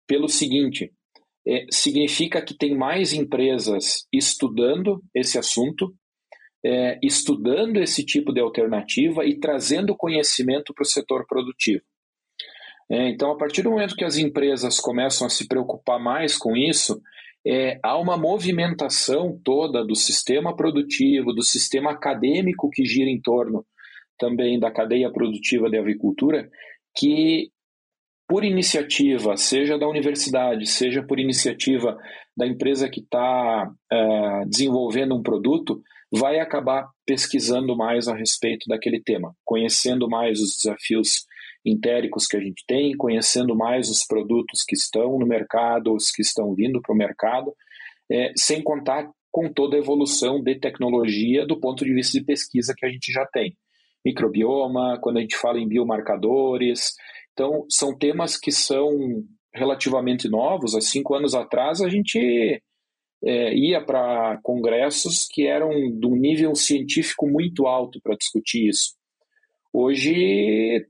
pelo 0.07 0.29
seguinte: 0.29 0.93
é, 1.47 1.67
significa 1.71 2.43
que 2.43 2.57
tem 2.57 2.77
mais 2.77 3.13
empresas 3.13 4.07
estudando 4.13 5.03
esse 5.15 5.39
assunto, 5.39 5.95
é, 6.65 6.99
estudando 7.03 7.79
esse 7.79 8.05
tipo 8.05 8.33
de 8.33 8.41
alternativa 8.41 9.25
e 9.25 9.39
trazendo 9.39 9.97
conhecimento 9.97 10.73
para 10.75 10.83
o 10.83 10.87
setor 10.87 11.27
produtivo. 11.27 11.83
É, 12.91 13.09
então, 13.09 13.31
a 13.31 13.37
partir 13.37 13.63
do 13.63 13.71
momento 13.71 13.95
que 13.95 14.05
as 14.05 14.17
empresas 14.17 14.81
começam 14.81 15.27
a 15.27 15.31
se 15.31 15.47
preocupar 15.47 16.01
mais 16.01 16.37
com 16.37 16.57
isso, 16.57 17.01
é, 17.47 17.79
há 17.83 17.97
uma 17.97 18.17
movimentação 18.17 19.41
toda 19.45 19.85
do 19.85 19.95
sistema 19.95 20.55
produtivo, 20.57 21.33
do 21.33 21.43
sistema 21.43 21.93
acadêmico 21.93 22.69
que 22.69 22.85
gira 22.85 23.09
em 23.09 23.21
torno 23.21 23.65
também 24.19 24.59
da 24.59 24.71
cadeia 24.71 25.11
produtiva 25.11 25.71
de 25.71 25.79
avicultura, 25.79 26.51
que 26.97 27.51
por 28.29 28.45
iniciativa, 28.45 29.37
seja 29.37 29.79
da 29.79 29.89
universidade, 29.89 30.67
seja 30.67 31.03
por 31.03 31.19
iniciativa 31.19 31.97
da 32.37 32.47
empresa 32.47 32.89
que 32.89 33.01
está 33.01 33.71
é, 33.91 34.45
desenvolvendo 34.47 35.17
um 35.17 35.23
produto, 35.23 35.81
vai 36.13 36.39
acabar 36.39 36.89
pesquisando 37.07 37.77
mais 37.77 38.09
a 38.09 38.15
respeito 38.15 38.69
daquele 38.69 39.01
tema, 39.01 39.35
conhecendo 39.45 40.09
mais 40.09 40.41
os 40.41 40.57
desafios 40.57 41.25
entéricos 41.65 42.27
que 42.27 42.37
a 42.37 42.41
gente 42.41 42.65
tem, 42.67 42.97
conhecendo 42.97 43.55
mais 43.55 43.89
os 43.91 44.05
produtos 44.05 44.65
que 44.65 44.75
estão 44.75 45.19
no 45.19 45.27
mercado, 45.27 45.95
os 45.95 46.11
que 46.11 46.23
estão 46.23 46.55
vindo 46.55 46.81
para 46.81 46.95
o 46.95 46.97
mercado, 46.97 47.55
é, 48.11 48.33
sem 48.37 48.63
contar 48.63 49.11
com 49.31 49.53
toda 49.53 49.77
a 49.77 49.79
evolução 49.79 50.43
de 50.43 50.57
tecnologia 50.57 51.47
do 51.47 51.61
ponto 51.61 51.85
de 51.85 51.95
vista 51.95 52.19
de 52.19 52.25
pesquisa 52.25 52.75
que 52.77 52.85
a 52.85 52.91
gente 52.91 53.13
já 53.13 53.25
tem. 53.27 53.57
Microbioma, 54.05 54.99
quando 55.01 55.19
a 55.19 55.21
gente 55.21 55.37
fala 55.37 55.59
em 55.59 55.69
biomarcadores. 55.69 56.95
Então, 57.33 57.65
são 57.69 57.97
temas 57.97 58.37
que 58.37 58.51
são 58.51 58.91
relativamente 59.55 60.29
novos. 60.29 60.75
Há 60.75 60.81
cinco 60.81 61.15
anos 61.15 61.35
atrás, 61.35 61.81
a 61.81 61.89
gente 61.89 62.63
é, 63.23 63.55
ia 63.55 63.85
para 63.85 64.39
congressos 64.43 65.29
que 65.31 65.47
eram 65.47 65.71
de 65.71 66.07
um 66.07 66.17
nível 66.17 66.55
científico 66.55 67.29
muito 67.29 67.67
alto 67.67 68.01
para 68.03 68.17
discutir 68.17 68.69
isso. 68.69 68.95
Hoje 69.73 70.87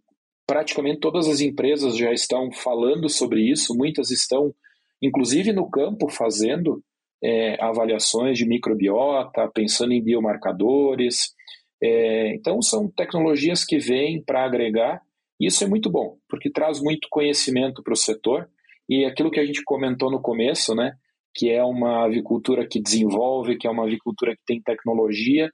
praticamente 0.50 0.98
todas 0.98 1.28
as 1.28 1.40
empresas 1.40 1.96
já 1.96 2.12
estão 2.12 2.50
falando 2.50 3.08
sobre 3.08 3.40
isso, 3.40 3.72
muitas 3.72 4.10
estão, 4.10 4.52
inclusive 5.00 5.52
no 5.52 5.70
campo, 5.70 6.10
fazendo 6.10 6.82
é, 7.22 7.56
avaliações 7.62 8.36
de 8.36 8.44
microbiota, 8.44 9.48
pensando 9.54 9.92
em 9.92 10.02
biomarcadores. 10.02 11.32
É, 11.80 12.34
então, 12.34 12.60
são 12.60 12.90
tecnologias 12.90 13.64
que 13.64 13.78
vêm 13.78 14.20
para 14.24 14.44
agregar, 14.44 15.00
e 15.38 15.46
isso 15.46 15.62
é 15.62 15.68
muito 15.68 15.88
bom, 15.88 16.16
porque 16.28 16.50
traz 16.50 16.82
muito 16.82 17.06
conhecimento 17.08 17.80
para 17.80 17.92
o 17.92 17.96
setor, 17.96 18.48
e 18.88 19.04
aquilo 19.04 19.30
que 19.30 19.38
a 19.38 19.46
gente 19.46 19.62
comentou 19.62 20.10
no 20.10 20.20
começo, 20.20 20.74
né, 20.74 20.94
que 21.32 21.48
é 21.48 21.62
uma 21.62 22.06
avicultura 22.06 22.66
que 22.66 22.82
desenvolve, 22.82 23.56
que 23.56 23.68
é 23.68 23.70
uma 23.70 23.84
avicultura 23.84 24.34
que 24.34 24.42
tem 24.44 24.60
tecnologia, 24.60 25.48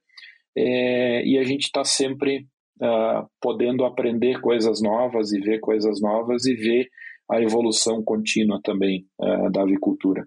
é, 0.57 1.23
e 1.23 1.37
a 1.37 1.45
gente 1.45 1.65
está 1.65 1.85
sempre 1.85 2.47
uh, 2.81 3.29
podendo 3.41 3.85
aprender 3.85 4.41
coisas 4.41 4.81
novas 4.81 5.33
e 5.33 5.41
ver 5.41 5.61
coisas 5.61 6.01
novas 6.01 6.45
e 6.47 6.55
ver 6.55 6.89
a 7.31 7.41
evolução 7.41 8.03
contínua 8.03 8.61
também 8.63 9.07
uh, 9.19 9.51
da 9.51 9.63
avicultura. 9.63 10.27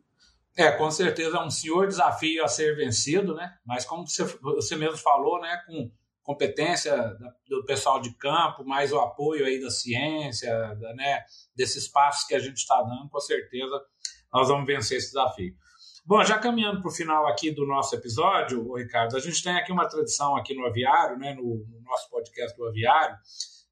É, 0.58 0.72
com 0.72 0.91
certeza 0.91 1.38
é 1.38 1.41
um 1.41 1.50
senhor 1.50 1.88
desafio 1.88 2.43
a 2.43 2.47
ser 2.47 2.76
vencido, 2.76 3.34
né? 3.34 3.54
Mas 3.66 3.86
como 3.86 4.06
você, 4.06 4.26
você 4.41 4.76
mesmo 4.76 4.97
falou, 4.97 5.39
né, 5.39 5.58
com 5.66 5.89
competência 6.22 6.95
do 7.47 7.64
pessoal 7.66 8.02
de 8.02 8.14
campo, 8.16 8.66
mais 8.66 8.91
o 8.91 9.00
apoio 9.00 9.45
aí 9.45 9.60
da 9.62 9.70
ciência, 9.70 10.52
da, 10.76 10.93
né, 10.93 11.24
desses 11.56 11.88
passos 11.88 12.28
que 12.28 12.36
a 12.36 12.39
gente 12.39 12.58
está 12.58 12.82
dando, 12.82 13.10
com 13.10 13.20
certeza 13.20 13.82
nós 14.32 14.47
vamos 14.47 14.68
vencer 14.68 14.97
esse 14.97 15.08
desafio. 15.08 15.56
Bom, 16.10 16.24
já 16.24 16.39
caminhando 16.39 16.82
para 16.82 16.89
o 16.89 16.91
final 16.91 17.28
aqui 17.28 17.51
do 17.51 17.68
nosso 17.68 17.95
episódio, 17.95 18.74
Ricardo, 18.74 19.16
a 19.16 19.20
gente 19.20 19.43
tem 19.43 19.53
aqui 19.55 19.72
uma 19.72 19.88
tradição 19.88 20.36
aqui 20.36 20.55
no 20.55 20.66
Aviário, 20.66 21.20
né, 21.20 21.36
no, 21.36 21.43
no 21.43 21.82
nosso 21.84 22.10
podcast 22.10 22.57
do 22.57 22.66
Aviário, 22.66 23.16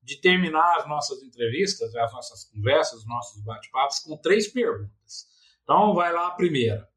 de 0.04 0.22
terminar 0.22 0.78
as 0.78 0.88
nossas 0.88 1.24
entrevistas, 1.24 1.96
as 1.96 2.14
nossas 2.14 2.44
conversas, 2.44 3.00
os 3.00 3.08
nossos 3.08 3.44
bate-papos 3.44 4.02
com 4.02 4.16
três 4.18 4.48
perguntas. 4.54 5.26
Então, 5.64 5.96
vai 5.96 6.14
lá 6.14 6.28
a 6.28 6.36
primeira. 6.36 6.88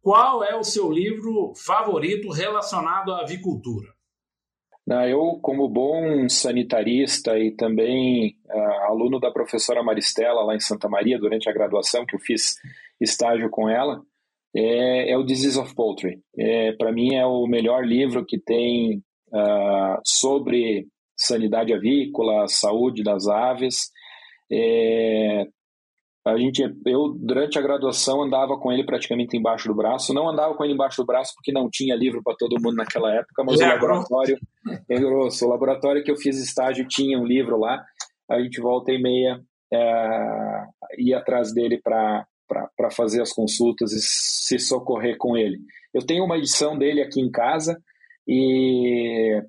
Qual 0.00 0.42
é 0.42 0.56
o 0.56 0.64
seu 0.64 0.90
livro 0.90 1.52
favorito 1.54 2.28
relacionado 2.32 3.12
à 3.12 3.20
avicultura? 3.20 3.86
Eu, 5.08 5.38
como 5.40 5.68
bom 5.68 6.28
sanitarista 6.28 7.38
e 7.38 7.54
também 7.54 8.36
uh, 8.46 8.90
aluno 8.90 9.20
da 9.20 9.30
professora 9.30 9.80
Maristela 9.80 10.42
lá 10.42 10.56
em 10.56 10.60
Santa 10.60 10.88
Maria, 10.88 11.20
durante 11.20 11.48
a 11.48 11.52
graduação, 11.52 12.04
que 12.04 12.16
eu 12.16 12.20
fiz 12.20 12.56
estágio 13.00 13.48
com 13.48 13.70
ela, 13.70 14.02
é, 14.54 15.12
é 15.12 15.16
o 15.16 15.24
Disease 15.24 15.58
of 15.58 15.74
Poultry. 15.74 16.20
É, 16.38 16.72
Para 16.72 16.92
mim 16.92 17.14
é 17.14 17.24
o 17.24 17.46
melhor 17.46 17.84
livro 17.84 18.24
que 18.24 18.38
tem 18.38 19.02
uh, 19.32 20.00
sobre 20.04 20.86
sanidade 21.16 21.72
avícola, 21.72 22.48
saúde 22.48 23.02
das 23.02 23.26
aves. 23.26 23.90
É, 24.50 25.46
a 26.24 26.36
gente, 26.36 26.62
eu 26.86 27.14
durante 27.18 27.58
a 27.58 27.62
graduação 27.62 28.22
andava 28.22 28.56
com 28.56 28.70
ele 28.70 28.84
praticamente 28.84 29.36
embaixo 29.36 29.68
do 29.68 29.74
braço. 29.74 30.14
Não 30.14 30.28
andava 30.28 30.54
com 30.54 30.64
ele 30.64 30.74
embaixo 30.74 31.02
do 31.02 31.06
braço 31.06 31.32
porque 31.34 31.52
não 31.52 31.68
tinha 31.70 31.96
livro 31.96 32.22
para 32.22 32.36
todo 32.36 32.60
mundo 32.60 32.76
naquela 32.76 33.12
época, 33.12 33.42
mas 33.44 33.60
é, 33.60 33.66
o 33.66 33.68
laboratório 33.68 34.38
é 34.88 35.00
grosso. 35.00 35.44
O 35.44 35.48
laboratório 35.48 36.04
que 36.04 36.10
eu 36.10 36.16
fiz 36.16 36.38
estágio 36.38 36.86
tinha 36.86 37.18
um 37.18 37.24
livro 37.24 37.58
lá. 37.58 37.82
A 38.30 38.40
gente 38.40 38.60
volta 38.60 38.92
e 38.92 39.02
meia 39.02 39.40
é, 39.72 40.64
ia 40.98 41.18
atrás 41.18 41.52
dele 41.52 41.80
para 41.82 42.24
para 42.76 42.90
fazer 42.90 43.22
as 43.22 43.32
consultas 43.32 43.92
e 43.92 44.00
se 44.00 44.58
socorrer 44.58 45.16
com 45.16 45.36
ele. 45.36 45.58
Eu 45.94 46.04
tenho 46.04 46.24
uma 46.24 46.38
edição 46.38 46.76
dele 46.76 47.02
aqui 47.02 47.20
em 47.20 47.30
casa 47.30 47.80
e 48.26 49.40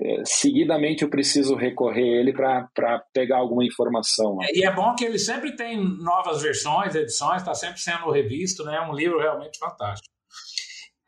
é, 0.00 0.22
seguidamente 0.24 1.02
eu 1.02 1.10
preciso 1.10 1.54
recorrer 1.54 2.06
ele 2.06 2.32
para 2.32 2.68
pegar 3.12 3.38
alguma 3.38 3.64
informação. 3.64 4.38
E 4.52 4.64
é 4.64 4.72
bom 4.72 4.94
que 4.94 5.04
ele 5.04 5.18
sempre 5.18 5.56
tem 5.56 5.76
novas 5.76 6.42
versões, 6.42 6.94
edições, 6.94 7.42
está 7.42 7.54
sempre 7.54 7.80
sendo 7.80 8.10
revisto, 8.10 8.64
né? 8.64 8.76
É 8.76 8.80
um 8.80 8.94
livro 8.94 9.18
realmente 9.18 9.58
fantástico. 9.58 10.08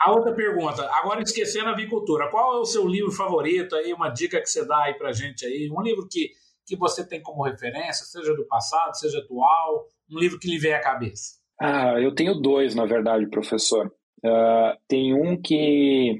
A 0.00 0.12
outra 0.12 0.34
pergunta, 0.34 0.88
agora 0.94 1.22
esquecendo 1.22 1.68
a 1.68 1.72
avicultura, 1.72 2.30
qual 2.30 2.56
é 2.56 2.58
o 2.58 2.64
seu 2.64 2.86
livro 2.86 3.12
favorito 3.12 3.76
aí, 3.76 3.92
uma 3.92 4.08
dica 4.08 4.40
que 4.40 4.46
você 4.46 4.66
dá 4.66 4.84
aí 4.84 4.94
pra 4.94 5.12
gente 5.12 5.44
aí, 5.44 5.70
um 5.70 5.82
livro 5.82 6.08
que, 6.10 6.30
que 6.70 6.76
você 6.76 7.04
tem 7.04 7.20
como 7.20 7.42
referência, 7.42 8.06
seja 8.06 8.32
do 8.32 8.46
passado, 8.46 8.96
seja 8.96 9.18
atual, 9.18 9.88
um 10.08 10.18
livro 10.20 10.38
que 10.38 10.48
lhe 10.48 10.56
vem 10.56 10.72
à 10.72 10.80
cabeça? 10.80 11.40
Ah, 11.60 12.00
eu 12.00 12.14
tenho 12.14 12.34
dois, 12.34 12.76
na 12.76 12.86
verdade, 12.86 13.28
professor. 13.28 13.92
Uh, 14.24 14.78
tem 14.86 15.12
um 15.12 15.40
que 15.40 16.16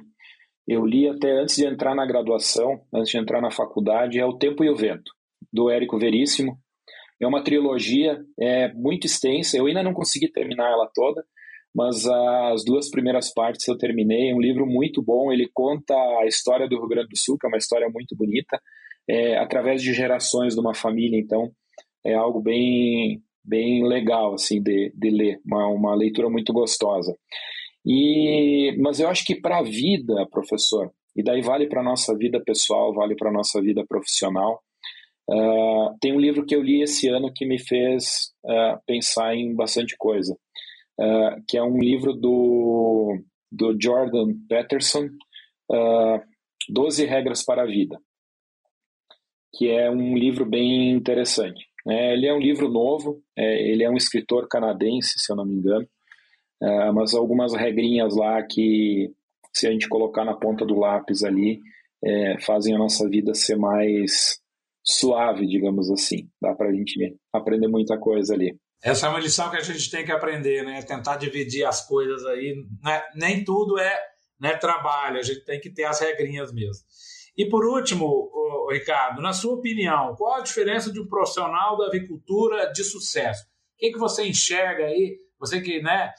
eu 0.66 0.84
li 0.84 1.08
até 1.08 1.30
antes 1.40 1.54
de 1.54 1.64
entrar 1.64 1.94
na 1.94 2.04
graduação, 2.04 2.80
antes 2.92 3.12
de 3.12 3.18
entrar 3.18 3.40
na 3.40 3.52
faculdade, 3.52 4.18
é 4.18 4.26
O 4.26 4.36
Tempo 4.36 4.64
e 4.64 4.70
o 4.70 4.74
Vento, 4.74 5.12
do 5.52 5.70
Érico 5.70 5.98
Veríssimo. 5.98 6.58
É 7.22 7.26
uma 7.26 7.44
trilogia, 7.44 8.18
é 8.40 8.72
muito 8.72 9.06
extensa, 9.06 9.56
eu 9.56 9.66
ainda 9.66 9.84
não 9.84 9.94
consegui 9.94 10.32
terminar 10.32 10.68
ela 10.68 10.90
toda, 10.92 11.22
mas 11.72 12.06
as 12.06 12.64
duas 12.64 12.90
primeiras 12.90 13.32
partes 13.32 13.68
eu 13.68 13.78
terminei. 13.78 14.30
É 14.30 14.34
um 14.34 14.40
livro 14.40 14.66
muito 14.66 15.00
bom, 15.00 15.30
ele 15.30 15.48
conta 15.54 15.94
a 15.94 16.26
história 16.26 16.68
do 16.68 16.76
Rio 16.76 16.88
Grande 16.88 17.08
do 17.08 17.18
Sul, 17.18 17.36
que 17.38 17.46
é 17.46 17.48
uma 17.48 17.58
história 17.58 17.88
muito 17.88 18.16
bonita, 18.16 18.60
é, 19.08 19.36
através 19.36 19.82
de 19.82 19.92
gerações 19.92 20.54
de 20.54 20.60
uma 20.60 20.74
família, 20.74 21.18
então 21.18 21.50
é 22.04 22.14
algo 22.14 22.40
bem 22.40 23.22
bem 23.42 23.86
legal 23.86 24.34
assim 24.34 24.62
de, 24.62 24.92
de 24.94 25.10
ler, 25.10 25.40
uma, 25.44 25.66
uma 25.68 25.94
leitura 25.94 26.28
muito 26.28 26.52
gostosa. 26.52 27.16
E, 27.84 28.76
mas 28.78 29.00
eu 29.00 29.08
acho 29.08 29.24
que 29.24 29.40
para 29.40 29.58
a 29.58 29.62
vida, 29.62 30.26
professor, 30.30 30.92
e 31.16 31.22
daí 31.22 31.40
vale 31.40 31.66
para 31.66 31.80
a 31.80 31.84
nossa 31.84 32.16
vida 32.16 32.40
pessoal, 32.44 32.94
vale 32.94 33.16
para 33.16 33.30
a 33.30 33.32
nossa 33.32 33.60
vida 33.60 33.84
profissional, 33.88 34.62
uh, 35.28 35.96
tem 36.00 36.14
um 36.14 36.20
livro 36.20 36.44
que 36.44 36.54
eu 36.54 36.62
li 36.62 36.82
esse 36.82 37.08
ano 37.08 37.32
que 37.34 37.46
me 37.46 37.58
fez 37.58 38.32
uh, 38.44 38.78
pensar 38.86 39.34
em 39.34 39.54
bastante 39.54 39.96
coisa 39.96 40.36
uh, 41.00 41.42
que 41.48 41.56
é 41.56 41.62
um 41.62 41.78
livro 41.78 42.12
do, 42.12 43.18
do 43.50 43.76
Jordan 43.80 44.34
Peterson, 44.48 45.06
uh, 45.70 46.20
12 46.68 47.06
Regras 47.06 47.42
para 47.44 47.62
a 47.62 47.66
Vida, 47.66 47.98
que 49.52 49.68
é 49.68 49.90
um 49.90 50.16
livro 50.16 50.44
bem 50.44 50.90
interessante. 50.90 51.66
É, 51.86 52.12
ele 52.12 52.26
é 52.26 52.34
um 52.34 52.38
livro 52.38 52.68
novo, 52.68 53.22
é, 53.36 53.70
ele 53.70 53.82
é 53.82 53.90
um 53.90 53.96
escritor 53.96 54.46
canadense, 54.48 55.18
se 55.18 55.32
eu 55.32 55.36
não 55.36 55.46
me 55.46 55.54
engano, 55.54 55.88
é, 56.62 56.90
mas 56.92 57.14
algumas 57.14 57.54
regrinhas 57.54 58.14
lá 58.14 58.42
que, 58.42 59.10
se 59.52 59.66
a 59.66 59.70
gente 59.70 59.88
colocar 59.88 60.24
na 60.24 60.34
ponta 60.34 60.64
do 60.64 60.78
lápis 60.78 61.24
ali, 61.24 61.58
é, 62.04 62.40
fazem 62.40 62.74
a 62.74 62.78
nossa 62.78 63.08
vida 63.08 63.34
ser 63.34 63.56
mais 63.56 64.40
suave, 64.84 65.46
digamos 65.46 65.90
assim. 65.90 66.28
Dá 66.40 66.54
para 66.54 66.68
a 66.68 66.72
gente 66.72 67.16
aprender 67.32 67.68
muita 67.68 67.98
coisa 67.98 68.34
ali. 68.34 68.56
Essa 68.82 69.06
é 69.06 69.10
uma 69.10 69.20
lição 69.20 69.50
que 69.50 69.56
a 69.56 69.62
gente 69.62 69.90
tem 69.90 70.04
que 70.04 70.12
aprender, 70.12 70.64
né? 70.64 70.80
Tentar 70.82 71.16
dividir 71.16 71.64
as 71.64 71.86
coisas 71.86 72.24
aí. 72.26 72.54
Né? 72.82 73.02
Nem 73.14 73.44
tudo 73.44 73.78
é 73.78 74.00
né, 74.40 74.56
trabalho, 74.56 75.18
a 75.18 75.22
gente 75.22 75.44
tem 75.44 75.60
que 75.60 75.70
ter 75.70 75.84
as 75.84 76.00
regrinhas 76.00 76.50
mesmo. 76.50 76.82
E 77.40 77.48
por 77.48 77.64
último, 77.64 78.30
Ricardo, 78.70 79.22
na 79.22 79.32
sua 79.32 79.54
opinião, 79.54 80.14
qual 80.14 80.34
a 80.34 80.42
diferença 80.42 80.92
de 80.92 81.00
um 81.00 81.08
profissional 81.08 81.74
da 81.74 81.86
avicultura 81.86 82.70
de 82.70 82.84
sucesso? 82.84 83.44
O 83.44 83.78
que, 83.78 83.92
que 83.92 83.98
você 83.98 84.28
enxerga 84.28 84.84
aí? 84.84 85.16
Você 85.38 85.58
que 85.62 85.80
né, 85.80 86.12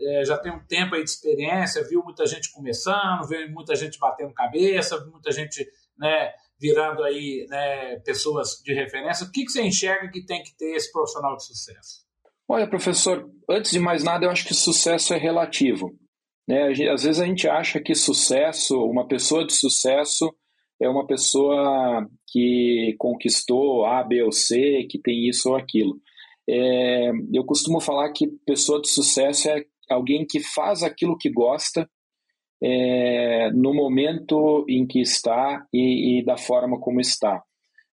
é, 0.00 0.24
já 0.24 0.38
tem 0.38 0.52
um 0.52 0.64
tempo 0.66 0.94
aí 0.94 1.02
de 1.02 1.10
experiência, 1.10 1.82
viu 1.82 2.00
muita 2.04 2.24
gente 2.26 2.52
começando, 2.52 3.26
viu 3.26 3.50
muita 3.50 3.74
gente 3.74 3.98
batendo 3.98 4.32
cabeça, 4.32 5.00
viu 5.00 5.10
muita 5.10 5.32
gente 5.32 5.68
né, 5.98 6.32
virando 6.60 7.02
aí 7.02 7.44
né, 7.48 7.98
pessoas 8.04 8.62
de 8.64 8.72
referência. 8.72 9.26
O 9.26 9.32
que, 9.32 9.46
que 9.46 9.50
você 9.50 9.62
enxerga 9.62 10.08
que 10.12 10.24
tem 10.24 10.44
que 10.44 10.56
ter 10.56 10.76
esse 10.76 10.92
profissional 10.92 11.36
de 11.36 11.44
sucesso? 11.44 12.06
Olha, 12.46 12.70
professor, 12.70 13.28
antes 13.50 13.72
de 13.72 13.80
mais 13.80 14.04
nada, 14.04 14.26
eu 14.26 14.30
acho 14.30 14.46
que 14.46 14.54
sucesso 14.54 15.12
é 15.12 15.18
relativo. 15.18 15.92
Né? 16.46 16.68
Às 16.92 17.02
vezes 17.02 17.20
a 17.20 17.26
gente 17.26 17.48
acha 17.48 17.80
que 17.80 17.96
sucesso, 17.96 18.80
uma 18.84 19.08
pessoa 19.08 19.44
de 19.44 19.52
sucesso, 19.52 20.32
é 20.80 20.88
uma 20.88 21.06
pessoa 21.06 22.08
que 22.26 22.94
conquistou 22.98 23.84
A, 23.84 24.02
B 24.02 24.22
ou 24.22 24.32
C, 24.32 24.86
que 24.88 24.98
tem 24.98 25.28
isso 25.28 25.50
ou 25.50 25.56
aquilo. 25.56 26.00
É, 26.48 27.10
eu 27.32 27.44
costumo 27.44 27.80
falar 27.80 28.10
que 28.12 28.26
pessoa 28.46 28.80
de 28.80 28.88
sucesso 28.88 29.50
é 29.50 29.64
alguém 29.90 30.26
que 30.26 30.40
faz 30.40 30.82
aquilo 30.82 31.18
que 31.18 31.30
gosta 31.30 31.88
é, 32.62 33.50
no 33.52 33.74
momento 33.74 34.64
em 34.68 34.86
que 34.86 35.00
está 35.00 35.66
e, 35.72 36.20
e 36.20 36.24
da 36.24 36.36
forma 36.36 36.78
como 36.80 37.00
está. 37.00 37.42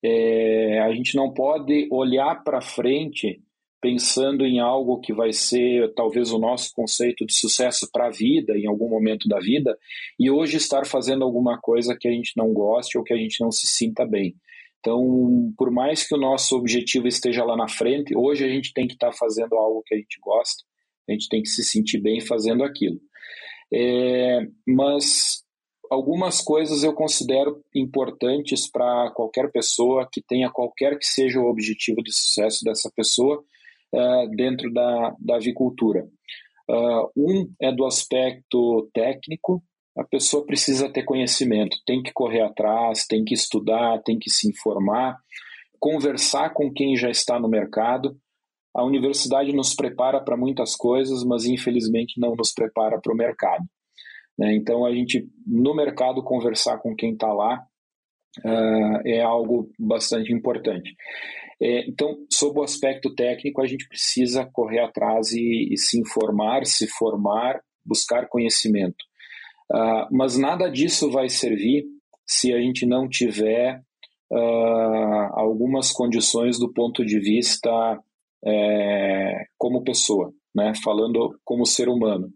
É, 0.05 0.81
a 0.81 0.93
gente 0.93 1.15
não 1.17 1.33
pode 1.33 1.89
olhar 1.91 2.43
para 2.43 2.61
frente 2.61 3.41
pensando 3.83 4.47
em 4.47 4.61
algo 4.61 5.01
que 5.01 5.13
vai 5.13 5.33
ser 5.33 5.93
talvez 5.95 6.31
o 6.31 6.39
nosso 6.39 6.73
conceito 6.73 7.27
de 7.27 7.35
sucesso 7.35 7.91
para 7.93 8.07
a 8.07 8.11
vida, 8.11 8.57
em 8.57 8.69
algum 8.69 8.89
momento 8.89 9.29
da 9.29 9.41
vida, 9.41 9.77
e 10.19 10.31
hoje 10.31 10.57
estar 10.57 10.87
fazendo 10.87 11.25
alguma 11.25 11.61
coisa 11.61 11.97
que 11.99 12.07
a 12.07 12.13
gente 12.13 12.33
não 12.37 12.53
goste 12.53 12.97
ou 12.97 13.03
que 13.03 13.13
a 13.13 13.17
gente 13.17 13.41
não 13.41 13.51
se 13.51 13.67
sinta 13.67 14.07
bem. 14.07 14.37
Então, 14.79 15.53
por 15.59 15.73
mais 15.73 16.07
que 16.07 16.15
o 16.15 16.19
nosso 16.19 16.57
objetivo 16.57 17.09
esteja 17.09 17.45
lá 17.45 17.57
na 17.57 17.69
frente, 17.69 18.17
hoje 18.17 18.45
a 18.45 18.49
gente 18.49 18.73
tem 18.73 18.87
que 18.87 18.95
estar 18.95 19.11
tá 19.11 19.17
fazendo 19.17 19.57
algo 19.57 19.83
que 19.85 19.97
a 19.97 19.99
gente 19.99 20.19
gosta, 20.21 20.63
a 21.09 21.13
gente 21.13 21.29
tem 21.29 21.43
que 21.43 21.49
se 21.49 21.65
sentir 21.65 21.99
bem 21.99 22.21
fazendo 22.21 22.63
aquilo. 22.63 23.01
É, 23.75 24.47
mas 24.65 25.43
algumas 25.91 26.41
coisas 26.41 26.85
eu 26.85 26.93
considero 26.93 27.61
importantes 27.75 28.71
para 28.71 29.11
qualquer 29.11 29.51
pessoa 29.51 30.09
que 30.11 30.23
tenha 30.23 30.51
qualquer 30.51 30.97
que 30.99 31.07
seja 31.07 31.41
o 31.41 31.49
objetivo 31.49 32.01
de 32.01 32.13
sucesso 32.13 32.65
dessa 32.65 32.91
pessoa, 32.95 33.45
dentro 34.37 34.73
da, 34.73 35.15
da 35.21 35.37
avicultura. 35.37 36.07
Uh, 36.69 37.11
um 37.17 37.53
é 37.61 37.73
do 37.73 37.85
aspecto 37.85 38.89
técnico, 38.95 39.63
a 39.97 40.05
pessoa 40.05 40.47
precisa 40.47 40.91
ter 40.91 41.03
conhecimento, 41.03 41.77
tem 41.85 42.03
que 42.03 42.13
correr 42.13 42.41
atrás, 42.41 43.05
tem 43.07 43.25
que 43.25 43.35
estudar, 43.35 44.03
tem 44.03 44.19
que 44.19 44.31
se 44.31 44.49
informar, 44.49 45.19
conversar 45.79 46.51
com 46.51 46.73
quem 46.73 46.97
já 46.97 47.11
está 47.11 47.39
no 47.39 47.49
mercado. 47.49 48.17
A 48.75 48.83
universidade 48.83 49.53
nos 49.53 49.75
prepara 49.75 50.19
para 50.19 50.37
muitas 50.37 50.75
coisas, 50.75 51.23
mas 51.25 51.45
infelizmente 51.45 52.19
não 52.19 52.35
nos 52.35 52.53
prepara 52.53 52.99
para 52.99 53.13
o 53.13 53.17
mercado. 53.17 53.65
Né? 54.39 54.55
Então, 54.55 54.87
a 54.87 54.95
gente, 54.95 55.29
no 55.47 55.75
mercado, 55.75 56.23
conversar 56.23 56.79
com 56.79 56.97
quem 56.97 57.13
está 57.13 57.31
lá 57.31 57.63
uh, 58.39 59.07
é 59.07 59.21
algo 59.21 59.71
bastante 59.79 60.33
importante. 60.33 60.95
É, 61.63 61.89
então, 61.89 62.17
sob 62.29 62.59
o 62.59 62.65
aspecto 62.65 63.15
técnico, 63.15 63.63
a 63.63 63.67
gente 63.67 63.87
precisa 63.87 64.45
correr 64.53 64.81
atrás 64.81 65.31
e, 65.31 65.73
e 65.73 65.79
se 65.79 65.97
informar, 66.01 66.67
se 66.67 66.89
formar, 66.89 67.61
buscar 67.87 68.29
conhecimento. 68.29 68.97
Uh, 69.71 70.09
mas 70.11 70.37
nada 70.37 70.69
disso 70.69 71.09
vai 71.09 71.29
servir 71.29 71.85
se 72.27 72.53
a 72.53 72.61
gente 72.61 72.85
não 72.85 73.09
tiver 73.09 73.81
uh, 74.33 75.33
algumas 75.35 75.93
condições 75.93 76.59
do 76.59 76.73
ponto 76.73 77.05
de 77.05 77.21
vista 77.21 77.71
é, 78.45 79.45
como 79.57 79.85
pessoa, 79.85 80.33
né? 80.53 80.73
falando 80.83 81.39
como 81.45 81.65
ser 81.65 81.89
humano. 81.89 82.29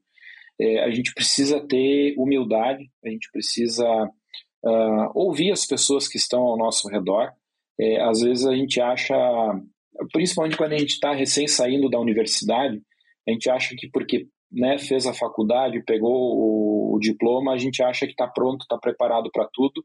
É, 0.61 0.85
a 0.85 0.91
gente 0.91 1.13
precisa 1.13 1.61
ter 1.67 2.15
humildade, 2.17 2.89
a 3.05 3.09
gente 3.09 3.29
precisa 3.33 3.87
uh, 4.65 5.11
ouvir 5.15 5.51
as 5.51 5.67
pessoas 5.67 6.07
que 6.07 6.17
estão 6.17 6.43
ao 6.43 6.57
nosso 6.57 6.89
redor, 6.89 7.33
é, 7.81 8.01
às 8.03 8.21
vezes 8.21 8.47
a 8.47 8.55
gente 8.55 8.81
acha, 8.81 9.15
principalmente 10.13 10.57
quando 10.57 10.73
a 10.73 10.79
gente 10.79 10.93
está 10.93 11.13
recém 11.13 11.47
saindo 11.47 11.91
da 11.91 11.99
universidade, 11.99 12.81
a 13.29 13.33
gente 13.33 13.51
acha 13.51 13.75
que 13.77 13.89
porque 13.91 14.27
né, 14.51 14.79
fez 14.79 15.07
a 15.07 15.13
faculdade, 15.13 15.83
pegou 15.85 16.13
o, 16.13 16.97
o 16.97 16.99
diploma, 17.01 17.53
a 17.53 17.59
gente 17.59 17.83
acha 17.83 18.07
que 18.07 18.13
está 18.13 18.27
pronto, 18.27 18.63
está 18.63 18.79
preparado 18.79 19.31
para 19.33 19.49
tudo, 19.53 19.85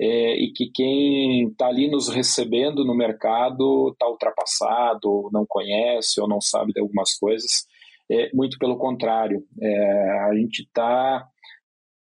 é, 0.00 0.36
e 0.36 0.52
que 0.52 0.70
quem 0.70 1.48
está 1.48 1.66
ali 1.66 1.90
nos 1.90 2.08
recebendo 2.08 2.84
no 2.84 2.94
mercado 2.94 3.90
está 3.90 4.08
ultrapassado, 4.08 5.28
não 5.32 5.44
conhece 5.46 6.20
ou 6.20 6.28
não 6.28 6.40
sabe 6.40 6.72
de 6.72 6.80
algumas 6.80 7.18
coisas. 7.18 7.66
É, 8.10 8.30
muito 8.32 8.58
pelo 8.58 8.78
contrário, 8.78 9.44
é, 9.60 10.10
a 10.28 10.34
gente 10.34 10.62
está. 10.62 11.26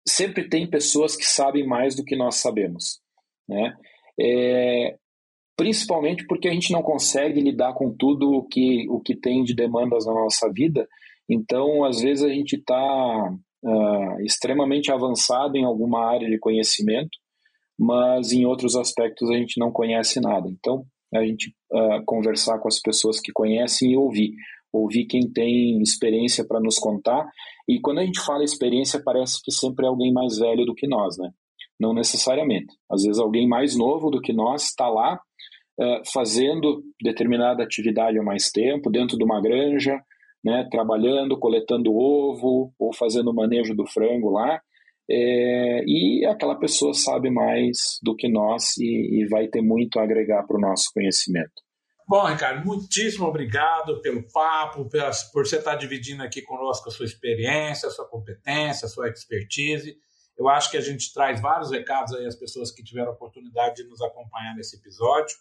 Sempre 0.07 0.47
tem 0.47 0.70
pessoas 0.70 1.16
que 1.16 1.26
sabem 1.26 1.66
mais 1.66 1.95
do 1.95 2.03
que 2.03 2.16
nós 2.16 2.36
sabemos. 2.36 2.99
Né? 3.47 3.76
É, 4.20 4.97
principalmente 5.56 6.26
porque 6.28 6.47
a 6.47 6.53
gente 6.53 6.72
não 6.72 6.82
consegue 6.82 7.39
lidar 7.39 7.74
com 7.74 7.93
tudo 7.95 8.30
o 8.32 8.43
que, 8.43 8.88
o 8.89 8.99
que 8.99 9.16
tem 9.16 9.43
de 9.43 9.56
demandas 9.56 10.06
na 10.06 10.14
nossa 10.14 10.51
vida. 10.51 10.88
Então, 11.30 11.84
às 11.84 12.01
vezes, 12.01 12.24
a 12.24 12.30
gente 12.30 12.58
está 12.58 13.32
uh, 13.64 13.70
ah, 13.70 14.18
extremamente 14.22 14.91
avançado 14.91 15.58
em 15.58 15.64
alguma 15.64 16.06
área 16.06 16.30
de 16.30 16.38
conhecimento, 16.38 17.18
mas 17.80 18.32
em 18.32 18.45
outros 18.45 18.76
aspectos 18.76 19.30
a 19.30 19.36
gente 19.36 19.60
não 19.60 19.72
conhece 19.72 20.20
nada. 20.20 20.47
Então, 20.49 20.86
a 21.14 21.26
gente 21.26 21.56
uh, 21.72 22.03
conversar 22.06 22.60
com 22.60 22.68
as 22.68 22.80
pessoas 22.80 23.20
que 23.20 23.32
conhecem 23.32 23.93
e 23.93 23.97
ouvir. 23.97 24.34
Ouvir 24.74 25.06
quem 25.06 25.32
tem 25.32 25.82
experiência 25.82 26.45
para 26.45 26.60
nos 26.60 26.78
contar. 26.78 27.26
E 27.68 27.80
quando 27.80 27.99
a 27.99 28.06
gente 28.06 28.20
fala 28.20 28.43
experiência, 28.43 29.01
parece 29.03 29.41
que 29.41 29.51
sempre 29.51 29.86
é 29.86 29.89
alguém 29.89 30.12
mais 30.12 30.38
velho 30.38 30.66
do 30.66 30.76
que 30.76 30.86
nós, 30.86 31.18
né? 31.18 31.32
Não 31.80 31.93
necessariamente. 31.93 32.74
Às 32.91 33.03
vezes, 33.03 33.20
alguém 33.20 33.47
mais 33.47 33.78
novo 33.78 34.10
do 34.10 34.20
que 34.20 34.34
nós 34.34 34.66
está 34.66 34.89
lá 34.89 35.20
fazendo 36.13 36.84
determinada 37.01 37.63
atividade 37.63 38.17
há 38.17 38.23
mais 38.23 38.49
tempo, 38.51 38.89
dentro 38.89 39.17
de 39.17 39.23
uma 39.23 39.41
granja, 39.41 39.99
né, 40.43 40.67
trabalhando, 40.69 41.39
coletando 41.39 41.93
ovo 41.93 42.73
ou 42.78 42.93
fazendo 42.93 43.32
o 43.32 43.34
manejo 43.34 43.76
do 43.76 43.86
frango 43.86 44.30
lá. 44.30 44.61
É, 45.09 45.84
e 45.86 46.26
aquela 46.26 46.55
pessoa 46.55 46.93
sabe 46.93 47.30
mais 47.30 47.99
do 48.01 48.15
que 48.15 48.28
nós 48.28 48.78
e, 48.78 49.21
e 49.21 49.28
vai 49.28 49.47
ter 49.47 49.61
muito 49.61 49.99
a 49.99 50.03
agregar 50.03 50.43
para 50.43 50.57
o 50.57 50.61
nosso 50.61 50.91
conhecimento. 50.93 51.65
Bom, 52.07 52.23
Ricardo, 52.26 52.63
muitíssimo 52.65 53.26
obrigado 53.26 53.99
pelo 54.01 54.23
papo, 54.32 54.88
por 55.34 55.47
você 55.47 55.57
estar 55.57 55.76
dividindo 55.76 56.21
aqui 56.21 56.41
conosco 56.41 56.89
a 56.89 56.91
sua 56.91 57.05
experiência, 57.05 57.88
a 57.88 57.91
sua 57.91 58.07
competência, 58.07 58.86
a 58.86 58.89
sua 58.89 59.09
expertise. 59.09 59.97
Eu 60.38 60.49
acho 60.49 60.69
que 60.69 60.77
a 60.77 60.81
gente 60.81 61.13
traz 61.13 61.39
vários 61.41 61.71
recados 61.71 62.13
aí 62.13 62.25
às 62.25 62.36
pessoas 62.36 62.71
que 62.71 62.83
tiveram 62.83 63.11
a 63.11 63.13
oportunidade 63.13 63.75
de 63.75 63.89
nos 63.89 64.01
acompanhar 64.01 64.53
nesse 64.55 64.75
episódio. 64.75 65.38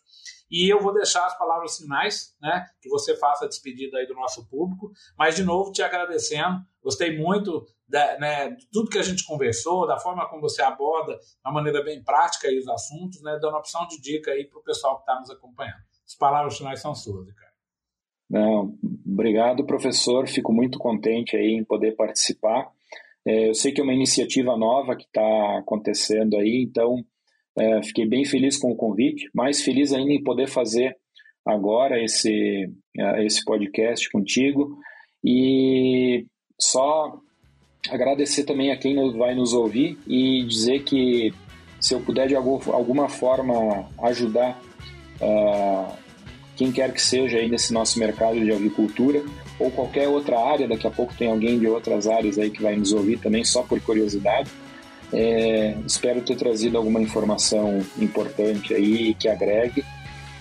E 0.51 0.73
eu 0.73 0.81
vou 0.81 0.95
deixar 0.95 1.27
as 1.27 1.37
palavras 1.37 1.77
finais, 1.77 2.35
né? 2.41 2.65
Que 2.81 2.89
você 2.89 3.17
faça 3.17 3.45
a 3.45 3.49
despedida 3.49 3.99
aí 3.99 4.07
do 4.07 4.15
nosso 4.15 4.47
público. 4.47 4.93
Mas, 5.19 5.35
de 5.35 5.43
novo, 5.43 5.73
te 5.73 5.83
agradecendo. 5.83 6.65
Gostei 6.83 7.19
muito 7.19 7.67
da, 7.89 8.19
né, 8.19 8.51
de 8.51 8.69
tudo 8.71 8.91
que 8.91 8.99
a 8.99 9.03
gente 9.03 9.25
conversou, 9.25 9.87
da 9.87 9.99
forma 9.99 10.29
como 10.29 10.43
você 10.43 10.63
aborda, 10.63 11.15
de 11.17 11.21
uma 11.45 11.55
maneira 11.55 11.83
bem 11.83 12.03
prática 12.03 12.49
aí 12.49 12.59
os 12.59 12.69
assuntos, 12.69 13.21
né? 13.23 13.39
Dando 13.41 13.57
opção 13.57 13.87
de 13.89 14.01
dica 14.01 14.31
aí 14.31 14.47
para 14.47 14.59
o 14.59 14.63
pessoal 14.63 14.97
que 14.97 15.03
está 15.03 15.19
nos 15.19 15.31
acompanhando. 15.31 15.83
As 16.07 16.15
palavras 16.15 16.57
finais 16.57 16.81
são 16.81 16.95
suas, 16.95 17.27
Ricardo. 17.27 17.55
Não, 18.29 18.79
obrigado, 19.07 19.65
professor. 19.65 20.29
Fico 20.29 20.53
muito 20.53 20.79
contente 20.79 21.37
aí 21.37 21.53
em 21.53 21.65
poder 21.65 21.97
participar. 21.97 22.71
É, 23.27 23.49
eu 23.49 23.55
sei 23.55 23.73
que 23.73 23.81
é 23.81 23.85
uma 23.85 23.95
iniciativa 23.95 24.57
nova 24.57 24.97
que 24.97 25.05
está 25.05 25.59
acontecendo 25.59 26.37
aí, 26.37 26.67
então 26.69 27.05
é, 27.59 27.83
fiquei 27.83 28.07
bem 28.07 28.25
feliz 28.25 28.57
com 28.57 28.71
o 28.71 28.77
convite, 28.77 29.29
mais 29.35 29.63
feliz 29.63 29.93
ainda 29.93 30.13
em 30.13 30.23
poder 30.23 30.49
fazer 30.49 30.97
agora 31.47 32.03
esse, 32.03 32.69
é, 32.99 33.25
esse 33.25 33.45
podcast 33.45 34.11
contigo. 34.11 34.77
E 35.23 36.27
só 36.61 37.19
agradecer 37.91 38.45
também 38.45 38.73
a 38.73 38.77
quem 38.77 38.97
vai 39.13 39.35
nos 39.35 39.53
ouvir 39.53 39.99
e 40.07 40.45
dizer 40.45 40.85
que 40.85 41.33
se 41.81 41.95
eu 41.95 42.01
puder 42.01 42.29
de 42.29 42.35
alguma 42.35 43.09
forma 43.09 43.89
ajudar 44.03 44.59
uh, 45.21 46.04
quem 46.57 46.71
quer 46.71 46.93
que 46.93 47.03
seja 47.03 47.39
aí 47.39 47.49
nesse 47.49 47.73
nosso 47.73 47.99
mercado 47.99 48.39
de 48.39 48.53
agricultura 48.53 49.23
ou 49.59 49.71
qualquer 49.71 50.09
outra 50.09 50.39
área, 50.39 50.69
daqui 50.69 50.87
a 50.87 50.91
pouco 50.91 51.15
tem 51.15 51.31
alguém 51.31 51.59
de 51.59 51.67
outras 51.67 52.07
áreas 52.07 52.39
aí 52.39 52.51
que 52.51 52.63
vai 52.63 52.77
nos 52.77 52.93
ouvir 52.93 53.19
também, 53.19 53.45
só 53.45 53.63
por 53.63 53.81
curiosidade. 53.81 54.51
É, 55.13 55.77
espero 55.87 56.21
ter 56.23 56.37
trazido 56.37 56.77
alguma 56.77 57.01
informação 57.01 57.81
importante 57.99 58.75
aí 58.75 59.15
que 59.15 59.29
agregue 59.29 59.85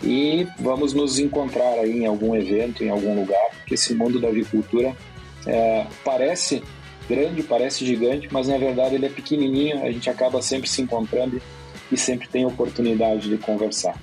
e 0.02 0.48
vamos 0.60 0.94
nos 0.94 1.20
encontrar 1.20 1.80
aí 1.80 2.00
em 2.00 2.06
algum 2.06 2.36
evento, 2.36 2.84
em 2.84 2.90
algum 2.90 3.16
lugar, 3.16 3.50
porque 3.58 3.76
esse 3.76 3.94
mundo 3.94 4.20
da 4.20 4.28
agricultura 4.28 4.96
é, 5.46 5.86
parece 6.04 6.64
grande, 7.08 7.44
parece 7.44 7.86
gigante, 7.86 8.28
mas 8.32 8.48
na 8.48 8.58
verdade 8.58 8.96
ele 8.96 9.06
é 9.06 9.10
pequenininho, 9.10 9.84
a 9.84 9.92
gente 9.92 10.10
acaba 10.10 10.42
sempre 10.42 10.70
se 10.70 10.82
encontrando 10.82 11.42
e 11.92 11.98
sempre 11.98 12.28
tem 12.28 12.46
oportunidade 12.46 13.30
de 13.30 13.38
conversar. 13.38 13.96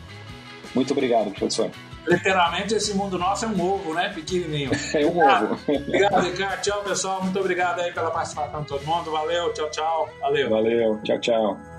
Muito 0.75 0.93
obrigado, 0.93 1.31
professor. 1.31 1.71
Literalmente, 2.07 2.74
esse 2.74 2.94
mundo 2.94 3.18
nosso 3.18 3.44
é 3.44 3.48
um 3.48 3.61
ovo, 3.61 3.94
né? 3.94 4.11
Pequenininho. 4.14 4.70
É 4.94 5.07
um 5.07 5.18
ovo. 5.18 5.59
Obrigado, 5.68 6.20
Ricardo. 6.20 6.62
Tchau, 6.62 6.82
pessoal. 6.82 7.22
Muito 7.22 7.38
obrigado 7.38 7.80
aí 7.80 7.92
pela 7.92 8.11
participação 8.11 8.62
de 8.62 8.68
todo 8.68 8.84
mundo. 8.84 9.11
Valeu, 9.11 9.53
tchau, 9.53 9.70
tchau. 9.70 10.09
Valeu. 10.20 10.51
Valeu, 10.51 11.01
tchau, 11.03 11.18
tchau. 11.20 11.70